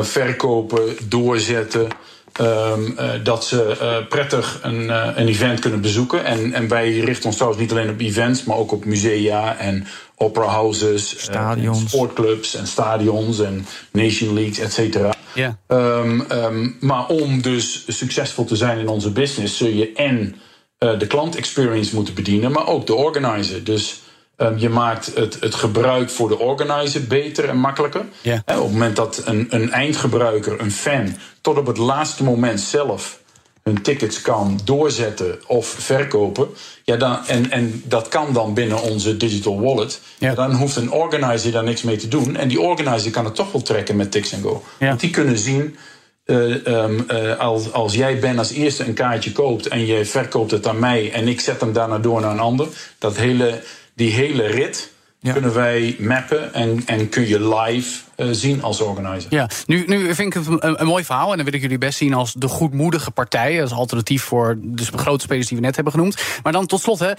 verkopen, 0.00 0.96
doorzetten. 1.08 1.88
Ehm, 2.36 2.80
eh, 2.96 3.10
dat 3.22 3.44
ze 3.44 3.76
eh, 3.80 4.06
prettig 4.08 4.58
een, 4.62 4.90
eh, 4.90 5.08
een 5.14 5.28
event 5.28 5.60
kunnen 5.60 5.80
bezoeken. 5.80 6.24
En, 6.24 6.52
en 6.52 6.68
wij 6.68 6.98
richten 6.98 7.26
ons 7.26 7.34
trouwens 7.34 7.62
niet 7.62 7.70
alleen 7.70 7.90
op 7.90 8.00
events, 8.00 8.44
maar 8.44 8.56
ook 8.56 8.72
op 8.72 8.84
musea 8.84 9.56
en 9.56 9.86
opera 10.16 10.46
houses, 10.46 11.22
Stadions. 11.22 11.80
en 11.80 11.88
sportclubs 11.88 12.54
en 12.54 12.66
stadions 12.66 13.40
en 13.40 13.66
nation 13.92 14.34
leagues, 14.34 14.58
et 14.58 14.72
cetera. 14.72 15.14
Ja. 15.34 15.58
Ehm, 15.66 16.20
ehm, 16.20 16.70
maar 16.80 17.06
om 17.06 17.42
dus 17.42 17.84
succesvol 17.86 18.44
te 18.44 18.56
zijn 18.56 18.78
in 18.78 18.88
onze 18.88 19.10
business, 19.10 19.56
zul 19.56 19.68
je 19.68 19.92
en 19.92 20.34
eh, 20.78 20.98
de 20.98 21.06
klant 21.06 21.36
experience 21.36 21.94
moeten 21.94 22.14
bedienen, 22.14 22.52
maar 22.52 22.66
ook 22.66 22.86
de 22.86 22.94
organizer. 22.94 23.64
Dus 23.64 24.00
ehm, 24.36 24.56
je 24.58 24.68
maakt 24.68 25.10
het, 25.14 25.36
het 25.40 25.54
gebruik 25.54 26.10
voor 26.10 26.28
de 26.28 26.38
organizer 26.38 27.06
beter 27.06 27.48
en 27.48 27.58
makkelijker. 27.58 28.00
Op 28.00 28.46
het 28.46 28.72
moment 28.72 28.96
dat 28.96 29.22
een, 29.24 29.46
een 29.50 29.70
eindgebruiker, 29.72 30.60
een 30.60 30.72
fan, 30.72 31.16
tot 31.40 31.58
op 31.58 31.66
het 31.66 31.78
laatste 31.78 32.24
moment 32.24 32.60
zelf 32.60 33.18
hun 33.62 33.82
tickets 33.82 34.20
kan 34.20 34.60
doorzetten 34.64 35.38
of 35.46 35.66
verkopen. 35.66 36.48
Ja, 36.84 36.96
dan, 36.96 37.18
en, 37.26 37.50
en 37.50 37.82
dat 37.84 38.08
kan 38.08 38.32
dan 38.32 38.54
binnen 38.54 38.82
onze 38.82 39.16
digital 39.16 39.60
wallet. 39.60 40.00
Ja. 40.18 40.28
Ja. 40.28 40.34
Dan 40.34 40.52
hoeft 40.54 40.76
een 40.76 40.90
organizer 40.92 41.52
daar 41.52 41.64
niks 41.64 41.82
mee 41.82 41.96
te 41.96 42.08
doen. 42.08 42.36
En 42.36 42.48
die 42.48 42.60
organizer 42.60 43.10
kan 43.10 43.24
het 43.24 43.34
toch 43.34 43.52
wel 43.52 43.62
trekken 43.62 43.96
met 43.96 44.10
Tix 44.12 44.32
Go. 44.42 44.62
Ja. 44.78 44.86
Want 44.88 45.00
die 45.00 45.10
kunnen 45.10 45.38
zien. 45.38 45.76
eh, 46.24 46.66
ehm, 46.66 47.00
eh, 47.08 47.38
als, 47.38 47.72
als 47.72 47.94
jij 47.94 48.18
Ben 48.18 48.38
als 48.38 48.50
eerste 48.52 48.84
een 48.84 48.94
kaartje 48.94 49.32
koopt 49.32 49.66
en 49.68 49.86
je 49.86 50.04
verkoopt 50.04 50.50
het 50.50 50.66
aan 50.66 50.78
mij 50.78 51.12
en 51.12 51.28
ik 51.28 51.40
zet 51.40 51.60
hem 51.60 51.72
daarna 51.72 51.98
door 51.98 52.20
naar 52.20 52.30
een 52.30 52.38
ander, 52.40 52.68
dat 52.98 53.16
hele, 53.16 53.62
die 53.96 54.12
hele 54.12 54.46
rit 54.46 54.92
Ja. 55.20 55.32
kunnen 55.32 55.54
wij 55.54 55.96
mappen 55.98 56.54
en, 56.54 56.82
en 56.86 57.08
kun 57.08 57.28
je 57.28 57.54
live 57.54 58.00
eh, 58.16 58.28
zien 58.30 58.62
als 58.62 58.80
organizer. 58.80 59.32
Ja, 59.34 59.48
nu, 59.66 59.84
nu 59.86 60.14
vind 60.14 60.34
ik 60.36 60.42
het 60.42 60.46
een, 60.46 60.80
een 60.80 60.86
mooi 60.86 61.04
verhaal. 61.04 61.30
En 61.30 61.36
dan 61.36 61.44
wil 61.44 61.54
ik 61.54 61.60
jullie 61.60 61.78
best 61.78 61.98
zien 61.98 62.14
als 62.14 62.32
de 62.32 62.48
goedmoedige 62.48 63.10
partij. 63.10 63.62
Als 63.62 63.72
alternatief 63.72 64.22
voor 64.22 64.56
dus 64.60 64.90
de 64.90 64.98
grote 64.98 65.22
spelers 65.24 65.48
die 65.48 65.56
we 65.58 65.64
net 65.64 65.74
hebben 65.74 65.92
genoemd. 65.92 66.16
Maar 66.42 66.52
dan 66.52 66.66
tot 66.66 66.80
slot, 66.80 66.98
hè, 66.98 67.12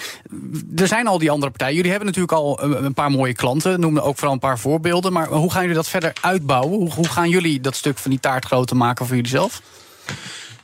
er 0.76 0.88
zijn 0.88 1.08
al 1.08 1.18
die 1.18 1.32
andere 1.32 1.52
partijen. 1.52 1.76
Jullie 1.76 1.92
hebben 1.92 2.08
natuurlijk 2.08 2.34
al 2.34 2.64
een, 2.64 2.86
een 2.86 2.94
paar 2.94 3.12
mooie 3.12 3.34
klanten. 3.34 3.80
Noemden 3.80 4.04
ook 4.04 4.16
vooral 4.16 4.34
een 4.34 4.40
paar 4.40 4.60
voorbeelden. 4.60 5.14
Maar 5.14 5.28
hoe 5.28 5.52
gaan 5.52 5.62
jullie 5.62 5.76
dat 5.78 5.90
verder 5.90 6.14
uitbouwen? 6.22 6.78
Hoe, 6.78 6.94
hoe 6.94 7.08
gaan 7.08 7.30
jullie 7.30 7.62
dat 7.62 7.76
stuk 7.76 7.98
van 7.98 8.12
die 8.12 8.20
taart 8.20 8.46
groter 8.46 8.78
maken 8.78 9.06
voor 9.06 9.16
jullie 9.16 9.32
zelf? 9.32 9.62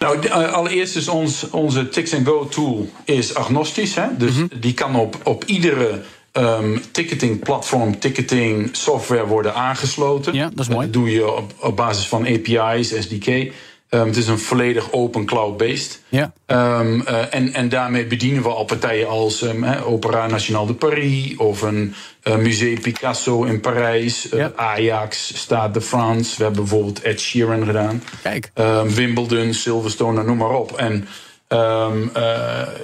Nou, 0.03 0.27
eh, 0.27 0.53
allereerst 0.53 0.95
is 0.95 1.07
ons, 1.07 1.49
onze 1.49 1.89
Tix 1.89 2.11
Go 2.23 2.47
tool 2.47 2.89
is 3.05 3.35
agnostisch. 3.35 3.95
Hè? 3.95 4.07
Dus 4.17 4.35
Mhm. 4.35 4.45
die 4.59 4.73
kan 4.73 4.95
op, 4.95 5.17
op 5.23 5.43
iedere 5.45 6.01
ehm, 6.31 6.77
ticketing 6.91 7.43
platform, 7.43 7.99
ticketing 7.99 8.69
software 8.71 9.25
worden 9.25 9.53
aangesloten. 9.55 10.33
Ja, 10.33 10.49
dat 10.53 10.59
is 10.59 10.67
mooi. 10.67 10.83
Dat 10.85 10.93
doe 10.93 11.11
je 11.11 11.31
op, 11.31 11.53
op 11.59 11.75
basis 11.75 12.07
van 12.07 12.25
API's, 12.25 12.87
SDK. 12.87 13.51
Ehm, 13.93 14.05
het 14.07 14.17
is 14.17 14.27
een 14.27 14.39
volledig 14.39 14.91
open 14.91 15.25
cloud-based. 15.25 16.01
Ja. 16.09 16.33
Ehm, 16.45 17.01
eh, 17.01 17.33
en, 17.33 17.53
en 17.53 17.69
daarmee 17.69 18.05
bedienen 18.05 18.43
we 18.43 18.49
al 18.49 18.65
partijen 18.65 19.07
als 19.07 19.39
hè, 19.39 19.83
Opera 19.83 20.27
Nationale 20.27 20.67
de 20.67 20.73
Paris 20.73 21.35
of 21.35 21.61
een 21.61 21.93
eh, 22.21 22.35
Musée 22.35 22.79
Picasso 22.79 23.43
in 23.43 23.59
Parijs, 23.59 24.29
eh, 24.29 24.39
Ja. 24.39 24.51
Ajax, 24.55 25.31
Stade 25.37 25.73
de 25.73 25.81
France. 25.81 26.37
We 26.37 26.43
hebben 26.43 26.61
bijvoorbeeld 26.61 27.01
Ed 27.01 27.19
Sheeran 27.19 27.65
gedaan. 27.65 28.03
Kijk. 28.21 28.51
Wimbledon, 28.87 29.53
Silverstone, 29.53 30.13
nou, 30.13 30.27
noem 30.27 30.37
maar 30.37 30.55
op. 30.55 30.77
En 30.77 31.07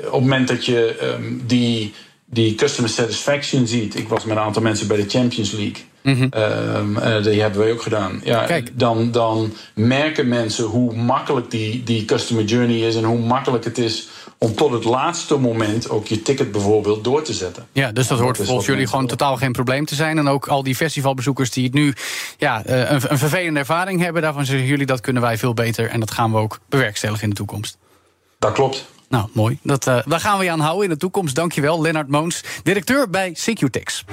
op 0.05 0.11
het 0.11 0.11
moment 0.11 0.47
dat 0.47 0.65
je 0.65 1.15
die, 1.45 1.93
die 2.25 2.55
customer 2.55 2.89
satisfaction 2.89 3.67
ziet. 3.67 3.97
Ik 3.97 4.07
was 4.07 4.25
met 4.25 4.37
een 4.37 4.43
aantal 4.43 4.61
mensen 4.61 4.87
bij 4.87 4.97
de 4.97 5.09
Champions 5.09 5.51
League. 5.51 5.85
Ehm, 6.03 6.97
eh, 6.97 7.23
die 7.23 7.41
hebben 7.41 7.59
wij 7.59 7.71
ook 7.71 7.81
gedaan. 7.81 8.21
Ja, 8.23 8.45
Kijk. 8.45 8.79
Dan, 8.79 9.11
dan 9.11 9.53
merken 9.73 10.27
mensen 10.27 10.65
hoe 10.65 10.95
makkelijk 10.95 11.51
die, 11.51 11.83
die 11.83 12.05
customer 12.05 12.43
journey 12.43 12.79
is 12.79 12.95
en 12.95 13.03
hoe 13.03 13.19
makkelijk 13.19 13.63
het 13.63 13.77
is 13.77 14.07
om 14.37 14.55
tot 14.55 14.71
het 14.71 14.83
laatste 14.83 15.37
moment 15.37 15.89
ook 15.89 16.07
je 16.07 16.21
ticket 16.21 16.51
bijvoorbeeld 16.51 17.03
door 17.03 17.21
te 17.21 17.33
zetten. 17.33 17.67
Ja, 17.71 17.91
dus 17.91 18.07
dat 18.07 18.19
hoort 18.19 18.37
volgens 18.37 18.65
jullie 18.65 18.87
gewoon 18.87 19.07
totaal 19.07 19.37
geen 19.37 19.51
probleem 19.51 19.85
te 19.85 19.95
zijn. 19.95 20.17
En 20.17 20.27
ook 20.27 20.47
al 20.47 20.63
die 20.63 20.75
festivalbezoekers 20.75 21.51
die 21.51 21.63
het 21.63 21.73
nu 21.73 21.93
ja, 22.37 22.63
eh, 22.65 22.91
een, 22.91 23.01
een 23.11 23.17
vervelende 23.17 23.59
ervaring 23.59 24.01
hebben, 24.01 24.21
daarvan 24.21 24.45
zeggen 24.45 24.67
jullie 24.67 24.85
dat 24.85 25.01
kunnen 25.01 25.21
wij 25.21 25.37
veel 25.37 25.53
beter. 25.53 25.89
En 25.89 25.99
dat 25.99 26.11
gaan 26.11 26.31
we 26.31 26.37
ook 26.37 26.59
bewerkstelligen 26.69 27.23
in 27.23 27.29
de 27.29 27.35
toekomst. 27.35 27.77
Dat 28.39 28.51
klopt. 28.51 28.85
Nou, 29.09 29.29
mooi. 29.33 29.59
Dat, 29.63 29.87
eh, 29.87 29.99
daar 30.05 30.19
gaan 30.19 30.37
we 30.37 30.43
je 30.43 30.51
aan 30.51 30.59
houden 30.59 30.83
in 30.83 30.89
de 30.89 30.97
toekomst. 30.97 31.35
Dankjewel, 31.35 31.81
Lennart 31.81 32.07
Moons, 32.07 32.43
directeur 32.63 33.09
bij 33.09 33.31
Secutex. 33.33 34.03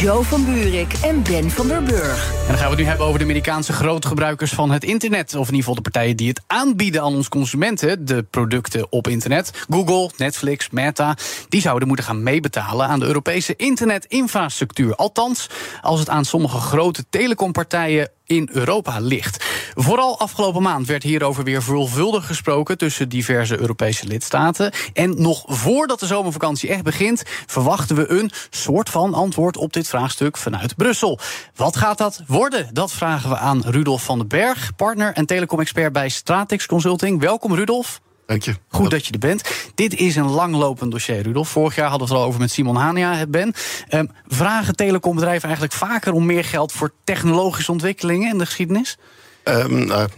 Joe 0.00 0.24
van 0.24 0.44
Buurik 0.44 0.92
en 0.92 1.22
Ben 1.22 1.50
van 1.50 1.68
der 1.68 1.82
Burg. 1.82 2.32
En 2.40 2.46
dan 2.46 2.56
gaan 2.56 2.64
we 2.64 2.70
het 2.70 2.78
nu 2.78 2.84
hebben 2.84 3.06
over 3.06 3.18
de 3.18 3.24
Amerikaanse 3.24 3.72
grootgebruikers 3.72 4.52
van 4.52 4.70
het 4.70 4.84
internet. 4.84 5.34
Of 5.34 5.48
in 5.48 5.54
ieder 5.54 5.56
geval 5.56 5.74
de 5.74 5.80
partijen 5.80 6.16
die 6.16 6.28
het 6.28 6.42
aanbieden 6.46 7.02
aan 7.02 7.14
ons 7.14 7.28
consumenten, 7.28 8.04
de 8.04 8.22
producten 8.22 8.92
op 8.92 9.08
internet. 9.08 9.50
Google, 9.70 10.10
Netflix, 10.16 10.70
Meta, 10.70 11.16
die 11.48 11.60
zouden 11.60 11.88
moeten 11.88 12.04
gaan 12.04 12.22
meebetalen 12.22 12.86
aan 12.86 13.00
de 13.00 13.06
Europese 13.06 13.56
internetinfrastructuur. 13.56 14.94
Althans, 14.94 15.46
als 15.80 16.00
het 16.00 16.08
aan 16.08 16.24
sommige 16.24 16.58
grote 16.58 17.04
telecompartijen 17.10 18.10
in 18.30 18.48
Europa 18.52 19.00
ligt. 19.00 19.44
Vooral 19.74 20.18
afgelopen 20.18 20.62
maand 20.62 20.86
werd 20.86 21.02
hierover 21.02 21.44
weer 21.44 21.62
veelvuldig 21.62 22.26
gesproken 22.26 22.78
tussen 22.78 23.08
diverse 23.08 23.58
Europese 23.58 24.06
lidstaten. 24.06 24.72
En 24.92 25.22
nog 25.22 25.44
voordat 25.46 26.00
de 26.00 26.06
zomervakantie 26.06 26.68
echt 26.68 26.82
begint, 26.82 27.22
verwachten 27.46 27.96
we 27.96 28.10
een 28.10 28.30
soort 28.50 28.90
van 28.90 29.14
antwoord 29.14 29.56
op 29.56 29.72
dit 29.72 29.88
vraagstuk 29.88 30.36
vanuit 30.36 30.76
Brussel. 30.76 31.18
Wat 31.54 31.76
gaat 31.76 31.98
dat 31.98 32.22
worden? 32.26 32.68
Dat 32.72 32.92
vragen 32.92 33.30
we 33.30 33.36
aan 33.36 33.62
Rudolf 33.66 34.04
van 34.04 34.18
den 34.18 34.28
Berg, 34.28 34.76
partner 34.76 35.12
en 35.12 35.26
telecom-expert 35.26 35.92
bij 35.92 36.08
Stratex 36.08 36.66
Consulting. 36.66 37.20
Welkom, 37.20 37.54
Rudolf. 37.54 38.00
Dank 38.30 38.42
je. 38.42 38.54
Goed 38.68 38.90
dat 38.90 39.06
je 39.06 39.12
er 39.12 39.18
bent. 39.18 39.70
Dit 39.74 39.94
is 39.94 40.16
een 40.16 40.30
langlopend 40.30 40.90
dossier, 40.90 41.20
Rudolf. 41.20 41.48
Vorig 41.48 41.74
jaar 41.74 41.88
hadden 41.88 42.08
we 42.08 42.14
het 42.14 42.22
al 42.22 42.28
over 42.28 42.40
met 42.40 42.50
Simon 42.50 42.76
Hania, 42.76 43.14
het 43.14 43.30
Ben. 43.30 43.54
Ehm, 43.88 44.06
vragen 44.26 44.76
telecombedrijven 44.76 45.44
eigenlijk 45.44 45.72
vaker 45.72 46.12
om 46.12 46.26
meer 46.26 46.44
geld 46.44 46.72
voor 46.72 46.92
technologische 47.04 47.72
ontwikkelingen 47.72 48.30
in 48.32 48.38
de 48.38 48.46
geschiedenis? 48.46 48.98
Nou, 49.44 50.08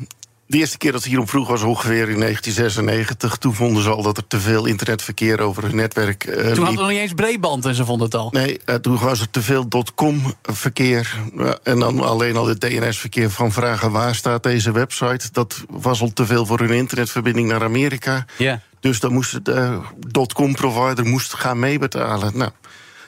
de 0.53 0.59
eerste 0.59 0.79
keer 0.79 0.93
dat 0.93 1.03
ze 1.03 1.09
hierom 1.09 1.29
vroeg 1.29 1.49
was 1.49 1.63
ongeveer 1.63 2.09
in 2.09 2.21
1996. 2.21 3.37
Toen 3.37 3.55
vonden 3.55 3.83
ze 3.83 3.91
al 3.91 4.03
dat 4.03 4.17
er 4.17 4.27
te 4.27 4.41
veel 4.41 4.67
internetverkeer 4.67 5.41
over 5.41 5.63
hun 5.63 5.77
netwerk 5.77 6.25
eh, 6.25 6.35
Toen 6.35 6.45
hadden 6.45 6.65
we 6.65 6.73
nog 6.73 6.89
niet 6.89 6.99
eens 6.99 7.13
breedband 7.13 7.65
en 7.65 7.75
ze 7.75 7.85
vonden 7.85 8.07
het 8.07 8.15
al. 8.15 8.29
Nee, 8.33 8.61
eh, 8.65 8.75
toen 8.75 8.99
was 8.99 9.21
er 9.21 9.31
te 9.31 9.43
veel 9.43 9.69
dotcom-verkeer. 9.69 11.21
en 11.63 11.79
dan 11.79 12.01
alleen 12.01 12.37
al 12.37 12.47
het 12.47 12.61
DNS-verkeer 12.61 13.31
van 13.31 13.53
vragen 13.53 13.91
waar 13.91 14.15
staat 14.15 14.43
deze 14.43 14.73
website. 14.73 15.29
Dat 15.33 15.65
was 15.71 16.01
al 16.01 16.13
te 16.13 16.27
veel 16.27 16.47
voor 16.47 16.59
hun 16.59 16.71
internetverbinding 16.71 17.49
naar 17.49 17.63
Amerika. 17.63 18.27
Ja. 18.39 18.61
Dus 18.81 19.01
dan 19.01 19.13
moest 19.13 19.45
de 19.45 19.81
dotcom-provider 20.07 21.07
moest 21.07 21.35
gaan 21.35 21.59
meebetalen. 21.59 22.33
Nou, 22.37 22.51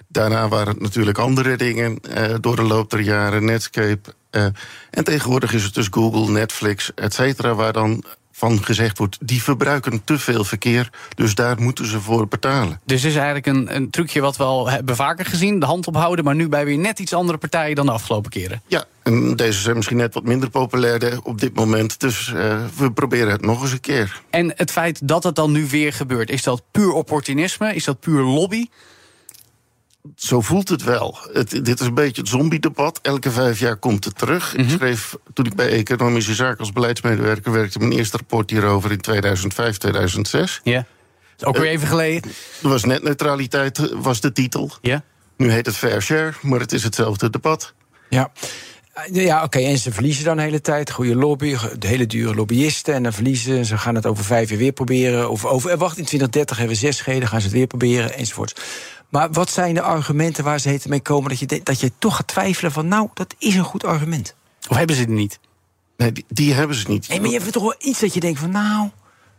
daarna 0.09 0.49
waren 0.49 0.69
het 0.69 0.81
natuurlijk 0.81 1.19
andere 1.19 1.57
dingen 1.57 1.99
eh, 2.01 2.35
door 2.41 2.57
de 2.57 2.63
loop 2.63 2.91
der 2.91 3.01
jaren, 3.01 3.45
Netscape. 3.45 4.15
Eh, 4.35 4.47
en 4.91 5.05
tegenwoordig 5.05 5.53
is 5.53 5.65
het 5.65 5.75
dus 5.75 5.89
Google, 5.91 6.33
Netflix, 6.33 6.91
et 6.95 7.15
cetera, 7.15 7.55
waar 7.55 7.73
dan 7.73 8.05
van 8.33 8.65
gezegd 8.65 8.99
wordt, 8.99 9.19
die 9.21 9.43
verbruiken 9.43 10.05
te 10.05 10.19
veel 10.19 10.45
verkeer, 10.45 10.91
dus 11.15 11.35
daar 11.35 11.61
moeten 11.61 11.87
ze 11.87 12.01
voor 12.01 12.29
betalen. 12.29 12.81
Dus 12.85 13.03
het 13.03 13.11
is 13.11 13.17
eigenlijk 13.17 13.47
een, 13.47 13.75
een 13.75 13.91
trucje 13.91 14.21
wat 14.21 14.37
we 14.37 14.43
al 14.43 14.71
hebben 14.71 14.97
vaker 14.97 15.25
gezien, 15.25 15.59
de 15.59 15.67
hand 15.67 15.87
ophouden, 15.87 16.25
maar 16.25 16.35
nu 16.35 16.49
bij 16.49 16.65
weer 16.65 16.79
net 16.79 16.99
iets 16.99 17.13
andere 17.13 17.39
partijen 17.39 17.75
dan 17.75 17.87
de 17.87 17.93
afgelopen 17.93 18.31
keren. 18.31 18.63
Ja, 18.67 18.85
en 19.03 19.37
deze 19.37 19.61
zijn 19.61 19.77
misschien 19.77 19.97
net 19.97 20.15
wat 20.15 20.25
minder 20.25 20.51
populair 20.51 21.21
op 21.23 21.41
dit 21.41 21.55
moment, 21.55 22.01
dus 22.01 22.33
eh, 22.33 22.57
we 22.77 22.93
proberen 22.93 23.31
het 23.31 23.43
nog 23.43 23.63
eens 23.63 23.73
een 23.73 23.81
keer. 23.81 24.23
En 24.31 24.53
het 24.57 24.71
feit 24.71 25.09
dat 25.09 25.25
het 25.25 25.35
dan 25.35 25.53
nu 25.53 25.67
weer 25.69 25.93
gebeurt, 25.93 26.31
is 26.31 26.43
dat 26.43 26.63
puur 26.71 26.93
opportunisme? 26.93 27.75
Is 27.75 27.85
dat 27.85 28.01
puur 28.01 28.23
lobby? 28.23 28.67
Zo 30.17 30.41
voelt 30.41 30.69
het 30.69 30.83
wel. 30.83 31.19
Het, 31.33 31.51
dit 31.51 31.81
is 31.81 31.87
een 31.87 31.95
beetje 31.95 32.21
het 32.21 32.31
zombie-debat. 32.31 32.99
Elke 33.03 33.31
vijf 33.31 33.59
jaar 33.59 33.77
komt 33.77 34.05
het 34.05 34.19
terug. 34.19 34.55
Ik 34.55 34.71
schreef, 34.71 35.17
toen 35.33 35.47
ik 35.47 35.55
bij 35.55 35.69
Economische 35.69 36.35
Zaken 36.35 36.59
als 36.59 36.73
beleidsmedewerker 36.73 37.53
werkte... 37.53 37.79
mijn 37.79 37.93
eerste 37.93 38.17
rapport 38.17 38.51
hierover 38.51 38.91
in 38.91 39.01
2005, 39.01 39.77
2006. 39.77 40.61
Ja. 40.65 40.87
Is 41.39 41.45
ook 41.45 41.57
weer 41.57 41.71
even 41.71 41.89
geleden. 41.89 42.31
Er 42.63 42.69
was 42.69 42.85
netneutraliteit, 42.85 43.79
eh, 43.79 43.97
was 43.97 44.21
de 44.21 44.33
titel. 44.33 44.71
Ja. 44.81 45.03
Nu 45.37 45.51
heet 45.51 45.67
het 45.67 45.77
fair 45.77 46.03
share, 46.03 46.33
maar 46.43 46.61
het 46.61 46.73
is 46.73 46.83
hetzelfde 46.83 47.31
debat. 47.31 47.75
Ja. 48.09 48.33
Ja, 49.13 49.43
oké, 49.43 49.59
en 49.59 49.79
ze 49.79 49.93
verliezen 49.93 50.25
dan 50.25 50.37
de 50.37 50.43
hele 50.43 50.61
tijd. 50.61 50.91
Goede 50.91 51.17
lobby, 51.17 51.57
de 51.79 51.87
hele 51.87 52.07
dure 52.07 52.35
lobbyisten. 52.35 52.95
En 52.95 53.03
dan 53.03 53.13
verliezen 53.13 53.57
ze. 53.57 53.65
Ze 53.65 53.79
gaan 53.79 53.95
het 53.95 54.07
over 54.07 54.25
vijf 54.25 54.49
jaar 54.49 54.59
weer 54.59 54.73
proberen. 54.73 55.31
Of 55.31 55.45
over, 55.45 55.71
eh, 55.71 55.79
wacht, 55.79 55.99
in 55.99 56.05
2030 56.05 56.57
hebben 56.57 56.77
we 56.77 56.87
6G, 56.87 57.19
dan 57.19 57.29
gaan 57.29 57.41
ze 57.41 57.47
het 57.47 57.57
weer 57.57 57.67
proberen, 57.67 58.15
enzovoort. 58.15 58.63
Maar 59.09 59.31
wat 59.31 59.51
zijn 59.51 59.75
de 59.75 59.83
argumenten 59.83 60.45
waar 60.45 60.61
ze 60.61 60.69
heten 60.69 60.91
mee 60.91 61.01
komen... 61.01 61.29
dat 61.29 61.39
je, 61.39 61.61
dat 61.63 61.81
je 61.81 61.93
toch 61.99 62.17
gaat 62.17 62.27
twijfelen 62.27 62.73
van... 62.73 62.89
nou, 62.89 63.09
dat 63.15 63.35
is 63.39 63.55
een 63.55 63.65
goed 63.65 63.85
argument. 63.85 64.35
Of 64.69 64.77
hebben 64.77 64.97
ze 64.97 65.07
die 65.07 65.15
niet? 65.15 65.39
Nee, 65.97 66.13
die, 66.13 66.25
die 66.29 66.53
hebben 66.53 66.77
ze 66.77 66.89
niet. 66.89 67.09
Nee, 67.09 67.21
maar 67.21 67.31
je 67.31 67.39
hebt 67.39 67.53
toch 67.53 67.63
wel 67.63 67.75
iets 67.79 68.01
dat 68.01 68.15
je 68.15 68.21
denkt 68.21 68.39
van... 68.39 68.51
nou, 68.51 68.91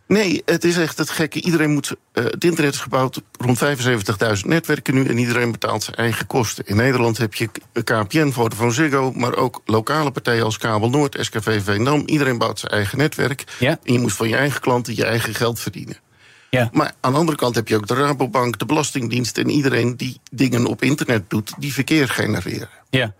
Nee, 0.06 0.42
het 0.44 0.64
is 0.64 0.76
echt 0.76 0.98
het 0.98 1.10
gekke. 1.10 1.42
Iedereen 1.42 1.70
moet. 1.70 1.96
eh, 2.12 2.24
het 2.24 2.44
internet 2.44 2.74
is 2.74 2.80
gebouwd 2.80 3.22
rond 3.38 3.58
75.000 3.58 4.46
netwerken 4.46 4.94
nu 4.94 5.04
en 5.04 5.18
iedereen 5.18 5.52
betaalt 5.52 5.82
zijn 5.82 5.96
eigen 5.96 6.26
kosten. 6.26 6.66
In 6.66 6.76
Nederland 6.76 7.18
heb 7.18 7.34
je 7.34 7.48
KPN, 7.84 8.30
Vodafone 8.30 8.70
Ziggo, 8.70 9.12
maar 9.12 9.36
ook 9.36 9.60
lokale 9.64 10.10
partijen 10.10 10.44
als 10.44 10.58
Kabel 10.58 10.90
Noord, 10.90 11.16
SKV 11.20 11.62
Veendam. 11.64 12.02
Iedereen 12.06 12.38
bouwt 12.38 12.58
zijn 12.58 12.72
eigen 12.72 12.98
netwerk. 12.98 13.44
Ja. 13.58 13.78
En 13.82 13.92
je 13.92 13.98
moet 13.98 14.12
van 14.12 14.28
je 14.28 14.36
eigen 14.36 14.60
klanten 14.60 14.96
je 14.96 15.04
eigen 15.04 15.34
geld 15.34 15.60
verdienen. 15.60 15.96
Ja. 16.50 16.68
Maar 16.72 16.92
aan 17.00 17.12
de 17.12 17.18
andere 17.18 17.36
kant 17.38 17.54
heb 17.54 17.68
je 17.68 17.76
ook 17.76 17.86
de 17.86 17.94
Rabobank, 17.94 18.58
de 18.58 18.66
Belastingdienst 18.66 19.38
en 19.38 19.50
iedereen 19.50 19.96
die 19.96 20.20
dingen 20.30 20.66
op 20.66 20.82
internet 20.82 21.30
doet, 21.30 21.52
die 21.58 21.72
verkeer 21.72 22.08
genereren. 22.08 22.68
Ja. 22.90 23.14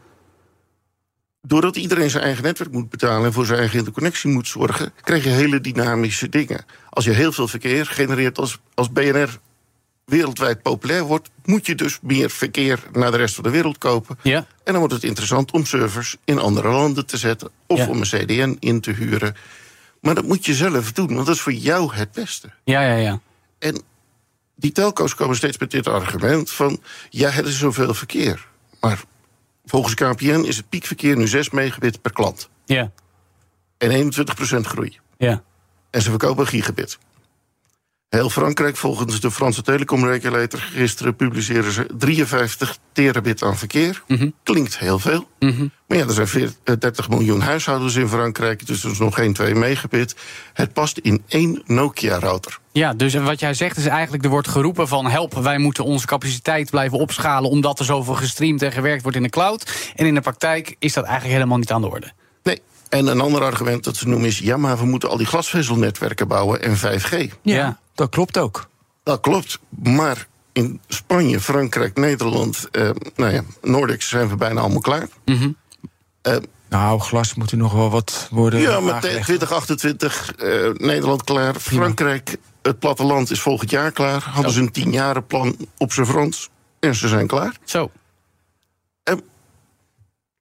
Doordat 1.49 1.77
iedereen 1.77 2.11
zijn 2.11 2.23
eigen 2.23 2.43
netwerk 2.43 2.73
moet 2.73 2.91
betalen 2.91 3.27
en 3.27 3.33
voor 3.33 3.47
zijn 3.47 3.59
eigen 3.59 3.79
interconnectie 3.79 4.31
moet 4.31 4.49
zorgen, 4.49 4.93
krijg 5.03 5.25
je 5.25 5.31
hele 5.31 5.61
dynamische 5.61 6.29
dingen. 6.29 6.65
Als 6.91 7.05
je 7.05 7.11
heel 7.11 7.33
veel 7.33 7.49
verkeer 7.49 7.87
genereert 7.87 8.39
als, 8.39 8.59
als 8.75 8.93
BNR 8.93 9.39
wereldwijd 10.05 10.63
populair 10.63 11.03
wordt, 11.05 11.31
moet 11.45 11.67
je 11.67 11.75
dus 11.75 11.99
meer 12.03 12.31
verkeer 12.31 12.83
naar 12.93 13.11
de 13.11 13.17
rest 13.17 13.35
van 13.35 13.45
de 13.45 13.51
wereld 13.51 13.79
kopen. 13.79 14.19
Ja. 14.23 14.37
En 14.37 14.47
dan 14.73 14.79
wordt 14.79 14.95
het 14.95 15.05
interessant 15.05 15.51
om 15.53 15.65
servers 15.65 16.17
in 16.25 16.39
andere 16.39 16.69
landen 16.69 17.07
te 17.07 17.17
zetten 17.17 17.51
of 17.67 17.79
Ja. 17.79 17.89
om 17.89 17.97
een 17.97 18.07
CDN 18.07 18.57
in 18.61 18.81
te 18.81 18.91
huren. 18.91 19.37
Maar 20.01 20.15
dat 20.15 20.25
moet 20.25 20.47
je 20.47 20.55
zelf 20.55 20.93
doen, 20.93 21.15
want 21.15 21.27
dat 21.27 21.35
is 21.35 21.41
voor 21.41 21.53
jou 21.53 21.95
het 21.95 22.13
beste. 22.13 22.51
Ja, 22.65 22.81
ja, 22.83 22.95
ja. 22.95 23.21
En 23.59 23.83
die 24.55 24.73
telco's 24.73 25.15
komen 25.15 25.37
steeds 25.37 25.59
met 25.59 25.71
dit 25.71 25.89
argument 25.89 26.51
van... 26.51 26.81
ja, 27.11 27.29
het 27.31 27.47
is 27.47 27.59
zoveel 27.59 27.95
verkeer. 27.95 28.47
Maar 28.81 29.03
volgens 29.67 29.95
KPN 29.95 30.45
is 30.45 30.57
het 30.57 30.69
piekverkeer 30.69 31.17
nu 31.17 31.29
6 31.29 31.51
megabit 31.51 32.03
per 32.03 32.13
klant. 32.13 32.49
Ja. 32.65 32.93
En 33.79 34.13
21% 34.13 34.61
groei. 34.61 34.99
Ja. 35.19 35.43
En 35.91 36.03
ze 36.03 36.11
verkopen 36.11 36.47
gigabit. 36.47 36.99
Heel 38.17 38.31
Frankrijk, 38.31 38.77
volgens 38.77 39.21
de 39.21 39.31
Franse 39.31 39.63
telecomregulator... 39.63 40.61
gisteren 40.61 41.17
publiceren 41.17 41.73
ze 41.73 41.87
53 41.99 42.79
terabit 42.93 43.43
aan 43.43 43.57
verkeer. 43.57 44.03
Klinkt 44.43 44.79
heel 44.79 44.99
veel. 44.99 45.29
Maar 45.87 45.99
ja, 45.99 46.05
er 46.05 46.13
zijn 46.13 46.29
40, 46.29 46.57
eh, 46.65 46.75
30 46.79 47.09
miljoen 47.09 47.41
huishoudens 47.41 47.95
in 47.95 48.09
Frankrijk... 48.09 48.67
dus 48.67 48.85
er 48.85 48.91
is 48.91 48.99
nog 48.99 49.15
geen 49.15 49.33
2 49.33 49.55
megabit. 49.55 50.17
Het 50.53 50.73
past 50.73 50.99
in 50.99 51.23
één 51.29 51.63
Nokia-router. 51.67 52.59
Ja, 52.73 52.95
dus 52.95 53.15
wat 53.15 53.41
jij 53.41 53.55
zegt 53.55 53.77
is 53.77 53.87
eigenlijk, 53.87 54.25
er 54.25 54.31
wordt 54.31 54.49
geroepen 54.49 54.89
van... 54.89 55.07
help, 55.07 55.35
wij 55.35 55.59
moeten 55.59 55.85
onze 55.85 56.07
capaciteit 56.07 56.71
blijven 56.71 56.99
opschalen... 56.99 57.51
omdat 57.51 57.79
er 57.79 57.85
zoveel 57.85 58.15
gestreamd 58.15 58.63
en 58.63 58.73
gewerkt 58.73 59.03
wordt 59.03 59.17
in 59.17 59.23
de 59.23 59.29
cloud. 59.29 59.93
En 59.95 60.07
in 60.07 60.15
de 60.15 60.21
praktijk 60.21 60.77
is 60.79 60.93
dat 60.93 61.05
eigenlijk 61.05 61.35
helemaal 61.35 61.59
niet 61.59 61.73
aan 61.73 61.81
de 61.81 61.89
orde. 61.89 62.13
Nee. 62.43 62.63
En 62.89 63.07
een 63.07 63.21
ander 63.21 63.43
argument 63.43 63.85
dat 63.85 63.97
ze 63.97 64.09
noemen 64.09 64.29
is... 64.29 64.39
ja, 64.39 64.57
maar 64.57 64.79
we 64.79 64.85
moeten 64.85 65.09
al 65.09 65.17
die 65.17 65.27
glasvezelnetwerken 65.27 66.29
bouwen 66.29 66.63
en 66.63 66.77
5G. 66.77 67.11
ja, 67.11 67.29
Ja. 67.43 67.79
Dat 67.97 68.11
klopt 68.11 68.39
ook. 68.39 68.69
Dat 69.03 69.21
klopt, 69.21 69.59
maar 69.83 70.27
in 70.53 70.81
Spanje, 70.89 71.41
Frankrijk, 71.41 71.97
Nederland... 71.97 72.69
eh, 72.71 72.91
nou 73.17 73.33
ja, 73.33 73.43
Nordics 73.63 74.09
zijn 74.09 74.29
we 74.29 74.37
bijna 74.37 74.61
allemaal 74.61 74.81
klaar. 74.81 75.09
Eh, 76.23 76.37
Nou, 76.69 77.01
glas 77.01 77.35
moet 77.35 77.51
er 77.51 77.57
nog 77.57 77.73
wel 77.73 77.91
wat 77.91 78.29
worden 78.31 78.61
ja, 78.61 78.81
maar 78.81 78.95
aangelegd. 78.95 79.25
2028 79.25 80.35
eh, 80.35 80.71
Nederland 80.73 81.25
klaar. 81.25 81.55
Frankrijk, 81.55 82.37
het 82.63 82.79
platteland 82.79 83.31
is 83.31 83.41
volgend 83.41 83.71
jaar 83.71 83.91
klaar. 83.93 84.23
Hadden 84.23 84.53
ze 84.53 84.61
een 84.61 84.73
tienjarenplan 84.73 85.57
op 85.77 85.93
zijn 85.93 86.07
Frans. 86.07 86.49
En 86.81 86.95
ze 86.95 87.09
zijn 87.09 87.27
klaar. 87.27 87.57
Zo. 87.65 87.91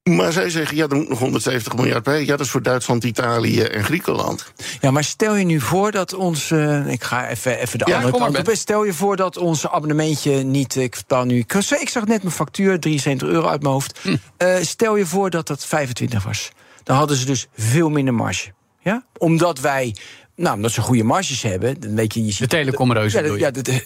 Maar 0.09 0.31
zij 0.31 0.49
zeggen, 0.49 0.77
ja, 0.77 0.87
er 0.87 0.95
moet 0.95 1.09
nog 1.09 1.19
170 1.19 1.75
miljard 1.75 2.03
bij. 2.03 2.21
Ja, 2.21 2.25
dat 2.25 2.39
is 2.39 2.49
voor 2.49 2.61
Duitsland, 2.61 3.03
Italië 3.03 3.61
en 3.61 3.83
Griekenland. 3.83 4.53
Ja, 4.81 4.91
maar 4.91 5.03
stel 5.03 5.35
je 5.35 5.45
nu 5.45 5.59
voor 5.59 5.91
dat 5.91 6.13
ons. 6.13 6.51
ik 6.87 7.03
ga 7.03 7.29
even, 7.29 7.59
even 7.59 7.79
de 7.79 7.85
Ja, 7.87 7.95
andere 7.95 8.17
kant 8.17 8.37
op. 8.37 8.55
Stel 8.55 8.83
je 8.83 8.93
voor 8.93 9.15
dat 9.15 9.37
ons 9.37 9.67
abonnementje 9.67 10.43
niet. 10.43 10.75
Ik 10.75 10.97
nu. 11.23 11.37
Ik 11.37 11.53
ik 11.53 11.89
zag 11.89 12.05
net 12.05 12.21
mijn 12.23 12.35
factuur, 12.35 12.79
73 12.79 13.27
euro 13.27 13.47
uit 13.47 13.61
mijn 13.61 13.73
hoofd. 13.73 13.99
Hm. 14.01 14.15
Eh, 14.37 14.55
stel 14.61 14.95
je 14.95 15.05
voor 15.05 15.29
dat 15.29 15.47
dat 15.47 15.65
25 15.65 16.23
was. 16.23 16.51
Dan 16.83 16.97
hadden 16.97 17.17
ze 17.17 17.25
dus 17.25 17.47
veel 17.57 17.89
minder 17.89 18.13
marge. 18.13 18.53
Ja? 18.79 19.05
Omdat 19.17 19.59
wij. 19.59 19.95
Nou, 20.35 20.55
omdat 20.55 20.71
ze 20.71 20.81
goede 20.81 21.03
marges 21.03 21.41
hebben. 21.41 21.79
Dan 21.79 21.95
weet 21.95 22.13
je, 22.13 22.19
je 22.19 22.25
De 22.27 22.33
ziet, 22.33 22.49
telecomreuzen 22.49 23.23
ja, 23.23 23.31
de, 23.31 23.39
ja 23.39 23.51
de, 23.51 23.61
de, 23.61 23.83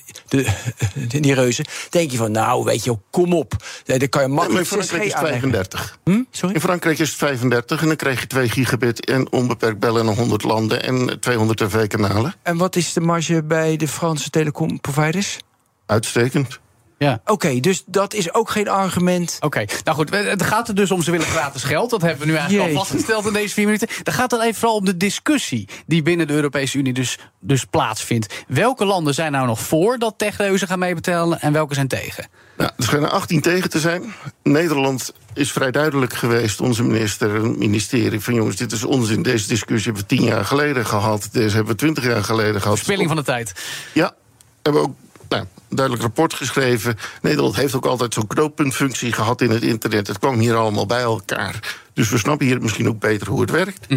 de- 1.08 1.20
die 1.20 1.34
reuzen. 1.34 1.66
Denk 1.90 2.12
je 2.12 2.18
van, 2.18 2.32
nou, 2.32 2.64
weet 2.64 2.84
je, 2.84 2.98
kom 3.10 3.34
op. 3.34 3.54
Dan 3.86 3.98
kan 3.98 3.98
je 3.98 4.08
Nee, 4.10 4.10
maar 4.10 4.22
in 4.28 4.34
makkelijk 4.34 4.68
Frankrijk 4.68 5.02
6G 5.02 5.06
is 5.06 5.14
het 5.14 5.22
aanleggen. 5.24 5.50
35. 5.52 6.00
Hm? 6.04 6.22
Sorry? 6.32 6.56
In 6.56 6.62
Frankrijk 6.62 7.00
is 7.00 7.10
het 7.10 7.18
35 7.18 7.82
en 7.82 7.88
dan 7.88 7.96
krijg 7.96 8.20
je 8.20 8.28
2 8.28 8.50
gigabit 8.50 9.06
en 9.06 9.32
onbeperkt 9.32 9.80
bellen 9.80 10.06
naar 10.06 10.16
100 10.16 10.44
landen 10.44 10.84
en 10.84 11.20
200 11.20 11.60
tv-kanalen. 11.60 12.34
En 12.44 12.58
wat 12.58 12.76
is 12.76 12.94
de 12.94 13.02
marge 13.02 13.44
bij 13.44 13.78
de 13.78 13.88
Franse 13.88 14.30
telecomproviders? 14.30 15.38
Uitstekend. 15.86 16.60
Ja. 17.00 17.22
Oké, 17.26 17.60
dus 17.60 17.84
dat 17.86 18.14
is 18.14 18.34
ook 18.34 18.50
geen 18.50 18.68
argument. 18.68 19.38
Oké, 19.40 19.66
nou 19.84 19.98
goed, 19.98 20.10
het 20.10 20.44
gaat 20.44 20.68
er 20.68 20.76
dus 20.76 20.92
om 20.92 21.02
ze 21.02 21.12
willen 21.12 21.26
gratis 21.26 21.64
geld. 21.64 21.90
Dat 21.90 22.02
hebben 22.02 22.20
we 22.20 22.32
nu 22.32 22.38
eigenlijk 22.38 22.70
al 22.70 22.78
vastgesteld 22.78 23.26
in 23.26 23.34
deze 23.34 23.54
vier 23.54 23.66
minuten. 23.66 23.88
Dan 24.04 24.14
gaat 24.14 24.32
het 24.32 24.42
even 24.42 24.56
vooral 24.56 24.78
om 24.78 24.86
de 24.86 24.98
discussie 24.98 25.68
die 25.86 26.02
binnen 26.02 26.28
de 26.28 26.34
Europese 26.34 26.78
Unie 26.78 26.94
dus, 26.94 27.18
dus 27.40 27.66
plaatsvindt. 27.66 28.44
Welke 28.48 28.86
landen 28.86 29.14
zijn 29.14 29.32
nou 29.32 29.48
nog 29.48 29.60
voor 29.60 29.98
dat 29.98 30.14
techreuzen 30.18 30.68
gaan 30.68 30.80
meebetalen 30.80 31.42
en 31.42 31.54
welke 31.54 31.74
zijn 31.74 31.88
tegen? 31.88 32.28
Nou, 32.58 32.72
er 32.78 32.84
schijnen 32.84 33.12
18 33.12 33.42
tegen 33.42 33.70
te 33.70 33.80
zijn. 33.80 34.14
Nederland 34.44 35.14
is 35.34 35.52
vrij 35.52 35.72
duidelijk 35.72 36.14
geweest, 36.14 36.62
onze 36.62 36.84
minister 36.84 37.36
en 37.36 37.58
ministerie... 37.58 38.20
van 38.20 38.34
jongens, 38.34 38.56
dit 38.56 38.72
is 38.72 38.84
onzin, 38.84 39.24
deze 39.24 39.48
discussie 39.48 39.92
hebben 39.92 40.10
we 40.10 40.16
tien 40.16 40.26
jaar 40.26 40.46
geleden 40.46 40.86
gehad... 40.86 41.30
deze 41.32 41.56
hebben 41.56 41.74
we 41.74 41.80
twintig 41.80 42.06
jaar 42.06 42.24
geleden 42.24 42.62
gehad. 42.62 42.78
Verspilling 42.78 43.08
van 43.08 43.18
de 43.18 43.24
tijd. 43.24 43.54
Ja, 43.94 44.14
hebben 44.62 44.82
we 44.82 44.88
ook 44.88 44.96
nou, 45.30 45.46
duidelijk 45.70 46.02
rapport 46.02 46.34
geschreven. 46.34 46.98
Nederland 47.22 47.56
heeft 47.56 47.76
ook 47.76 47.86
altijd 47.86 48.14
zo'n 48.14 48.28
knooppuntfunctie 48.28 49.12
gehad 49.12 49.42
in 49.42 49.50
het 49.50 49.64
internet. 49.64 50.08
Het 50.08 50.20
kwam 50.20 50.40
hier 50.40 50.56
allemaal 50.56 50.86
bij 50.86 51.02
elkaar. 51.02 51.78
Dus 51.94 52.10
we 52.10 52.18
snappen 52.18 52.48
hier 52.48 52.62
misschien 52.62 52.88
ook 52.88 53.00
beter 53.00 53.28
hoe 53.28 53.42
het 53.42 53.52
werkt. 53.52 53.88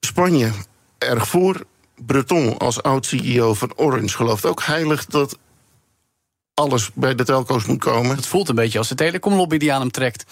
Spanje, 0.00 0.50
erg 0.98 1.28
voor. 1.28 1.64
Breton 2.06 2.58
als 2.58 2.82
oud-CEO 2.82 3.54
van 3.54 3.72
Orange 3.76 4.16
gelooft 4.16 4.46
ook 4.46 4.62
heilig 4.62 5.06
dat 5.06 5.38
alles 6.54 6.90
bij 6.94 7.14
de 7.14 7.24
telco's 7.24 7.64
moet 7.64 7.78
komen. 7.78 8.16
Het 8.16 8.26
voelt 8.26 8.48
een 8.48 8.54
beetje 8.54 8.78
als 8.78 8.88
de 8.88 8.94
telecomlobby 8.94 9.56
die 9.56 9.72
aan 9.72 9.80
hem 9.80 9.90
trekt. 9.90 10.24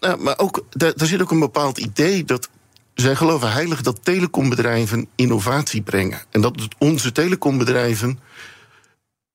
Nou, 0.00 0.20
maar 0.20 0.38
ook, 0.38 0.64
daar, 0.70 0.96
daar 0.96 1.08
zit 1.08 1.22
ook 1.22 1.30
een 1.30 1.38
bepaald 1.38 1.78
idee 1.78 2.24
dat. 2.24 2.48
Zij 2.94 3.16
geloven 3.16 3.52
heilig 3.52 3.82
dat 3.82 4.04
telecombedrijven 4.04 5.08
innovatie 5.14 5.82
brengen. 5.82 6.22
En 6.30 6.40
dat 6.40 6.68
onze 6.78 7.12
telecombedrijven. 7.12 8.18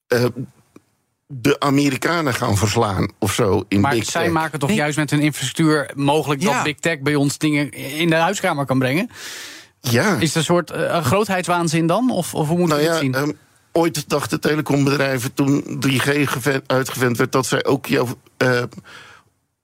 Eh, 0.09 0.25
de 1.27 1.59
Amerikanen 1.59 2.33
gaan 2.33 2.57
verslaan 2.57 3.11
of 3.19 3.33
zo 3.33 3.63
in 3.67 3.79
Maar 3.81 3.91
Big 3.95 4.05
zij 4.05 4.23
Tech. 4.23 4.31
maken 4.31 4.59
toch 4.59 4.69
Nee. 4.69 4.77
juist 4.77 4.97
met 4.97 5.09
hun 5.09 5.19
infrastructuur 5.21 5.91
mogelijk 5.95 6.41
dat 6.41 6.51
Ja. 6.53 6.63
Big 6.63 6.75
Tech 6.79 6.99
bij 6.99 7.15
ons 7.15 7.37
dingen 7.37 7.71
in 7.71 8.09
de 8.09 8.15
huiskamer 8.15 8.65
kan 8.65 8.79
brengen? 8.79 9.09
Ja, 9.81 10.15
Is 10.15 10.27
het 10.27 10.35
een 10.35 10.43
soort 10.43 10.71
een 10.73 11.03
grootheidswaanzin 11.03 11.87
dan? 11.87 12.11
Of, 12.11 12.33
of 12.33 12.47
hoe 12.47 12.57
moeten 12.57 12.77
nou 12.77 12.89
we 12.89 12.93
ja, 12.95 13.01
dit 13.01 13.13
zien? 13.13 13.13
ehm, 13.15 13.31
ooit 13.71 14.09
dachten 14.09 14.39
telecombedrijven 14.41 15.33
toen 15.33 15.63
3G 15.79 16.29
geve- 16.29 16.63
uitgevent 16.67 17.17
werd... 17.17 17.31
dat 17.31 17.45
zij 17.45 17.65
ook 17.65 17.85
jouw 17.85 18.07
eh, 18.37 18.63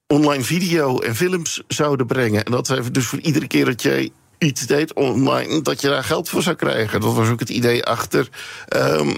online 0.06 0.42
video 0.42 0.98
en 0.98 1.16
films 1.16 1.62
zouden 1.68 2.06
brengen. 2.06 2.44
En 2.44 2.52
dat 2.52 2.66
zij 2.66 2.90
dus 2.90 3.06
voor 3.06 3.18
iedere 3.20 3.46
keer 3.46 3.64
dat 3.64 3.82
jij 3.82 4.10
iets 4.38 4.66
deed 4.66 4.94
online... 4.94 5.62
dat 5.62 5.80
je 5.80 5.88
daar 5.88 6.04
geld 6.04 6.28
voor 6.28 6.42
zou 6.42 6.56
krijgen. 6.56 7.00
Dat 7.00 7.14
was 7.14 7.28
ook 7.28 7.40
het 7.40 7.50
idee 7.50 7.84
achter... 7.84 8.28
ehm 8.68 9.08
eh, 9.08 9.14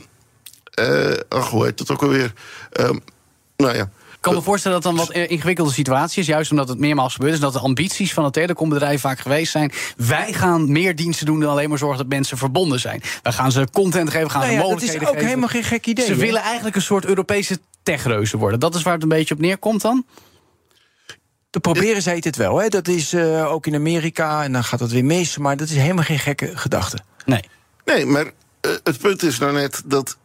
ach, 1.28 1.50
hoe 1.50 1.64
heet 1.64 1.78
het 1.78 1.90
ook 1.90 2.02
alweer? 2.02 2.32
Ehm, 2.72 2.98
nou 3.56 3.74
ja, 3.76 3.82
Ik 4.12 4.24
kan 4.24 4.34
me 4.34 4.42
voorstellen 4.42 4.82
dat 4.82 4.96
dat 4.96 5.00
een 5.00 5.06
wat 5.06 5.16
eh, 5.24 5.30
ingewikkelde 5.30 5.72
situatie 5.72 6.20
is. 6.20 6.26
Juist 6.26 6.50
omdat 6.50 6.68
het 6.68 6.78
meermaals 6.78 7.14
gebeurd 7.14 7.32
is. 7.34 7.40
Dat 7.40 7.52
de 7.52 7.58
ambities 7.58 8.12
van 8.12 8.24
het 8.24 8.32
telecombedrijf 8.32 9.00
vaak 9.00 9.18
geweest 9.18 9.52
zijn. 9.52 9.72
Wij 9.96 10.32
gaan 10.32 10.72
meer 10.72 10.96
diensten 10.96 11.26
doen 11.26 11.40
dan 11.40 11.50
alleen 11.50 11.68
maar 11.68 11.78
zorgen 11.78 11.98
dat 11.98 12.08
mensen 12.08 12.38
verbonden 12.38 12.80
zijn. 12.80 13.02
Wij 13.22 13.32
gaan 13.32 13.52
ze 13.52 13.68
content 13.72 14.10
geven, 14.10 14.30
gaan 14.30 14.40
Nou 14.40 14.52
ze 14.52 14.56
ja, 14.56 14.62
dat 14.62 14.70
mogelijkheden 14.70 15.02
is 15.02 15.08
ook 15.08 15.14
geven. 15.14 15.28
helemaal 15.28 15.48
geen 15.48 15.64
gek 15.64 15.86
idee. 15.86 16.04
Ze 16.06 16.14
willen 16.14 16.42
eigenlijk 16.42 16.76
een 16.76 16.82
soort 16.82 17.04
Europese 17.04 17.58
techreuzen 17.82 18.38
worden. 18.38 18.60
Dat 18.60 18.74
is 18.74 18.82
waar 18.82 18.94
het 18.94 19.02
een 19.02 19.08
beetje 19.08 19.34
op 19.34 19.40
neerkomt 19.40 19.80
dan? 19.80 20.04
Te 21.50 21.60
proberen 21.60 22.02
zij 22.02 22.16
het 22.20 22.36
wel. 22.36 22.56
Hè? 22.56 22.68
Dat 22.68 22.88
is 22.88 23.14
uh, 23.14 23.52
ook 23.52 23.66
in 23.66 23.74
Amerika 23.74 24.44
en 24.44 24.52
dan 24.52 24.64
gaat 24.64 24.80
het 24.80 24.90
weer 24.90 25.04
mis. 25.04 25.38
Maar 25.38 25.56
dat 25.56 25.68
is 25.68 25.76
helemaal 25.76 26.04
geen 26.04 26.18
gekke 26.18 26.50
gedachte. 26.56 26.98
Nee. 27.24 27.44
Nee, 27.84 28.06
maar 28.06 28.24
uh, 28.24 28.30
het 28.82 28.98
punt 28.98 29.22
is 29.22 29.38
nou 29.38 29.52
net 29.52 29.82
dat 29.84 30.16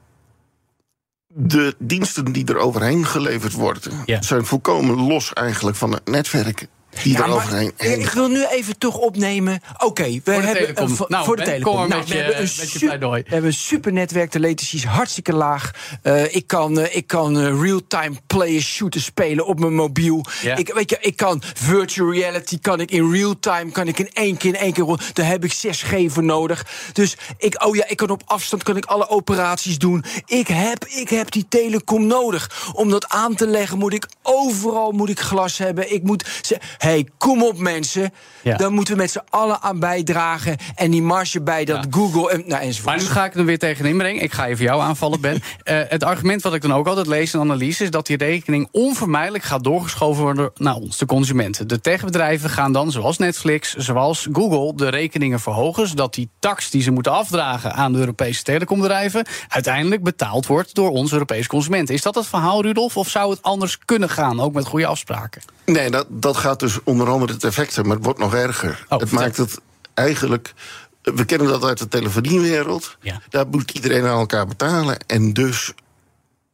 de 1.35 1.75
diensten 1.79 2.31
die 2.31 2.45
er 2.45 2.57
overheen 2.57 3.05
geleverd 3.05 3.53
worden, 3.53 3.93
Ja. 4.05 4.21
zijn 4.21 4.45
volkomen 4.45 4.95
los 4.95 5.33
eigenlijk 5.33 5.77
van 5.77 5.91
het 5.91 6.05
netwerk 6.05 6.67
die 7.03 7.17
er 7.17 7.29
maar 7.29 7.61
ik 7.77 8.09
wil 8.09 8.27
nu 8.27 8.45
even 8.45 8.77
toch 8.77 8.97
opnemen. 8.97 9.59
Oké, 9.77 10.03
we 10.03 10.21
de 10.23 10.31
hebben 10.31 10.53
telecom. 10.53 10.89
een- 10.89 10.95
voor- 10.95 11.05
Nou, 11.09 11.25
voor 11.25 11.35
de 11.35 11.43
telecom. 11.43 11.75
maar 11.77 11.87
Nou, 11.87 11.99
met 11.99 12.09
we 12.09 12.15
je- 12.15 12.21
hebben 12.21 12.41
een 12.41 12.49
met 12.57 12.71
je 12.71 12.77
su- 12.79 12.85
pleidooi. 12.85 13.21
We 13.23 13.29
hebben 13.29 13.49
een 13.49 13.55
super 13.55 13.93
netwerk. 13.93 14.31
De 14.31 14.39
latency 14.39 14.75
is 14.75 14.83
hartstikke 14.83 15.33
laag. 15.33 15.71
Eh, 16.01 16.35
ik 16.35 16.47
kan, 16.47 16.79
eh, 16.79 16.95
ik 16.95 17.07
kan 17.07 17.39
eh, 17.39 17.61
real-time 17.61 18.15
player 18.27 18.61
shooter 18.61 19.01
spelen 19.01 19.45
op 19.45 19.59
mijn 19.59 19.75
mobiel. 19.75 20.25
Ja. 20.41 20.55
Ik, 20.55 20.73
weet 20.73 20.89
je, 20.89 20.97
ik 21.01 21.15
kan 21.17 21.41
virtual 21.53 22.13
reality 22.13 22.59
kan 22.59 22.79
ik 22.79 22.91
in 22.91 23.11
real-time 23.11 23.71
kan 23.71 23.87
ik 23.87 23.99
in 23.99 24.09
één 24.13 24.37
keer 24.37 24.53
in 24.53 24.59
één 24.59 24.73
keer 24.73 24.83
rond. 24.83 25.15
Daar 25.15 25.25
heb 25.27 25.43
ik 25.43 25.53
6G 25.53 26.11
voor 26.11 26.23
nodig. 26.23 26.65
Dus 26.93 27.17
ik, 27.37 27.63
oh 27.65 27.75
ja, 27.75 27.87
ik 27.87 27.97
kan 27.97 28.09
op 28.09 28.21
afstand 28.25 28.63
kan 28.63 28.77
ik 28.77 28.85
alle 28.85 29.09
operaties 29.09 29.77
doen. 29.77 30.03
Ik 30.25 30.47
heb, 30.47 30.85
ik 30.85 31.09
heb 31.09 31.31
die 31.31 31.45
telecom 31.49 32.07
nodig. 32.07 32.71
Om 32.73 32.89
dat 32.89 33.09
aan 33.09 33.35
te 33.35 33.47
leggen 33.47 33.77
moet 33.77 33.93
ik 33.93 34.07
overal 34.21 34.91
moet 34.91 35.09
ik 35.09 35.19
glas 35.19 35.57
hebben. 35.57 35.93
Ik 35.93 36.03
moet 36.03 36.25
zeggen, 36.41 36.67
hey, 36.83 37.07
kom 37.17 37.43
op 37.43 37.57
mensen. 37.57 38.13
Ja. 38.41 38.57
Dan 38.57 38.73
moeten 38.73 38.93
we 38.93 39.01
met 39.01 39.11
z'n 39.11 39.21
allen 39.29 39.61
aan 39.61 39.79
bijdragen. 39.79 40.57
En 40.75 40.91
die 40.91 41.01
marge 41.01 41.41
bij 41.41 41.65
dat 41.65 41.75
Ja. 41.75 41.89
Google 41.89 42.31
en, 42.31 42.43
nou, 42.47 42.61
enzovoort. 42.61 42.95
Maar 42.95 43.03
nu 43.03 43.11
ga 43.11 43.25
ik 43.25 43.35
er 43.35 43.45
weer 43.45 43.59
tegenin 43.59 43.97
brengen. 43.97 44.23
Ik 44.23 44.33
ga 44.33 44.47
even 44.47 44.65
jou 44.65 44.81
aanvallen, 44.81 45.21
Ben. 45.21 45.41
Eh, 45.63 45.79
het 45.87 46.03
argument 46.03 46.41
wat 46.41 46.53
ik 46.53 46.61
dan 46.61 46.73
ook 46.73 46.87
altijd 46.87 47.07
lees 47.07 47.33
in 47.33 47.39
analyse... 47.39 47.83
is 47.83 47.91
dat 47.91 48.05
die 48.05 48.17
rekening 48.17 48.67
onvermijdelijk 48.71 49.43
gaat 49.43 49.63
doorgeschoven 49.63 50.23
worden 50.23 50.51
naar 50.55 50.75
ons, 50.75 50.97
de 50.97 51.05
consumenten. 51.05 51.67
De 51.67 51.79
techbedrijven 51.79 52.49
gaan 52.49 52.73
dan, 52.73 52.91
zoals 52.91 53.17
Netflix, 53.17 53.73
zoals 53.75 54.27
Google... 54.31 54.75
de 54.75 54.89
rekeningen 54.89 55.39
verhogen, 55.39 55.87
zodat 55.87 56.13
die 56.13 56.29
tax 56.39 56.69
die 56.69 56.81
ze 56.81 56.91
moeten 56.91 57.11
afdragen... 57.11 57.73
aan 57.73 57.93
de 57.93 57.99
Europese 57.99 58.43
telecombedrijven... 58.43 59.25
uiteindelijk 59.47 60.03
betaald 60.03 60.47
wordt 60.47 60.75
door 60.75 60.89
onze 60.89 61.13
Europese 61.13 61.47
consumenten. 61.47 61.95
Is 61.95 62.01
dat 62.01 62.15
het 62.15 62.27
verhaal, 62.27 62.61
Rudolf? 62.61 62.97
Of 62.97 63.09
zou 63.09 63.29
het 63.29 63.41
anders 63.41 63.79
kunnen 63.85 64.09
gaan, 64.09 64.41
ook 64.41 64.53
met 64.53 64.65
goede 64.65 64.85
afspraken? 64.85 65.41
Nee, 65.65 65.89
dat, 65.89 66.05
dat 66.09 66.37
gaat 66.37 66.59
dus 66.59 66.72
onder 66.83 67.09
andere 67.09 67.33
het 67.33 67.43
effect 67.43 67.83
maar 67.83 67.95
het 67.95 68.05
wordt 68.05 68.19
nog 68.19 68.33
erger. 68.33 68.85
Oh, 68.89 68.99
het 68.99 69.11
maakt 69.11 69.37
het 69.37 69.59
eigenlijk. 69.93 70.53
We 71.01 71.25
kennen 71.25 71.47
dat 71.47 71.63
uit 71.63 71.77
de 71.77 71.87
telefoniewereld. 71.87 72.97
Ja. 73.01 73.21
Daar 73.29 73.47
moet 73.47 73.71
iedereen 73.71 74.05
aan 74.05 74.19
elkaar 74.19 74.47
betalen. 74.47 74.97
En 75.07 75.33
dus 75.33 75.73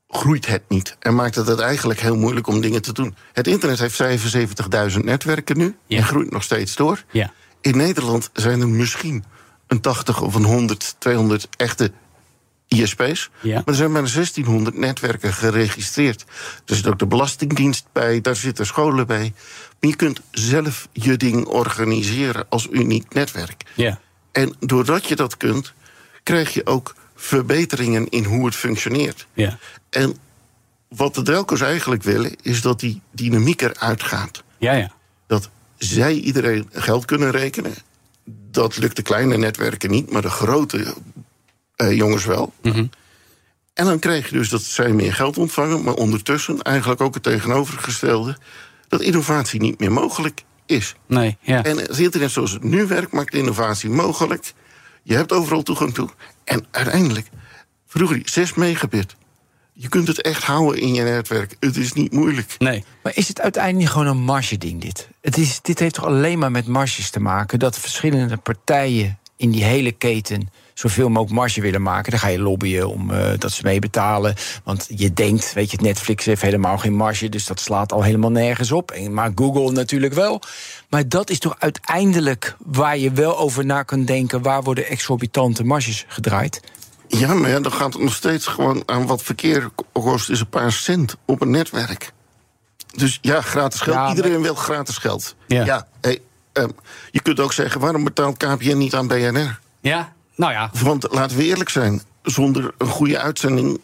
groeit 0.09 0.47
het 0.47 0.63
niet. 0.67 0.95
En 0.99 1.15
maakt 1.15 1.35
het 1.35 1.47
het 1.47 1.59
eigenlijk 1.59 1.99
heel 1.99 2.15
moeilijk 2.15 2.47
om 2.47 2.61
dingen 2.61 2.81
te 2.81 2.93
doen. 2.93 3.15
Het 3.33 3.47
internet 3.47 3.79
heeft 3.79 4.01
75.000 4.93 5.03
netwerken 5.03 5.57
nu. 5.57 5.75
Ja. 5.85 5.97
En 5.97 6.03
groeit 6.03 6.31
nog 6.31 6.43
steeds 6.43 6.75
door. 6.75 7.03
Ja. 7.11 7.31
In 7.61 7.77
Nederland 7.77 8.29
zijn 8.33 8.61
er 8.61 8.69
misschien 8.69 9.23
een 9.67 9.81
80 9.81 10.21
of 10.21 10.35
een 10.35 10.43
100, 10.43 10.95
200 10.97 11.47
echte 11.57 11.91
ISP's. 12.69 13.29
Ja. 13.41 13.53
Maar 13.53 13.63
er 13.65 13.75
zijn 13.75 13.93
bijna 13.93 14.07
1600 14.07 14.77
netwerken 14.77 15.33
geregistreerd. 15.33 16.25
Er 16.65 16.75
zit 16.75 16.87
ook 16.87 16.99
de 16.99 17.05
Belastingdienst 17.05 17.85
bij, 17.91 18.21
daar 18.21 18.35
zitten 18.35 18.65
scholen 18.65 19.07
bij. 19.07 19.33
Maar 19.79 19.89
je 19.89 19.95
kunt 19.95 20.21
zelf 20.31 20.87
je 20.91 21.17
ding 21.17 21.45
organiseren 21.45 22.45
als 22.49 22.67
uniek 22.71 23.13
netwerk. 23.13 23.63
Ja. 23.75 23.99
En 24.31 24.55
doordat 24.59 25.05
je 25.05 25.15
dat 25.15 25.37
kunt, 25.37 25.73
krijg 26.23 26.53
je 26.53 26.65
ook 26.65 26.95
verbeteringen 27.15 28.09
in 28.09 28.23
hoe 28.23 28.45
het 28.45 28.55
functioneert. 28.55 29.27
Ja. 29.33 29.57
En 29.89 30.17
wat 30.87 31.15
de 31.15 31.21
telco's 31.21 31.61
eigenlijk 31.61 32.03
willen, 32.03 32.35
is 32.41 32.61
dat 32.61 32.79
die 32.79 33.01
dynamiek 33.11 33.61
eruit 33.61 34.03
gaat. 34.03 34.43
Ja, 34.57 34.73
ja. 34.73 34.91
Dat 35.27 35.49
zij 35.77 36.13
iedereen 36.13 36.69
geld 36.71 37.05
kunnen 37.05 37.31
rekenen. 37.31 37.73
Dat 38.51 38.77
lukt 38.77 38.95
de 38.95 39.01
kleine 39.01 39.37
netwerken 39.37 39.89
niet, 39.89 40.11
maar 40.11 40.21
de 40.21 40.29
grote 40.29 40.93
eh, 41.79 41.97
jongens 41.97 42.25
wel. 42.25 42.53
En 43.73 43.85
dan 43.85 43.99
krijg 43.99 44.29
je 44.29 44.35
dus 44.35 44.49
dat 44.49 44.61
zij 44.61 44.91
meer 44.91 45.13
geld 45.13 45.37
ontvangen, 45.37 45.83
maar 45.83 45.93
ondertussen 45.93 46.61
eigenlijk 46.61 47.01
ook 47.01 47.13
het 47.13 47.23
tegenovergestelde: 47.23 48.37
dat 48.87 49.01
innovatie 49.01 49.61
niet 49.61 49.79
meer 49.79 49.91
mogelijk 49.91 50.43
is. 50.65 50.95
Nee, 51.07 51.37
ja. 51.41 51.63
En 51.63 51.77
het 51.77 51.97
internet 51.97 52.31
zoals 52.31 52.51
het 52.51 52.63
nu 52.63 52.85
werkt, 52.87 53.11
maakt 53.11 53.33
innovatie 53.33 53.89
mogelijk. 53.89 54.53
Je 55.03 55.15
hebt 55.15 55.31
overal 55.31 55.63
toegang 55.63 55.93
toe. 55.93 56.09
En 56.43 56.65
uiteindelijk, 56.71 57.27
vroeger 57.87 58.21
6 58.23 58.53
megabit. 58.53 59.15
Je 59.73 59.89
kunt 59.89 60.07
het 60.07 60.21
echt 60.21 60.43
houden 60.43 60.81
in 60.81 60.93
je 60.93 61.03
netwerk. 61.03 61.55
Het 61.59 61.77
is 61.77 61.93
niet 61.93 62.11
moeilijk. 62.11 62.55
Nee. 62.57 62.83
Maar 63.03 63.15
is 63.15 63.27
het 63.27 63.41
uiteindelijk 63.41 63.83
niet 63.83 63.93
gewoon 63.93 64.07
een 64.17 64.23
marge-ding, 64.23 64.81
dit? 64.81 65.09
Het 65.21 65.37
is, 65.37 65.61
dit 65.61 65.79
heeft 65.79 65.93
toch 65.93 66.05
alleen 66.05 66.39
maar 66.39 66.51
met 66.51 66.67
marges 66.67 67.09
te 67.09 67.19
maken? 67.19 67.59
Dat 67.59 67.79
verschillende 67.79 68.37
partijen 68.37 69.19
in 69.37 69.51
die 69.51 69.63
hele 69.63 69.91
keten 69.91 70.49
zoveel 70.79 71.09
mogelijk 71.09 71.33
marge 71.39 71.61
willen 71.61 71.81
maken. 71.81 72.11
Dan 72.11 72.19
ga 72.19 72.27
je 72.27 72.39
lobbyen 72.39 72.89
om 72.89 73.11
eh, 73.11 73.31
dat 73.37 73.51
ze 73.51 73.61
meebetalen. 73.63 74.35
Want 74.63 74.87
je 74.89 75.13
denkt, 75.13 75.53
weet 75.53 75.71
je, 75.71 75.77
Netflix 75.81 76.25
heeft 76.25 76.41
helemaal 76.41 76.77
geen 76.77 76.93
marge... 76.93 77.29
dus 77.29 77.45
dat 77.45 77.59
slaat 77.59 77.91
al 77.91 78.03
helemaal 78.03 78.31
nergens 78.31 78.71
op. 78.71 78.91
En, 78.91 79.13
maar 79.13 79.31
Google 79.35 79.71
natuurlijk 79.71 80.13
wel. 80.13 80.41
Maar 80.89 81.07
dat 81.07 81.29
is 81.29 81.39
toch 81.39 81.55
uiteindelijk 81.59 82.55
waar 82.65 82.97
je 82.97 83.11
wel 83.11 83.37
over 83.37 83.65
na 83.65 83.83
kunt 83.83 84.07
denken... 84.07 84.41
waar 84.41 84.63
worden 84.63 84.85
exorbitante 84.87 85.63
marges 85.63 86.05
gedraaid? 86.07 86.61
Ja, 87.07 87.33
maar 87.33 87.49
ja, 87.49 87.59
dan 87.59 87.71
gaat 87.71 87.93
het 87.93 88.01
nog 88.01 88.13
steeds 88.13 88.47
gewoon 88.47 88.83
aan 88.85 89.05
wat 89.05 89.23
verkeer 89.23 89.69
kost... 89.91 90.29
is 90.29 90.39
een 90.39 90.49
paar 90.49 90.71
cent 90.71 91.15
op 91.25 91.41
een 91.41 91.51
netwerk. 91.51 92.11
Dus 92.95 93.19
ja, 93.21 93.41
gratis 93.41 93.79
geld. 93.79 93.95
Ja, 93.95 94.01
maar- 94.01 94.15
Iedereen 94.15 94.41
wil 94.41 94.55
gratis 94.55 94.97
geld. 94.97 95.35
Ja. 95.47 95.87
hey, 96.01 96.19
ehm, 96.53 96.69
je 97.11 97.21
kunt 97.21 97.39
ook 97.39 97.53
zeggen, 97.53 97.81
waarom 97.81 98.03
betaalt 98.03 98.37
KPN 98.37 98.77
niet 98.77 98.95
aan 98.95 99.07
BNR? 99.07 99.59
Ja, 99.81 100.13
nou 100.39 100.51
ja. 100.51 100.69
Want 100.83 101.07
laten 101.11 101.37
we 101.37 101.43
eerlijk 101.43 101.69
zijn, 101.69 102.01
zonder 102.23 102.71
een 102.77 102.87
goede 102.87 103.19
uitzending 103.19 103.79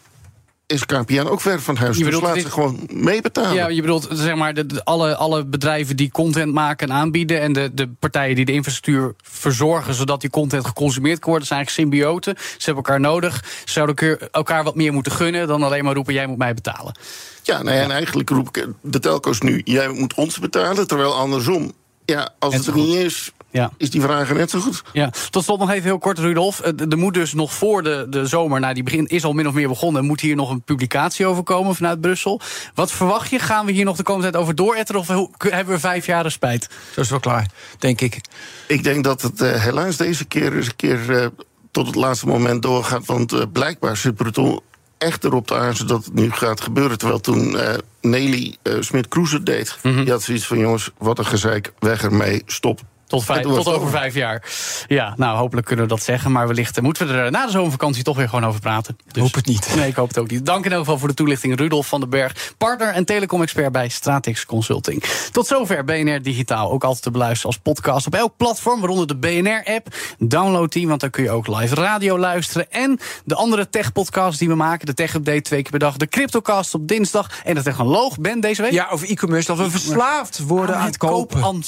is 0.66 0.86
KPN 0.86 1.18
ook 1.26 1.40
ver 1.40 1.60
van 1.62 1.76
huis. 1.76 1.96
Je 1.96 2.04
Dus 2.04 2.12
bedoelt, 2.12 2.22
laat 2.26 2.34
dit- 2.34 2.44
ze 2.44 2.50
gewoon 2.50 2.88
meebetalen. 2.92 3.54
Ja, 3.54 3.68
je 3.68 3.80
bedoelt 3.80 4.08
zeg 4.10 4.34
maar 4.34 4.54
de, 4.54 4.66
de- 4.66 4.84
alle, 4.84 5.16
alle 5.16 5.44
bedrijven 5.44 5.96
die 5.96 6.10
content 6.10 6.52
maken 6.52 6.88
en 6.88 6.96
aanbieden. 6.96 7.40
En 7.40 7.52
de, 7.52 7.70
de 7.74 7.88
partijen 7.88 8.34
die 8.36 8.44
de 8.44 8.52
infrastructuur 8.52 9.14
verzorgen 9.22 9.94
zodat 9.94 10.20
die 10.20 10.30
content 10.30 10.66
geconsumeerd 10.66 11.18
kan 11.18 11.28
worden, 11.30 11.46
zijn 11.48 11.58
eigenlijk 11.60 11.90
symbioten. 11.90 12.34
Ze 12.38 12.64
hebben 12.64 12.84
elkaar 12.84 13.00
nodig. 13.00 13.44
Ze 13.64 13.72
zouden 13.72 14.18
elkaar- 14.32 14.64
wat 14.64 14.74
meer 14.74 14.92
moeten 14.92 15.12
gunnen 15.12 15.46
dan 15.46 15.62
alleen 15.62 15.84
maar 15.84 15.94
roepen: 15.94 16.14
jij 16.14 16.26
moet 16.26 16.38
mij 16.38 16.54
betalen. 16.54 16.94
Ja, 17.42 17.62
nou 17.62 17.76
ja, 17.76 17.82
en 17.82 17.90
eigenlijk 17.90 18.30
roep 18.30 18.56
ik 18.56 18.66
de 18.80 18.98
telco's 18.98 19.40
nu... 19.40 19.60
jij 19.64 19.88
moet 19.88 20.14
ons 20.14 20.38
betalen, 20.38 20.86
terwijl 20.86 21.14
andersom... 21.14 21.72
ja, 22.04 22.28
als 22.38 22.54
het 22.54 22.66
er 22.66 22.74
niet 22.74 22.94
is, 22.94 23.32
Ja. 23.50 23.70
is 23.76 23.90
die 23.90 24.00
vraag 24.00 24.32
net 24.34 24.50
zo 24.50 24.60
goed. 24.60 24.82
Ja, 24.92 25.10
tot 25.30 25.44
slot 25.44 25.58
nog 25.58 25.70
even 25.70 25.82
heel 25.82 25.98
kort, 25.98 26.18
Rudolf. 26.18 26.60
Eh, 26.60 26.72
Er 26.90 26.98
moet 26.98 27.14
dus 27.14 27.32
nog 27.32 27.52
voor 27.54 27.82
de, 27.82 28.06
de 28.10 28.26
zomer, 28.26 28.60
nou 28.60 28.74
die 28.74 28.82
begin, 28.82 29.06
is 29.06 29.24
al 29.24 29.32
min 29.32 29.46
of 29.48 29.54
meer 29.54 29.68
begonnen... 29.68 30.04
moet 30.04 30.20
hier 30.20 30.36
nog 30.36 30.50
een 30.50 30.62
publicatie 30.62 31.26
over 31.26 31.42
komen 31.42 31.74
vanuit 31.74 32.00
Brussel. 32.00 32.40
Wat 32.74 32.92
verwacht 32.92 33.30
je? 33.30 33.38
Gaan 33.38 33.66
we 33.66 33.72
hier 33.72 33.84
nog 33.84 33.96
de 33.96 34.02
komende 34.02 34.30
tijd 34.30 34.42
over 34.42 34.54
dooretteren... 34.54 35.00
of 35.00 35.08
hoe- 35.08 35.30
hebben 35.38 35.74
we 35.74 35.80
vijf 35.80 36.06
jaren 36.06 36.32
spijt? 36.32 36.68
Dat 36.94 37.04
is 37.04 37.10
wel 37.10 37.20
klaar, 37.20 37.50
denk 37.78 38.00
ik. 38.00 38.20
Ik 38.68 38.82
denk 38.84 39.04
dat 39.04 39.22
het 39.22 39.40
eh, 39.40 39.62
helaas 39.62 39.96
deze 39.96 40.24
keer 40.24 40.56
eens 40.56 40.66
een 40.66 40.76
keer 40.76 41.16
eh, 41.22 41.26
tot 41.70 41.86
het 41.86 41.94
laatste 41.94 42.26
moment 42.26 42.62
doorgaat. 42.62 43.06
Want 43.06 43.32
eh, 43.32 43.42
blijkbaar 43.52 43.96
zit 43.96 44.14
Breton 44.14 44.60
echt 44.98 45.24
erop 45.24 45.46
te 45.46 45.54
aarzelen 45.54 45.88
dat 45.88 46.04
het 46.04 46.14
nu 46.14 46.30
gaat 46.30 46.60
gebeuren. 46.60 46.98
Terwijl 46.98 47.20
toen 47.20 47.58
eh, 47.58 47.74
Nelly 48.00 48.56
eh 48.62 48.74
Smit-Kroes 48.80 49.32
het 49.32 49.46
deed... 49.46 49.76
die 49.82 50.10
had 50.10 50.22
zoiets 50.22 50.46
van, 50.46 50.58
jongens, 50.58 50.90
wat 50.98 51.18
een 51.18 51.26
gezeik, 51.26 51.72
weg 51.78 52.02
ermee, 52.02 52.42
stop. 52.46 52.80
Tot, 53.06 53.24
vijf, 53.24 53.42
tot 53.42 53.68
over 53.68 53.90
vijf 53.90 54.14
jaar. 54.14 54.42
Ja, 54.86 55.14
nou, 55.16 55.36
hopelijk 55.36 55.66
kunnen 55.66 55.84
we 55.84 55.90
dat 55.90 56.02
zeggen. 56.02 56.32
Maar 56.32 56.46
wellicht 56.46 56.76
eh, 56.76 56.82
moeten 56.82 57.06
we 57.06 57.12
er 57.12 57.30
na 57.30 57.44
de 57.44 57.50
zomervakantie 57.50 58.02
toch 58.02 58.16
weer 58.16 58.28
gewoon 58.28 58.46
over 58.46 58.60
praten. 58.60 58.98
Dus, 59.12 59.22
Hoop 59.22 59.34
het 59.34 59.46
niet. 59.46 59.74
Nee, 59.76 59.88
ik 59.88 59.96
hoop 59.96 60.08
het 60.08 60.18
ook 60.18 60.30
niet. 60.30 60.46
Dank 60.46 60.64
in 60.64 60.70
elk 60.70 60.80
geval 60.80 60.98
voor 60.98 61.08
de 61.08 61.14
toelichting. 61.14 61.58
Rudolf 61.58 61.86
van 61.86 62.00
den 62.00 62.10
Berg, 62.10 62.54
partner 62.58 62.88
en 62.88 63.04
telecom-expert 63.04 63.72
bij 63.72 63.88
Stratex 63.88 64.46
Consulting. 64.46 65.02
Tot 65.32 65.46
zover 65.46 65.84
BNR 65.84 66.22
Digitaal. 66.22 66.70
Ook 66.70 66.84
altijd 66.84 67.02
te 67.02 67.10
beluisteren 67.10 67.46
als 67.46 67.62
podcast 67.62 68.06
op 68.06 68.14
elk 68.14 68.36
platform, 68.36 68.80
waaronder 68.80 69.06
de 69.06 69.16
BNR-app. 69.16 69.94
Download 70.18 70.72
die, 70.72 70.88
want 70.88 71.00
dan 71.00 71.10
kun 71.10 71.22
je 71.22 71.30
ook 71.30 71.46
live 71.46 71.74
radio 71.74 72.18
luisteren. 72.18 72.72
En 72.72 72.98
de 73.24 73.34
andere 73.34 73.70
tech-podcasts 73.70 74.38
die 74.38 74.48
we 74.48 74.54
maken. 74.54 74.86
De 74.86 74.94
Tech-update 74.94 75.42
twee 75.42 75.62
keer 75.62 75.70
per 75.70 75.80
dag. 75.80 75.96
De 75.96 76.08
Cryptocast 76.08 76.74
op 76.74 76.88
dinsdag. 76.88 77.30
En 77.44 77.54
de 77.54 77.62
Technoloog, 77.62 78.18
Ben, 78.18 78.40
deze 78.40 78.62
week. 78.62 78.72
Ja, 78.72 78.88
over 78.90 79.08
e-commerce, 79.08 79.46
dat 79.46 79.58
we 79.58 79.70
verslaafd 79.70 80.38
worden 80.38 80.76
aan 80.76 80.86
het 80.86 80.96
kopen. 80.96 81.42
Aan 81.42 81.62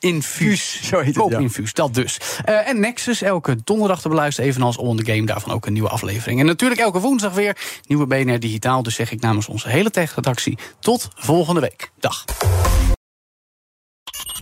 infuus. 0.00 0.73
Zo 0.82 1.00
heet 1.00 1.14
ja. 1.14 1.72
dat 1.72 1.94
dus. 1.94 2.20
Eh, 2.44 2.68
en 2.68 2.80
Nexus, 2.80 3.22
elke 3.22 3.56
donderdag 3.64 4.00
te 4.00 4.08
beluisteren, 4.08 4.50
evenals 4.50 4.76
On 4.76 4.96
The 4.96 5.12
Game. 5.12 5.26
Daarvan 5.26 5.52
ook 5.52 5.66
een 5.66 5.72
nieuwe 5.72 5.88
aflevering. 5.88 6.40
En 6.40 6.46
natuurlijk 6.46 6.80
elke 6.80 7.00
woensdag 7.00 7.32
weer 7.32 7.56
nieuwe 7.86 8.06
BNR 8.06 8.38
Digitaal. 8.38 8.82
Dus 8.82 8.94
zeg 8.94 9.12
ik 9.12 9.20
namens 9.20 9.48
onze 9.48 9.68
hele 9.68 9.90
tech-redactie 9.90 10.58
tot 10.80 11.08
volgende 11.14 11.60
week. 11.60 11.90
Dag. 12.00 12.24